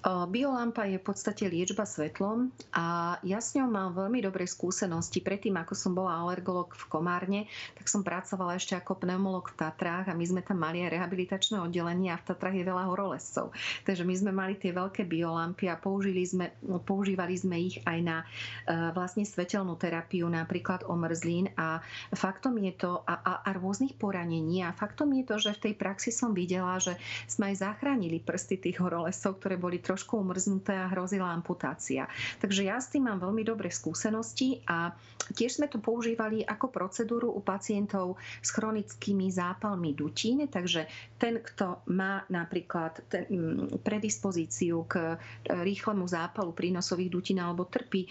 Biolampa 0.05 0.85
je 0.85 1.01
v 1.01 1.07
podstate 1.07 1.49
liečba 1.49 1.89
svetlom 1.89 2.53
a 2.77 3.17
ja 3.25 3.41
s 3.41 3.57
ňou 3.57 3.73
mám 3.73 3.97
veľmi 3.97 4.21
dobré 4.21 4.45
skúsenosti. 4.45 5.25
Predtým, 5.25 5.57
ako 5.57 5.73
som 5.73 5.97
bola 5.97 6.21
alergolog 6.21 6.77
v 6.77 6.85
Komárne, 6.93 7.41
tak 7.73 7.89
som 7.89 8.05
pracovala 8.05 8.61
ešte 8.61 8.77
ako 8.77 9.01
pneumolog 9.01 9.49
v 9.49 9.57
Tatrách 9.65 10.13
a 10.13 10.15
my 10.15 10.25
sme 10.29 10.45
tam 10.45 10.61
mali 10.61 10.85
aj 10.85 10.93
rehabilitačné 10.93 11.57
oddelenie 11.57 12.13
a 12.13 12.21
v 12.21 12.27
Tatrách 12.29 12.53
je 12.53 12.69
veľa 12.69 12.85
horolescov. 12.85 13.57
Takže 13.89 14.05
my 14.05 14.15
sme 14.15 14.33
mali 14.37 14.61
tie 14.61 14.77
veľké 14.77 15.09
biolampy 15.09 15.73
a 15.73 15.81
použili 15.81 16.21
sme, 16.29 16.53
používali 16.85 17.41
sme 17.41 17.57
ich 17.65 17.81
aj 17.89 17.99
na 18.05 18.21
uh, 18.21 18.93
vlastne 18.93 19.25
svetelnú 19.25 19.81
terapiu, 19.81 20.29
napríklad 20.29 20.85
omrzlín 20.85 21.49
a 21.57 21.81
faktom 22.13 22.61
je 22.61 22.77
to 22.77 23.01
a, 23.09 23.15
a, 23.25 23.33
a 23.49 23.51
rôznych 23.57 23.97
poranení 23.97 24.61
a 24.61 24.77
faktom 24.77 25.17
je 25.17 25.25
to, 25.25 25.37
že 25.41 25.57
v 25.57 25.63
tej 25.71 25.75
praxi 25.81 26.13
som 26.13 26.37
videla, 26.37 26.77
že 26.77 26.93
sme 27.25 27.57
aj 27.57 27.65
zachránili 27.65 28.21
prsty 28.21 28.61
tých 28.61 28.85
horolesov, 28.85 29.41
ktoré 29.41 29.54
boli 29.57 29.81
trošku 29.81 30.21
umrznuté 30.21 30.75
a 30.75 30.91
hrozila 30.91 31.33
amputácia. 31.33 32.07
Takže 32.41 32.67
ja 32.67 32.79
s 32.79 32.91
tým 32.93 33.09
mám 33.09 33.23
veľmi 33.23 33.43
dobré 33.43 33.71
skúsenosti 33.73 34.61
a 34.69 34.93
tiež 35.33 35.59
sme 35.63 35.67
to 35.71 35.81
používali 35.81 36.45
ako 36.45 36.69
procedúru 36.69 37.33
u 37.33 37.41
pacientov 37.41 38.21
s 38.45 38.53
chronickými 38.53 39.33
zápalmi 39.33 39.97
dutín, 39.97 40.45
takže 40.51 40.87
ten, 41.25 41.41
kto 41.41 41.89
má 41.89 42.21
napríklad 42.29 43.09
ten, 43.09 43.25
mm, 43.33 43.81
predispozíciu 43.81 44.85
k 44.85 44.95
e, 45.01 45.57
rýchlemu 45.65 46.05
zápalu 46.05 46.53
prínosových 46.53 47.09
dutín 47.09 47.41
alebo 47.41 47.65
trpí 47.65 48.05
e, 48.05 48.09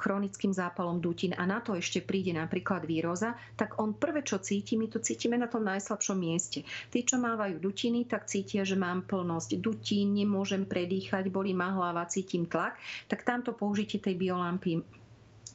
chronickým 0.00 0.48
zápalom 0.56 0.96
dutín 0.96 1.36
a 1.36 1.44
na 1.44 1.60
to 1.60 1.76
ešte 1.76 2.00
príde 2.00 2.32
napríklad 2.32 2.88
výroza, 2.88 3.36
tak 3.60 3.76
on 3.76 3.92
prvé, 3.92 4.24
čo 4.24 4.40
cíti, 4.40 4.80
my 4.80 4.88
to 4.88 5.04
cítime 5.04 5.36
na 5.36 5.44
tom 5.44 5.68
najslabšom 5.68 6.16
mieste. 6.16 6.64
Tí, 6.88 7.04
čo 7.04 7.20
mávajú 7.20 7.60
dutiny, 7.60 8.08
tak 8.08 8.24
cítia, 8.24 8.64
že 8.64 8.80
mám 8.80 9.04
plnosť 9.04 9.60
dutín, 9.60 10.16
nemôžem 10.16 10.64
predýchať, 10.64 11.28
bolí 11.28 11.52
ma 11.52 11.68
hlava, 11.68 12.08
cítim 12.08 12.48
tlak, 12.48 12.80
tak 13.12 13.28
tamto 13.28 13.52
použitie 13.52 14.00
tej 14.00 14.16
biolampy 14.16 14.80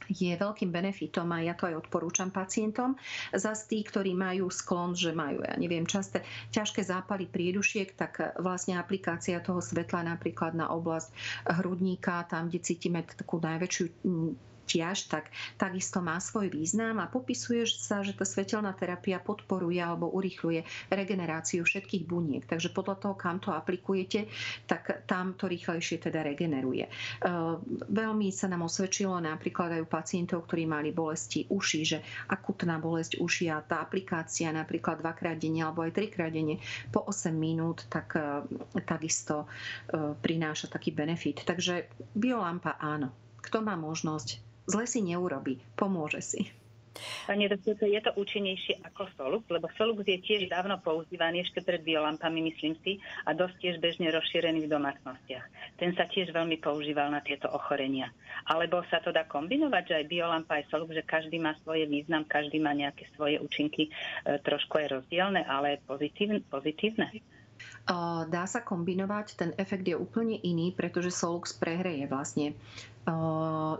je 0.08 0.32
veľkým 0.34 0.70
benefitom 0.70 1.28
a 1.34 1.44
ja 1.44 1.54
to 1.54 1.68
aj 1.70 1.86
odporúčam 1.86 2.32
pacientom. 2.34 2.98
Zas 3.34 3.66
tí, 3.66 3.82
ktorí 3.84 4.16
majú 4.16 4.48
sklon, 4.50 4.96
že 4.96 5.14
majú, 5.14 5.42
ja 5.42 5.54
neviem, 5.58 5.86
časté 5.86 6.24
ťažké 6.50 6.82
zápaly 6.82 7.28
priedušiek, 7.28 7.94
tak 7.94 8.38
vlastne 8.40 8.78
aplikácia 8.78 9.38
toho 9.42 9.62
svetla 9.62 10.06
napríklad 10.06 10.56
na 10.56 10.70
oblasť 10.70 11.12
hrudníka, 11.60 12.26
tam, 12.26 12.48
kde 12.48 12.60
cítime 12.62 13.04
takú 13.04 13.38
najväčšiu 13.38 13.84
ťaž, 14.66 15.10
tak 15.10 15.30
takisto 15.58 16.00
má 16.00 16.18
svoj 16.18 16.48
význam 16.48 17.02
a 17.02 17.10
popisuje 17.10 17.66
sa, 17.68 18.00
že 18.00 18.14
tá 18.16 18.24
svetelná 18.26 18.72
terapia 18.76 19.18
podporuje 19.18 19.78
alebo 19.78 20.10
urychľuje 20.14 20.90
regeneráciu 20.90 21.62
všetkých 21.66 22.04
buniek. 22.06 22.44
Takže 22.46 22.72
podľa 22.72 22.96
toho, 23.02 23.14
kam 23.14 23.38
to 23.38 23.50
aplikujete, 23.52 24.26
tak 24.66 25.04
tam 25.06 25.34
to 25.34 25.48
rýchlejšie 25.50 26.02
teda 26.02 26.22
regeneruje. 26.26 26.86
E, 26.86 26.90
veľmi 27.90 28.28
sa 28.30 28.48
nám 28.48 28.66
osvedčilo 28.66 29.18
napríklad 29.18 29.78
aj 29.78 29.80
u 29.84 29.88
pacientov, 29.88 30.46
ktorí 30.46 30.64
mali 30.66 30.90
bolesti 30.94 31.46
uši, 31.48 31.80
že 31.82 31.98
akutná 32.30 32.78
bolesť 32.78 33.20
uši 33.20 33.50
a 33.52 33.62
tá 33.62 33.82
aplikácia 33.82 34.48
napríklad 34.54 35.02
dvakrát 35.02 35.36
denne 35.38 35.66
alebo 35.66 35.84
aj 35.84 35.94
trikrát 35.94 36.32
denne 36.32 36.62
po 36.90 37.04
8 37.06 37.34
minút, 37.34 37.86
tak 37.90 38.16
e, 38.16 38.46
takisto 38.84 39.44
e, 39.44 40.16
prináša 40.16 40.70
taký 40.70 40.94
benefit. 40.94 41.44
Takže 41.44 41.88
biolampa 42.14 42.78
áno. 42.78 43.10
Kto 43.42 43.58
má 43.58 43.74
možnosť, 43.74 44.51
zle 44.66 44.84
si 44.86 45.00
neurobi, 45.02 45.58
pomôže 45.74 46.20
si. 46.22 46.42
Pani 47.24 47.48
doktorka, 47.48 47.88
je 47.88 48.00
to 48.04 48.12
účinnejšie 48.20 48.84
ako 48.84 49.08
Solux, 49.16 49.44
lebo 49.48 49.66
Solux 49.80 50.04
je 50.04 50.20
tiež 50.20 50.52
dávno 50.52 50.76
používaný 50.76 51.40
ešte 51.40 51.64
pred 51.64 51.80
biolampami, 51.80 52.44
myslím 52.52 52.76
si, 52.84 53.00
a 53.24 53.32
dosť 53.32 53.56
tiež 53.64 53.76
bežne 53.80 54.12
rozšírený 54.12 54.68
v 54.68 54.72
domácnostiach. 54.72 55.46
Ten 55.80 55.96
sa 55.96 56.04
tiež 56.04 56.36
veľmi 56.36 56.60
používal 56.60 57.08
na 57.08 57.24
tieto 57.24 57.48
ochorenia. 57.48 58.12
Alebo 58.44 58.84
sa 58.92 59.00
to 59.00 59.08
dá 59.08 59.24
kombinovať, 59.24 59.82
že 59.88 59.94
aj 60.04 60.10
biolampa, 60.10 60.60
aj 60.60 60.68
Solux, 60.68 60.92
že 60.92 61.06
každý 61.06 61.40
má 61.40 61.56
svoje 61.64 61.88
význam, 61.88 62.28
každý 62.28 62.60
má 62.60 62.76
nejaké 62.76 63.08
svoje 63.16 63.40
účinky, 63.40 63.88
e, 63.88 63.90
trošku 64.44 64.76
je 64.76 64.92
rozdielne, 65.00 65.42
ale 65.48 65.80
pozitívne. 65.88 66.44
pozitívne. 66.44 67.08
Dá 68.30 68.46
sa 68.46 68.62
kombinovať, 68.62 69.26
ten 69.38 69.50
efekt 69.58 69.86
je 69.86 69.98
úplne 69.98 70.38
iný, 70.38 70.70
pretože 70.74 71.14
Solux 71.14 71.46
prehreje 71.50 72.06
vlastne 72.06 72.54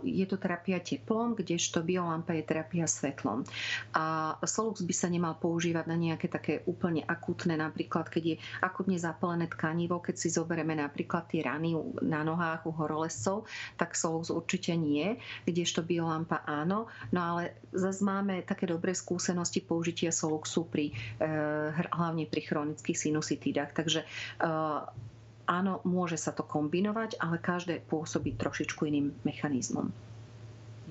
je 0.03 0.25
to 0.27 0.35
terapia 0.35 0.83
teplom, 0.83 1.35
kdežto 1.37 1.79
biolampa 1.79 2.35
je 2.35 2.43
terapia 2.43 2.83
svetlom. 2.83 3.47
A 3.95 4.35
Solux 4.43 4.83
by 4.83 4.91
sa 4.91 5.07
nemal 5.07 5.39
používať 5.39 5.85
na 5.87 5.95
nejaké 5.95 6.27
také 6.27 6.59
úplne 6.67 7.07
akutné, 7.07 7.55
napríklad 7.55 8.11
keď 8.11 8.23
je 8.23 8.35
akutne 8.59 8.99
zapálené 8.99 9.47
tkanivo, 9.47 10.03
keď 10.03 10.15
si 10.19 10.27
zoberieme 10.27 10.75
napríklad 10.75 11.31
tie 11.31 11.39
rany 11.45 11.71
na 12.03 12.27
nohách 12.27 12.67
u 12.67 12.71
horolescov, 12.75 13.47
tak 13.79 13.95
Solux 13.95 14.27
určite 14.27 14.75
nie, 14.75 15.15
kdežto 15.47 15.87
biolampa 15.87 16.43
áno. 16.43 16.91
No 17.15 17.19
ale 17.19 17.55
zase 17.71 18.03
máme 18.03 18.43
také 18.43 18.67
dobré 18.67 18.91
skúsenosti 18.91 19.63
použitia 19.63 20.11
Soluxu 20.11 20.67
pri, 20.67 20.91
eh, 21.23 21.71
hlavne 21.71 22.27
pri 22.27 22.41
chronických 22.43 22.97
sinusitídach. 22.97 23.71
Takže 23.71 24.03
eh, 24.03 25.12
áno, 25.47 25.83
môže 25.83 26.15
sa 26.19 26.31
to 26.31 26.43
kombinovať, 26.43 27.19
ale 27.19 27.39
každé 27.39 27.83
pôsobí 27.87 28.35
trošičku 28.39 28.87
iným 28.87 29.15
mechanizmom. 29.27 29.91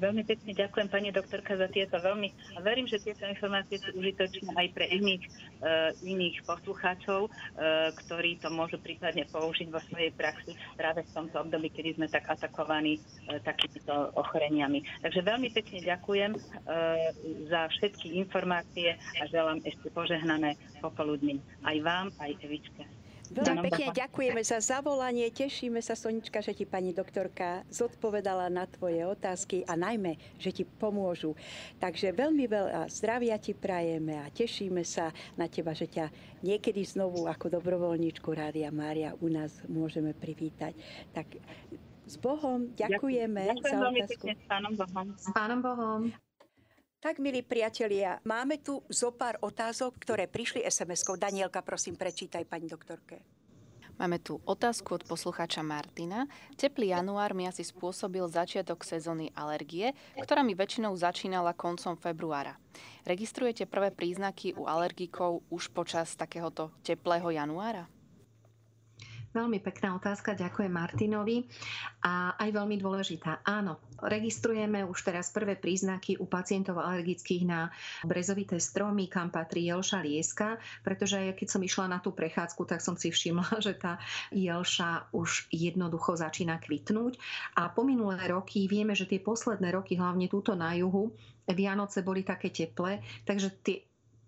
Veľmi 0.02 0.26
pekne 0.26 0.50
ďakujem 0.50 0.88
pani 0.90 1.14
doktorka 1.14 1.54
za 1.54 1.70
tieto 1.70 1.94
veľmi 1.94 2.58
a 2.58 2.64
verím, 2.64 2.90
že 2.90 2.98
tieto 2.98 3.22
informácie 3.22 3.78
sú 3.78 3.94
užitočné 3.94 4.50
aj 4.58 4.68
pre 4.74 4.90
iných, 4.90 5.22
uh, 5.62 5.94
iných 6.02 6.42
poslucháčov, 6.42 7.30
uh, 7.30 7.94
ktorí 8.02 8.42
to 8.42 8.50
môžu 8.50 8.82
prípadne 8.82 9.22
použiť 9.30 9.70
vo 9.70 9.78
svojej 9.86 10.10
praxi 10.10 10.58
práve 10.74 11.06
v 11.06 11.12
tomto 11.14 11.46
období, 11.46 11.70
kedy 11.70 12.02
sme 12.02 12.10
tak 12.10 12.26
atakovaní 12.26 12.98
uh, 12.98 13.38
takýmito 13.46 14.10
ochoreniami. 14.18 14.82
Takže 15.06 15.22
veľmi 15.22 15.54
pekne 15.54 15.78
ďakujem 15.86 16.34
uh, 16.34 16.40
za 17.46 17.70
všetky 17.70 18.18
informácie 18.18 18.98
a 18.98 19.22
želám 19.30 19.62
ešte 19.62 19.86
požehnané 19.94 20.58
popoludní 20.82 21.38
aj 21.62 21.78
vám, 21.78 22.06
aj 22.18 22.42
Evičke. 22.42 22.82
Veľmi 23.32 23.68
pekne 23.72 23.96
ďakujeme 23.96 24.42
za 24.44 24.60
zavolanie. 24.60 25.32
Tešíme 25.32 25.80
sa, 25.80 25.96
Sonička, 25.96 26.44
že 26.44 26.52
ti 26.52 26.68
pani 26.68 26.92
doktorka 26.92 27.64
zodpovedala 27.72 28.52
na 28.52 28.68
tvoje 28.68 29.00
otázky 29.08 29.64
a 29.64 29.72
najmä, 29.72 30.20
že 30.36 30.52
ti 30.52 30.64
pomôžu. 30.68 31.32
Takže 31.80 32.12
veľmi 32.12 32.44
veľa 32.44 32.92
zdravia 32.92 33.40
ti 33.40 33.56
prajeme 33.56 34.20
a 34.20 34.28
tešíme 34.28 34.84
sa 34.84 35.08
na 35.40 35.48
teba, 35.48 35.72
že 35.72 35.88
ťa 35.88 36.12
niekedy 36.44 36.84
znovu 36.84 37.24
ako 37.24 37.48
dobrovoľníčku 37.48 38.28
Rádia 38.28 38.68
Mária 38.68 39.16
u 39.16 39.32
nás 39.32 39.64
môžeme 39.64 40.12
privítať. 40.12 40.76
Tak 41.16 41.40
s 42.04 42.20
Bohom 42.20 42.68
ďakujeme 42.76 43.40
Ďakujem 43.56 43.78
za 43.78 43.88
otázku. 43.88 44.24
Pekne, 44.28 44.32
s 44.36 44.44
pánom 44.44 44.72
Bohom. 44.76 45.06
S 45.16 45.28
pánom 45.32 45.60
Bohom. 45.64 46.00
Tak, 47.02 47.18
milí 47.18 47.42
priatelia, 47.42 48.22
máme 48.22 48.62
tu 48.62 48.78
zo 48.86 49.10
pár 49.10 49.34
otázok, 49.42 49.98
ktoré 49.98 50.30
prišli 50.30 50.62
SMS-kou. 50.62 51.18
Danielka, 51.18 51.58
prosím, 51.58 51.98
prečítaj 51.98 52.46
pani 52.46 52.70
doktorke. 52.70 53.26
Máme 53.98 54.22
tu 54.22 54.38
otázku 54.46 55.02
od 55.02 55.10
poslucháča 55.10 55.66
Martina. 55.66 56.30
Teplý 56.54 56.94
január 56.94 57.34
mi 57.34 57.50
asi 57.50 57.66
spôsobil 57.66 58.22
začiatok 58.30 58.86
sezóny 58.86 59.34
alergie, 59.34 59.98
ktorá 60.14 60.46
mi 60.46 60.54
väčšinou 60.54 60.94
začínala 60.94 61.58
koncom 61.58 61.98
februára. 61.98 62.54
Registrujete 63.02 63.66
prvé 63.66 63.90
príznaky 63.90 64.54
u 64.54 64.70
alergikov 64.70 65.42
už 65.50 65.74
počas 65.74 66.14
takéhoto 66.14 66.70
teplého 66.86 67.34
januára? 67.34 67.90
Veľmi 69.32 69.64
pekná 69.64 69.96
otázka, 69.96 70.36
ďakujem 70.36 70.68
Martinovi. 70.68 71.48
A 72.04 72.36
aj 72.36 72.52
veľmi 72.52 72.76
dôležitá. 72.76 73.40
Áno, 73.48 73.80
registrujeme 74.04 74.84
už 74.84 75.08
teraz 75.08 75.32
prvé 75.32 75.56
príznaky 75.56 76.20
u 76.20 76.28
pacientov 76.28 76.76
alergických 76.76 77.48
na 77.48 77.72
brezovité 78.04 78.60
stromy, 78.60 79.08
kam 79.08 79.32
patrí 79.32 79.72
jelša 79.72 80.04
lieska, 80.04 80.60
pretože 80.84 81.16
aj 81.16 81.40
keď 81.40 81.48
som 81.48 81.64
išla 81.64 81.86
na 81.88 81.98
tú 82.04 82.12
prechádzku, 82.12 82.68
tak 82.68 82.84
som 82.84 82.92
si 83.00 83.08
všimla, 83.08 83.56
že 83.66 83.72
tá 83.80 83.96
jelša 84.36 85.16
už 85.16 85.48
jednoducho 85.48 86.12
začína 86.12 86.60
kvitnúť. 86.60 87.16
A 87.56 87.72
po 87.72 87.88
minulé 87.88 88.20
roky 88.28 88.68
vieme, 88.68 88.92
že 88.92 89.08
tie 89.08 89.16
posledné 89.16 89.72
roky, 89.72 89.96
hlavne 89.96 90.28
túto 90.28 90.52
na 90.52 90.76
juhu, 90.76 91.08
Vianoce 91.42 92.06
boli 92.06 92.22
také 92.22 92.54
teplé, 92.54 93.02
takže 93.26 93.50
tie 93.66 93.82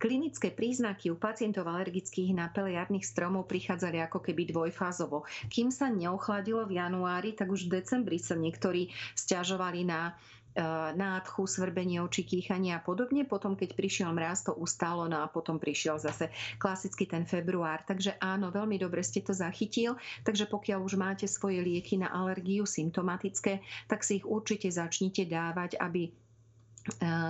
Klinické 0.05 0.53
príznaky 0.53 1.09
u 1.09 1.17
pacientov 1.17 1.65
alergických 1.65 2.37
na 2.37 2.53
pele 2.53 2.77
jarných 2.77 3.09
stromov 3.09 3.49
prichádzali 3.49 4.05
ako 4.05 4.21
keby 4.21 4.53
dvojfázovo. 4.53 5.25
Kým 5.49 5.73
sa 5.73 5.89
neochladilo 5.89 6.61
v 6.69 6.77
januári, 6.77 7.33
tak 7.33 7.49
už 7.49 7.65
v 7.65 7.81
decembri 7.81 8.21
sa 8.21 8.37
niektorí 8.37 8.93
stiažovali 9.17 9.89
na 9.89 10.13
e, 10.13 10.61
nádchu, 10.93 11.49
svrbenie 11.49 12.05
očí, 12.05 12.21
kýchanie 12.29 12.77
a 12.77 12.85
podobne. 12.85 13.25
Potom, 13.25 13.57
keď 13.57 13.73
prišiel 13.73 14.13
mráz, 14.13 14.45
to 14.45 14.53
ustálo, 14.53 15.09
no 15.09 15.25
a 15.25 15.33
potom 15.33 15.57
prišiel 15.57 15.97
zase 15.97 16.29
klasicky 16.61 17.09
ten 17.09 17.25
február. 17.25 17.81
Takže 17.89 18.21
áno, 18.21 18.53
veľmi 18.53 18.77
dobre 18.77 19.01
ste 19.01 19.25
to 19.25 19.33
zachytil. 19.33 19.97
Takže 20.21 20.53
pokiaľ 20.53 20.85
už 20.85 21.01
máte 21.01 21.25
svoje 21.25 21.65
lieky 21.65 21.97
na 21.97 22.13
alergiu 22.13 22.69
symptomatické, 22.69 23.65
tak 23.89 24.05
si 24.05 24.21
ich 24.21 24.29
určite 24.29 24.69
začnite 24.69 25.25
dávať, 25.25 25.81
aby 25.81 26.13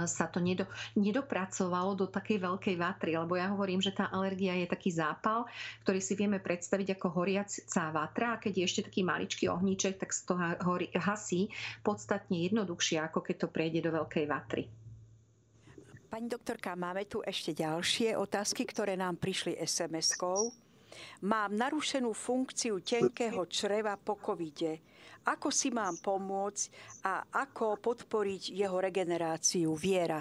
sa 0.05 0.27
to 0.27 0.43
nedo, 0.43 0.67
nedopracovalo 0.99 1.95
do 1.95 2.07
takej 2.11 2.43
veľkej 2.43 2.75
vatry, 2.75 3.15
lebo 3.15 3.39
ja 3.39 3.55
hovorím, 3.55 3.79
že 3.79 3.95
tá 3.95 4.11
alergia 4.11 4.59
je 4.59 4.67
taký 4.67 4.91
zápal, 4.91 5.47
ktorý 5.87 6.01
si 6.03 6.19
vieme 6.19 6.43
predstaviť 6.43 6.99
ako 6.99 7.07
horiaca 7.15 7.85
vatra 7.95 8.35
a 8.35 8.41
keď 8.43 8.53
je 8.59 8.67
ešte 8.67 8.83
taký 8.91 9.07
maličký 9.07 9.47
ohníček, 9.47 10.03
tak 10.03 10.11
sa 10.11 10.23
to 10.27 10.35
hasí 10.99 11.55
podstatne 11.87 12.43
jednoduchšie, 12.51 12.99
ako 12.99 13.23
keď 13.23 13.47
to 13.47 13.49
prejde 13.51 13.81
do 13.87 13.95
veľkej 13.95 14.27
vatry. 14.27 14.67
Pani 16.11 16.31
doktorka, 16.31 16.79
máme 16.79 17.07
tu 17.11 17.23
ešte 17.27 17.51
ďalšie 17.55 18.15
otázky, 18.15 18.67
ktoré 18.71 18.95
nám 18.95 19.19
prišli 19.19 19.59
SMS-kou. 19.59 20.64
Mám 21.25 21.57
narušenú 21.57 22.11
funkciu 22.13 22.81
tenkého 22.81 23.47
čreva 23.47 23.95
po 23.99 24.19
covide 24.19 24.81
ako 25.25 25.49
si 25.49 25.73
mám 25.73 25.97
pomôcť 26.05 26.65
a 27.09 27.25
ako 27.49 27.81
podporiť 27.81 28.53
jeho 28.53 28.77
regeneráciu, 28.77 29.73
viera. 29.73 30.21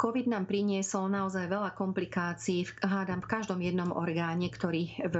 COVID 0.00 0.32
nám 0.32 0.48
priniesol 0.48 1.12
naozaj 1.12 1.44
veľa 1.44 1.76
komplikácií, 1.76 2.64
hádam, 2.80 3.20
v 3.20 3.36
každom 3.36 3.60
jednom 3.60 3.92
orgáne, 3.92 4.48
ktorý 4.48 4.88
v, 4.96 5.16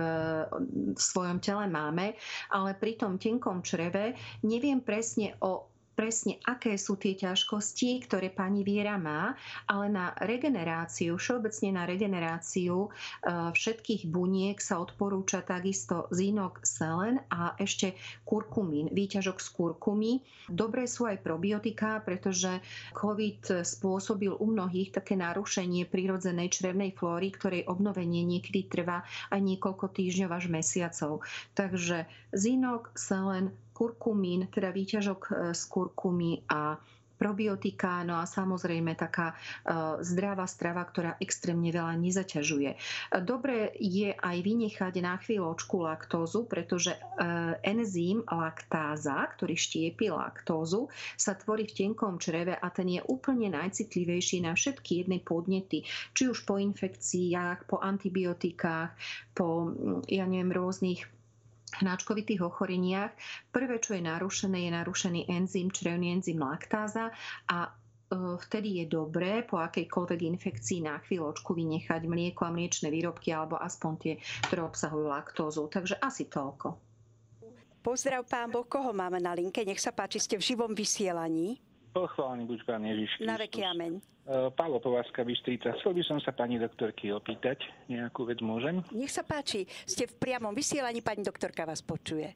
v 0.97 0.97
svojom 0.97 1.36
tele 1.45 1.68
máme, 1.68 2.16
ale 2.49 2.72
pri 2.80 2.97
tom 2.97 3.20
tenkom 3.20 3.61
čreve 3.61 4.16
neviem 4.41 4.80
presne 4.80 5.36
o 5.45 5.68
presne, 6.01 6.40
aké 6.48 6.80
sú 6.80 6.96
tie 6.96 7.12
ťažkosti, 7.12 8.09
ktoré 8.09 8.32
pani 8.32 8.64
Viera 8.64 8.96
má, 8.96 9.36
ale 9.68 9.92
na 9.92 10.16
regeneráciu, 10.24 11.20
všeobecne 11.20 11.76
na 11.76 11.84
regeneráciu 11.84 12.88
e, 12.88 13.53
všetkých 13.53 14.09
buniek 14.09 14.57
sa 14.57 14.80
odporúča 14.80 15.44
takisto 15.44 16.09
zinok 16.09 16.64
selen 16.64 17.20
a 17.28 17.53
ešte 17.61 18.01
kurkumín, 18.24 18.88
výťažok 18.96 19.44
z 19.44 19.48
kurkumy. 19.53 20.12
Dobré 20.48 20.88
sú 20.88 21.05
aj 21.05 21.20
probiotika, 21.20 22.01
pretože 22.01 22.64
COVID 22.96 23.61
spôsobil 23.61 24.32
u 24.32 24.46
mnohých 24.48 24.96
také 24.96 25.20
narušenie 25.20 25.84
prírodzenej 25.84 26.48
črevnej 26.48 26.96
flóry, 26.96 27.28
ktorej 27.28 27.68
obnovenie 27.68 28.24
niekedy 28.24 28.72
trvá 28.72 29.05
aj 29.28 29.40
niekoľko 29.44 29.92
týždňov 29.92 30.30
až 30.32 30.48
mesiacov. 30.48 31.20
Takže 31.53 32.09
zinok, 32.32 32.88
selen, 32.96 33.53
kurkumín, 33.81 34.53
teda 34.53 34.68
výťažok 34.68 35.20
e, 35.24 35.31
z 35.57 35.62
kurkumy 35.72 36.45
a 36.53 36.76
probiotika, 37.20 38.01
no 38.01 38.16
a 38.16 38.24
samozrejme 38.24 38.97
taká 38.97 39.37
zdravá 40.01 40.49
strava, 40.49 40.81
ktorá 40.89 41.20
extrémne 41.20 41.68
veľa 41.68 41.93
nezaťažuje. 42.01 42.81
Dobre 43.20 43.76
je 43.76 44.16
aj 44.16 44.37
vynechať 44.41 44.95
na 45.05 45.20
chvíľočku 45.20 45.85
laktózu, 45.85 46.49
pretože 46.49 46.97
enzym 47.61 48.24
laktáza, 48.24 49.28
ktorý 49.37 49.53
štiepi 49.53 50.09
laktózu, 50.09 50.89
sa 51.20 51.37
tvorí 51.37 51.68
v 51.68 51.76
tenkom 51.85 52.16
čreve 52.16 52.57
a 52.57 52.66
ten 52.72 52.89
je 52.89 53.05
úplne 53.05 53.53
najcitlivejší 53.53 54.41
na 54.49 54.57
všetky 54.57 55.05
jedné 55.05 55.20
podnety, 55.20 55.85
či 56.16 56.22
už 56.24 56.49
po 56.49 56.57
infekciách, 56.57 57.68
po 57.68 57.85
antibiotikách, 57.85 58.97
po, 59.37 59.76
ja 60.09 60.24
neviem, 60.24 60.57
rôznych 60.57 61.05
hnáčkovitých 61.79 62.43
ochoreniach. 62.43 63.14
Prvé, 63.55 63.79
čo 63.79 63.95
je 63.95 64.03
narušené, 64.03 64.66
je 64.66 64.71
narušený 64.75 65.21
enzym, 65.31 65.71
črevný 65.71 66.18
enzym 66.18 66.43
laktáza 66.43 67.14
a 67.47 67.59
e, 67.66 67.71
vtedy 68.51 68.83
je 68.83 68.85
dobré 68.91 69.47
po 69.47 69.62
akejkoľvek 69.62 70.21
infekcii 70.37 70.87
na 70.87 70.99
chvíľočku 71.07 71.55
vynechať 71.55 72.03
mlieko 72.07 72.49
a 72.49 72.55
mliečne 72.55 72.91
výrobky 72.91 73.31
alebo 73.31 73.59
aspoň 73.59 73.93
tie, 74.03 74.14
ktoré 74.51 74.66
obsahujú 74.66 75.07
laktózu. 75.07 75.71
Takže 75.71 76.03
asi 76.03 76.27
toľko. 76.27 76.91
Pozdrav 77.81 78.29
pán 78.29 78.53
Boh, 78.53 78.68
koho 78.68 78.93
máme 78.93 79.25
na 79.25 79.33
linke? 79.33 79.64
Nech 79.64 79.81
sa 79.81 79.89
páči, 79.89 80.21
ste 80.21 80.37
v 80.37 80.45
živom 80.45 80.77
vysielaní. 80.77 81.57
Pochválený 81.97 82.45
buď 82.45 82.61
pán 82.68 82.85
Ježiš 82.85 83.11
Kristus. 83.16 83.31
Na 83.33 83.37
veky 83.41 83.61
amen. 83.64 83.93
E, 84.31 84.51
Pálo 84.55 84.78
Povázka, 84.78 85.26
Bystrica. 85.26 85.74
Chcel 85.83 85.99
by 85.99 86.03
som 86.07 86.18
sa 86.22 86.31
pani 86.31 86.55
doktorky 86.55 87.11
opýtať. 87.11 87.66
Nejakú 87.91 88.31
vec 88.31 88.39
môžem? 88.39 88.78
Nech 88.95 89.11
sa 89.11 89.26
páči. 89.26 89.66
Ste 89.83 90.07
v 90.07 90.14
priamom 90.22 90.55
vysielaní, 90.55 91.03
pani 91.03 91.26
doktorka 91.26 91.66
vás 91.66 91.83
počuje. 91.83 92.31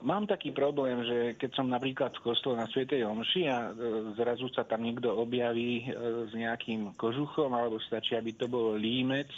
Mám 0.00 0.24
taký 0.24 0.56
problém, 0.56 1.04
že 1.04 1.36
keď 1.36 1.50
som 1.52 1.68
napríklad 1.68 2.16
v 2.16 2.32
kostole 2.32 2.56
na 2.56 2.64
Svetej 2.72 3.04
Omši 3.04 3.42
a 3.44 3.58
e, 3.60 3.70
zrazu 4.16 4.48
sa 4.56 4.64
tam 4.64 4.80
niekto 4.88 5.12
objaví 5.12 5.84
e, 5.84 5.86
s 6.24 6.32
nejakým 6.32 6.96
kožuchom, 6.96 7.52
alebo 7.52 7.76
stačí, 7.84 8.16
aby 8.16 8.32
to 8.32 8.48
bol 8.48 8.72
límec, 8.72 9.28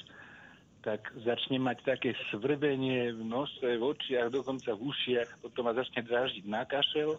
tak 0.87 1.11
začne 1.27 1.59
mať 1.59 1.83
také 1.83 2.15
svrbenie 2.31 3.19
v 3.19 3.23
nose, 3.27 3.59
v 3.67 3.83
očiach, 3.83 4.31
dokonca 4.31 4.79
v 4.79 4.95
ušiach, 4.95 5.43
potom 5.43 5.67
ma 5.67 5.75
začne 5.75 6.07
drážiť 6.07 6.45
na 6.47 6.63
kašel 6.63 7.19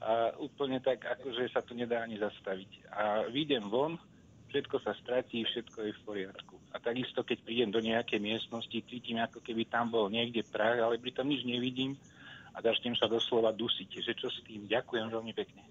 a 0.00 0.32
úplne 0.40 0.80
tak, 0.80 1.04
akože 1.04 1.52
sa 1.52 1.60
to 1.60 1.76
nedá 1.76 2.00
ani 2.00 2.16
zastaviť. 2.16 2.88
A 2.96 3.28
vyjdem 3.28 3.68
von, 3.68 4.00
všetko 4.48 4.80
sa 4.80 4.96
stratí, 4.96 5.44
všetko 5.44 5.78
je 5.84 5.92
v 5.92 6.00
poriadku. 6.08 6.56
A 6.72 6.80
takisto, 6.80 7.20
keď 7.20 7.38
prídem 7.44 7.70
do 7.70 7.84
nejakej 7.84 8.16
miestnosti, 8.16 8.72
cítim, 8.88 9.20
ako 9.20 9.44
keby 9.44 9.68
tam 9.68 9.92
bol 9.92 10.08
niekde 10.08 10.40
prach, 10.48 10.80
ale 10.80 10.96
pritom 10.96 11.28
nič 11.28 11.44
nevidím 11.44 12.00
a 12.56 12.64
začnem 12.64 12.96
sa 12.96 13.06
doslova 13.06 13.52
dusiť. 13.52 14.00
Že 14.00 14.12
čo 14.16 14.28
s 14.32 14.40
tým? 14.48 14.64
Ďakujem 14.66 15.06
veľmi 15.12 15.32
pekne. 15.36 15.62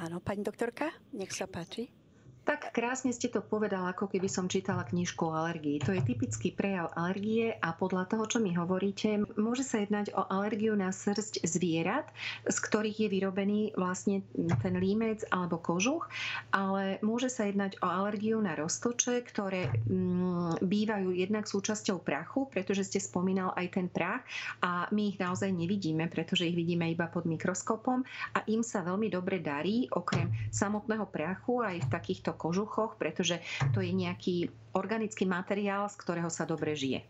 Áno, 0.00 0.20
pani 0.20 0.40
doktorka, 0.40 0.92
nech 1.12 1.32
sa 1.32 1.44
páči. 1.44 2.05
Tak 2.46 2.70
krásne 2.70 3.10
ste 3.10 3.26
to 3.26 3.42
povedala, 3.42 3.90
ako 3.90 4.06
keby 4.06 4.30
som 4.30 4.46
čítala 4.46 4.86
knižku 4.86 5.18
o 5.26 5.34
alergii. 5.34 5.82
To 5.82 5.90
je 5.90 5.98
typický 5.98 6.54
prejav 6.54 6.94
alergie 6.94 7.58
a 7.58 7.74
podľa 7.74 8.06
toho, 8.06 8.22
čo 8.30 8.38
mi 8.38 8.54
hovoríte, 8.54 9.18
môže 9.34 9.66
sa 9.66 9.82
jednať 9.82 10.14
o 10.14 10.22
alergiu 10.30 10.78
na 10.78 10.94
srst 10.94 11.42
zvierat, 11.42 12.06
z 12.46 12.54
ktorých 12.62 13.02
je 13.02 13.08
vyrobený 13.10 13.60
vlastne 13.74 14.22
ten 14.62 14.78
límec 14.78 15.26
alebo 15.34 15.58
kožuch, 15.58 16.06
ale 16.54 17.02
môže 17.02 17.34
sa 17.34 17.50
jednať 17.50 17.82
o 17.82 17.90
alergiu 17.90 18.38
na 18.38 18.54
roztoče, 18.54 19.26
ktoré 19.26 19.66
mm, 19.90 20.62
bývajú 20.62 21.18
jednak 21.18 21.50
súčasťou 21.50 21.98
prachu, 21.98 22.46
pretože 22.46 22.86
ste 22.86 23.02
spomínal 23.02 23.58
aj 23.58 23.74
ten 23.74 23.90
prach 23.90 24.22
a 24.62 24.86
my 24.94 25.10
ich 25.10 25.18
naozaj 25.18 25.50
nevidíme, 25.50 26.06
pretože 26.06 26.46
ich 26.46 26.54
vidíme 26.54 26.86
iba 26.94 27.10
pod 27.10 27.26
mikroskopom 27.26 28.06
a 28.38 28.46
im 28.46 28.62
sa 28.62 28.86
veľmi 28.86 29.10
dobre 29.10 29.42
darí, 29.42 29.90
okrem 29.90 30.30
samotného 30.54 31.10
prachu 31.10 31.66
aj 31.66 31.82
v 31.82 31.90
takýchto 31.90 32.35
kožuchoch, 32.36 32.94
pretože 33.00 33.42
to 33.72 33.80
je 33.82 33.90
nejaký 33.90 34.52
organický 34.76 35.24
materiál, 35.24 35.88
z 35.88 35.96
ktorého 35.96 36.30
sa 36.30 36.44
dobre 36.44 36.76
žije. 36.76 37.02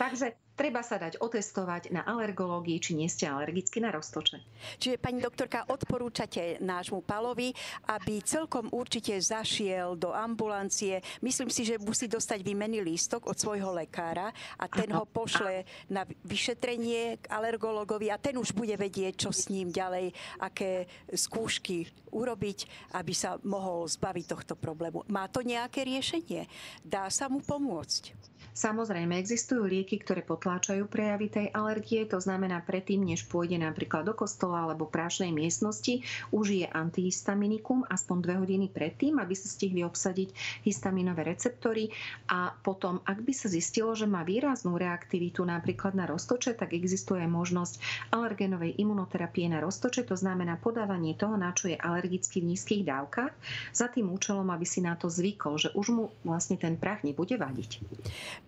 Takže 0.00 0.32
treba 0.60 0.84
sa 0.84 1.00
dať 1.00 1.24
otestovať 1.24 1.88
na 1.88 2.04
alergológii, 2.04 2.76
či 2.76 2.92
nie 2.92 3.08
ste 3.08 3.24
alergicky 3.24 3.80
na 3.80 3.88
roztoče. 3.88 4.44
Čiže, 4.76 5.00
pani 5.00 5.24
doktorka, 5.24 5.64
odporúčate 5.72 6.60
nášmu 6.60 7.00
Palovi, 7.00 7.56
aby 7.88 8.20
celkom 8.20 8.68
určite 8.68 9.16
zašiel 9.16 9.96
do 9.96 10.12
ambulancie. 10.12 11.00
Myslím 11.24 11.48
si, 11.48 11.64
že 11.64 11.80
musí 11.80 12.12
dostať 12.12 12.44
výmenný 12.44 12.84
lístok 12.84 13.24
od 13.24 13.40
svojho 13.40 13.72
lekára 13.72 14.36
a 14.60 14.68
ten 14.68 14.92
ho 14.92 15.08
pošle 15.08 15.64
na 15.88 16.04
vyšetrenie 16.28 17.24
k 17.24 17.24
alergologovi 17.32 18.12
a 18.12 18.20
ten 18.20 18.36
už 18.36 18.52
bude 18.52 18.76
vedieť, 18.76 19.16
čo 19.16 19.32
s 19.32 19.48
ním 19.48 19.72
ďalej, 19.72 20.12
aké 20.44 20.84
skúšky 21.08 21.88
urobiť, 22.12 22.92
aby 23.00 23.16
sa 23.16 23.40
mohol 23.48 23.88
zbaviť 23.88 24.24
tohto 24.28 24.54
problému. 24.60 25.08
Má 25.08 25.24
to 25.32 25.40
nejaké 25.40 25.88
riešenie? 25.88 26.44
Dá 26.84 27.08
sa 27.08 27.32
mu 27.32 27.40
pomôcť? 27.40 28.29
Samozrejme, 28.50 29.14
existujú 29.14 29.62
lieky, 29.62 30.02
ktoré 30.02 30.26
potláčajú 30.26 30.90
prejavy 30.90 31.30
tej 31.30 31.46
alergie, 31.54 32.02
to 32.04 32.18
znamená 32.18 32.58
predtým, 32.66 33.06
než 33.06 33.24
pôjde 33.30 33.62
napríklad 33.62 34.02
do 34.02 34.14
kostola 34.14 34.66
alebo 34.66 34.90
prášnej 34.90 35.30
miestnosti, 35.30 36.02
užije 36.34 36.66
antihistaminikum 36.66 37.86
aspoň 37.86 38.16
dve 38.20 38.34
hodiny 38.42 38.66
predtým, 38.66 39.22
aby 39.22 39.34
sa 39.38 39.46
stihli 39.46 39.86
obsadiť 39.86 40.34
histaminové 40.66 41.22
receptory 41.30 41.94
a 42.26 42.50
potom, 42.50 42.98
ak 43.06 43.22
by 43.22 43.32
sa 43.32 43.46
zistilo, 43.46 43.94
že 43.94 44.10
má 44.10 44.26
výraznú 44.26 44.74
reaktivitu 44.74 45.46
napríklad 45.46 45.94
na 45.94 46.10
roztoče, 46.10 46.58
tak 46.58 46.74
existuje 46.74 47.22
možnosť 47.30 47.78
alergenovej 48.10 48.82
imunoterapie 48.82 49.46
na 49.46 49.62
roztoče, 49.62 50.02
to 50.10 50.18
znamená 50.18 50.58
podávanie 50.58 51.14
toho, 51.14 51.38
na 51.38 51.54
čo 51.54 51.70
je 51.70 51.78
alergicky 51.78 52.42
v 52.42 52.54
nízkych 52.54 52.82
dávkach, 52.82 53.32
za 53.70 53.86
tým 53.86 54.10
účelom, 54.10 54.50
aby 54.50 54.66
si 54.66 54.82
na 54.82 54.98
to 54.98 55.06
zvykol, 55.06 55.56
že 55.56 55.70
už 55.72 55.86
mu 55.94 56.04
vlastne 56.26 56.58
ten 56.58 56.74
prach 56.74 57.06
nebude 57.06 57.38
vadiť. 57.38 57.70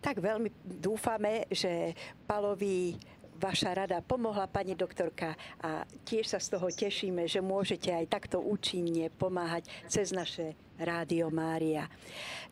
Tak 0.03 0.19
veľmi 0.19 0.51
dúfame, 0.67 1.47
že 1.47 1.95
Palovi 2.27 2.99
vaša 3.43 3.75
rada 3.75 3.99
pomohla, 3.99 4.47
pani 4.47 4.79
doktorka, 4.79 5.35
a 5.59 5.83
tiež 6.07 6.31
sa 6.31 6.39
z 6.39 6.55
toho 6.55 6.71
tešíme, 6.71 7.27
že 7.27 7.43
môžete 7.43 7.91
aj 7.91 8.07
takto 8.07 8.39
účinne 8.39 9.11
pomáhať 9.19 9.67
cez 9.91 10.15
naše 10.15 10.55
Rádio 10.79 11.27
Mária. 11.31 11.91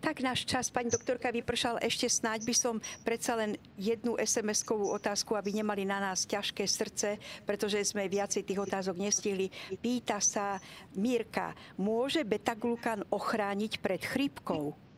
Tak 0.02 0.18
náš 0.22 0.42
čas, 0.46 0.66
pani 0.70 0.90
doktorka, 0.90 1.30
vypršal. 1.30 1.78
Ešte 1.78 2.10
snáď 2.10 2.42
by 2.42 2.54
som 2.54 2.74
predsa 3.06 3.38
len 3.38 3.54
jednu 3.78 4.18
SMS-kovú 4.18 4.90
otázku, 4.90 5.38
aby 5.38 5.54
nemali 5.62 5.86
na 5.86 6.02
nás 6.02 6.26
ťažké 6.26 6.66
srdce, 6.66 7.22
pretože 7.46 7.78
sme 7.86 8.10
viacej 8.10 8.42
tých 8.42 8.58
otázok 8.58 8.98
nestihli. 8.98 9.50
Pýta 9.78 10.18
sa 10.18 10.58
Mírka, 10.98 11.54
môže 11.78 12.26
beta-glukan 12.26 13.06
ochrániť 13.10 13.78
pred 13.78 14.02
chrípkou? 14.02 14.89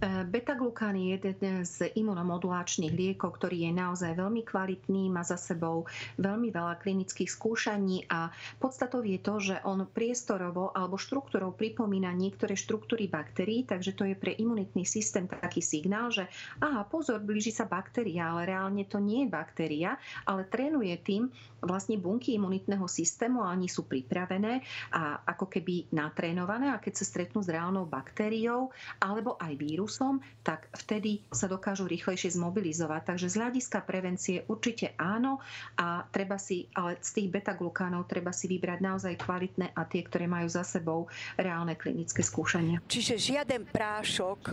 E, 0.00 0.24
beta-glukán 0.24 0.96
je 0.96 1.16
jeden 1.16 1.64
z 1.64 1.90
imunomodulačných 1.96 2.92
liekov, 2.92 3.40
ktorý 3.40 3.68
je 3.68 3.72
naozaj 3.72 4.12
veľmi 4.16 4.42
kvalitný, 4.44 5.08
má 5.10 5.24
za 5.26 5.40
sebou 5.40 5.88
veľmi 6.20 6.52
veľa 6.52 6.80
klinických 6.80 7.30
skúšaní 7.30 8.08
a 8.12 8.32
podstatou 8.60 9.02
je 9.02 9.18
to, 9.20 9.34
že 9.40 9.56
on 9.64 9.84
priestorovo 9.88 10.70
alebo 10.76 11.00
štruktúrou 11.00 11.56
pripomína 11.56 12.12
niektoré 12.12 12.54
štruktúry 12.54 13.08
baktérií, 13.08 13.64
takže 13.64 13.96
to 13.96 14.04
je 14.06 14.16
pre 14.16 14.36
imunitný 14.36 14.84
systém 14.84 15.24
taký 15.26 15.64
signál, 15.64 16.12
že 16.12 16.28
aha, 16.60 16.84
pozor, 16.86 17.20
blíži 17.20 17.52
sa 17.52 17.68
baktéria, 17.68 18.32
ale 18.32 18.48
reálne 18.48 18.84
to 18.86 19.00
nie 19.00 19.26
je 19.26 19.32
baktéria, 19.32 19.96
ale 20.28 20.46
trénuje 20.46 20.94
tým 21.00 21.32
vlastne 21.60 22.00
bunky 22.00 22.36
imunitného 22.36 22.88
systému 22.88 23.44
a 23.44 23.52
oni 23.52 23.68
sú 23.68 23.84
pripravené 23.84 24.64
a 24.96 25.20
ako 25.28 25.52
keby 25.52 25.92
natrénované 25.92 26.72
a 26.72 26.80
keď 26.80 27.00
sa 27.00 27.04
stretnú 27.04 27.44
s 27.44 27.52
reálnou 27.52 27.84
baktériou 27.84 28.72
alebo 29.00 29.36
aj 29.36 29.52
vírusom, 29.56 29.79
vírusom, 29.80 30.20
tak 30.44 30.68
vtedy 30.76 31.24
sa 31.32 31.48
dokážu 31.48 31.88
rýchlejšie 31.88 32.36
zmobilizovať. 32.36 33.16
Takže 33.16 33.32
z 33.32 33.34
hľadiska 33.40 33.80
prevencie 33.88 34.44
určite 34.44 34.92
áno 35.00 35.40
a 35.80 36.04
treba 36.12 36.36
si, 36.36 36.68
ale 36.76 37.00
z 37.00 37.16
tých 37.16 37.28
beta-glukánov 37.32 38.04
treba 38.04 38.28
si 38.28 38.44
vybrať 38.44 38.78
naozaj 38.84 39.14
kvalitné 39.24 39.72
a 39.72 39.88
tie, 39.88 40.04
ktoré 40.04 40.28
majú 40.28 40.52
za 40.52 40.60
sebou 40.60 41.08
reálne 41.40 41.72
klinické 41.80 42.20
skúšania. 42.20 42.84
Čiže 42.84 43.16
žiaden 43.16 43.64
prášok, 43.72 44.40
e, 44.44 44.52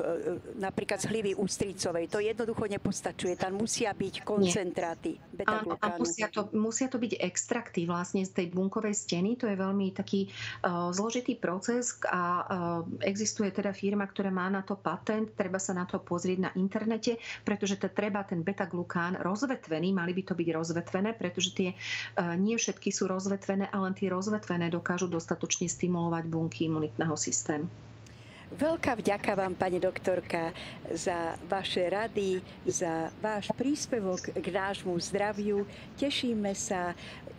napríklad 0.63 1.03
z 1.03 1.11
hlivy 1.11 1.31
ústricovej, 1.35 2.07
to 2.07 2.23
jednoducho 2.23 2.71
nepostačuje. 2.71 3.35
Tam 3.35 3.59
musia 3.59 3.91
byť 3.91 4.23
koncentráty 4.23 5.19
beta-glukánu. 5.35 5.83
A, 5.83 5.99
a 5.99 5.99
musia, 5.99 6.31
to, 6.31 6.47
musia 6.55 6.87
to 6.87 7.03
byť 7.03 7.19
extrakty 7.19 7.83
vlastne 7.83 8.23
z 8.23 8.31
tej 8.31 8.47
bunkovej 8.55 8.95
steny. 8.95 9.35
To 9.43 9.51
je 9.51 9.59
veľmi 9.59 9.91
taký 9.91 10.31
uh, 10.63 10.87
zložitý 10.95 11.35
proces 11.35 11.99
a 12.07 12.21
uh, 12.21 12.43
existuje 13.03 13.51
teda 13.51 13.75
firma, 13.75 14.07
ktorá 14.07 14.31
má 14.31 14.47
na 14.47 14.63
to 14.63 14.77
patent 14.77 15.06
patent, 15.07 15.31
treba 15.39 15.55
sa 15.55 15.71
na 15.71 15.87
to 15.87 16.03
pozrieť 16.03 16.39
na 16.43 16.51
internete, 16.59 17.15
pretože 17.47 17.79
to 17.79 17.87
treba 17.87 18.27
ten 18.27 18.43
beta-glukán 18.43 19.23
rozvetvený, 19.23 19.95
mali 19.95 20.11
by 20.11 20.23
to 20.27 20.33
byť 20.35 20.49
rozvetvené, 20.51 21.15
pretože 21.15 21.55
tie 21.55 21.71
e, 21.71 21.75
nie 22.35 22.59
všetky 22.59 22.91
sú 22.91 23.07
rozvetvené, 23.07 23.71
ale 23.71 23.87
len 23.87 23.95
tie 23.95 24.11
rozvetvené 24.11 24.67
dokážu 24.67 25.07
dostatočne 25.07 25.71
stimulovať 25.71 26.27
bunky 26.27 26.67
imunitného 26.67 27.15
systému. 27.15 27.71
Veľká 28.47 28.95
vďaka 28.95 29.35
vám, 29.35 29.59
pani 29.59 29.75
doktorka, 29.75 30.55
za 30.95 31.35
vaše 31.51 31.83
rady, 31.91 32.39
za 32.63 33.11
váš 33.19 33.51
príspevok 33.59 34.31
k 34.31 34.47
nášmu 34.47 34.95
zdraviu. 35.03 35.67
Tešíme 35.99 36.55
sa 36.55 36.95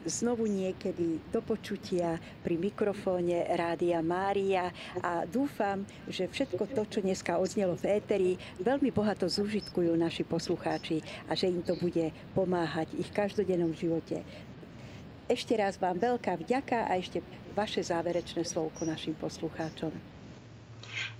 znovu 0.08 0.48
niekedy 0.48 1.20
do 1.28 1.44
počutia 1.44 2.16
pri 2.42 2.56
mikrofóne 2.56 3.44
Rádia 3.54 4.00
Mária 4.00 4.72
a 5.04 5.28
dúfam, 5.28 5.84
že 6.08 6.26
všetko 6.26 6.64
to, 6.72 6.82
čo 6.88 6.98
dneska 7.04 7.36
odznelo 7.36 7.76
v 7.76 8.00
éteri, 8.00 8.32
veľmi 8.58 8.88
bohato 8.90 9.28
zúžitkujú 9.28 9.92
naši 9.94 10.24
poslucháči 10.24 11.04
a 11.28 11.36
že 11.36 11.52
im 11.52 11.62
to 11.62 11.76
bude 11.76 12.10
pomáhať 12.32 12.90
ich 12.96 13.12
každodennom 13.12 13.76
živote. 13.76 14.24
Ešte 15.28 15.52
raz 15.60 15.76
vám 15.76 16.00
veľká 16.00 16.40
vďaka 16.40 16.88
a 16.88 16.96
ešte 16.96 17.20
vaše 17.52 17.84
záverečné 17.84 18.48
slovko 18.48 18.88
našim 18.88 19.12
poslucháčom. 19.12 19.92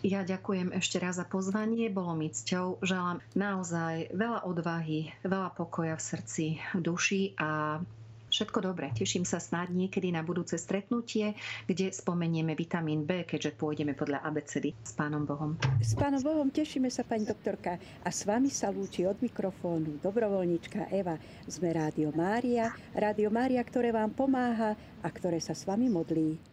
Ja 0.03 0.22
ďakujem 0.22 0.74
ešte 0.74 0.99
raz 1.03 1.18
za 1.18 1.26
pozvanie, 1.26 1.91
bolo 1.91 2.14
mi 2.14 2.30
cťou. 2.30 2.82
Želám 2.82 3.18
naozaj 3.34 4.14
veľa 4.14 4.47
odvahy, 4.47 5.11
veľa 5.26 5.55
pokoja 5.55 5.99
v 5.99 6.03
srdci, 6.03 6.47
v 6.74 6.80
duši 6.82 7.22
a 7.39 7.82
Všetko 8.29 8.61
dobré. 8.61 8.93
Teším 8.93 9.24
sa 9.24 9.41
snáď 9.41 9.72
niekedy 9.72 10.12
na 10.12 10.20
budúce 10.20 10.61
stretnutie, 10.61 11.33
kde 11.64 11.89
spomenieme 11.89 12.53
vitamín 12.53 13.09
B, 13.09 13.24
keďže 13.24 13.57
pôjdeme 13.57 13.97
podľa 13.97 14.20
abecedy 14.20 14.76
s 14.85 14.93
Pánom 14.93 15.24
Bohom. 15.24 15.57
S 15.81 15.97
Pánom 15.97 16.20
Bohom 16.20 16.53
tešíme 16.53 16.93
sa, 16.93 17.09
pani 17.09 17.24
doktorka. 17.24 17.81
A 18.05 18.09
s 18.12 18.29
vami 18.29 18.53
sa 18.53 18.68
lúči 18.68 19.09
od 19.09 19.16
mikrofónu 19.24 19.97
dobrovoľnička 20.05 20.93
Eva. 20.93 21.16
Sme 21.49 21.72
Rádio 21.72 22.12
Mária. 22.12 22.68
Rádio 22.93 23.33
Mária, 23.33 23.64
ktoré 23.64 23.97
vám 23.97 24.12
pomáha 24.12 24.76
a 25.01 25.09
ktoré 25.09 25.41
sa 25.41 25.57
s 25.57 25.64
vami 25.64 25.89
modlí. 25.89 26.49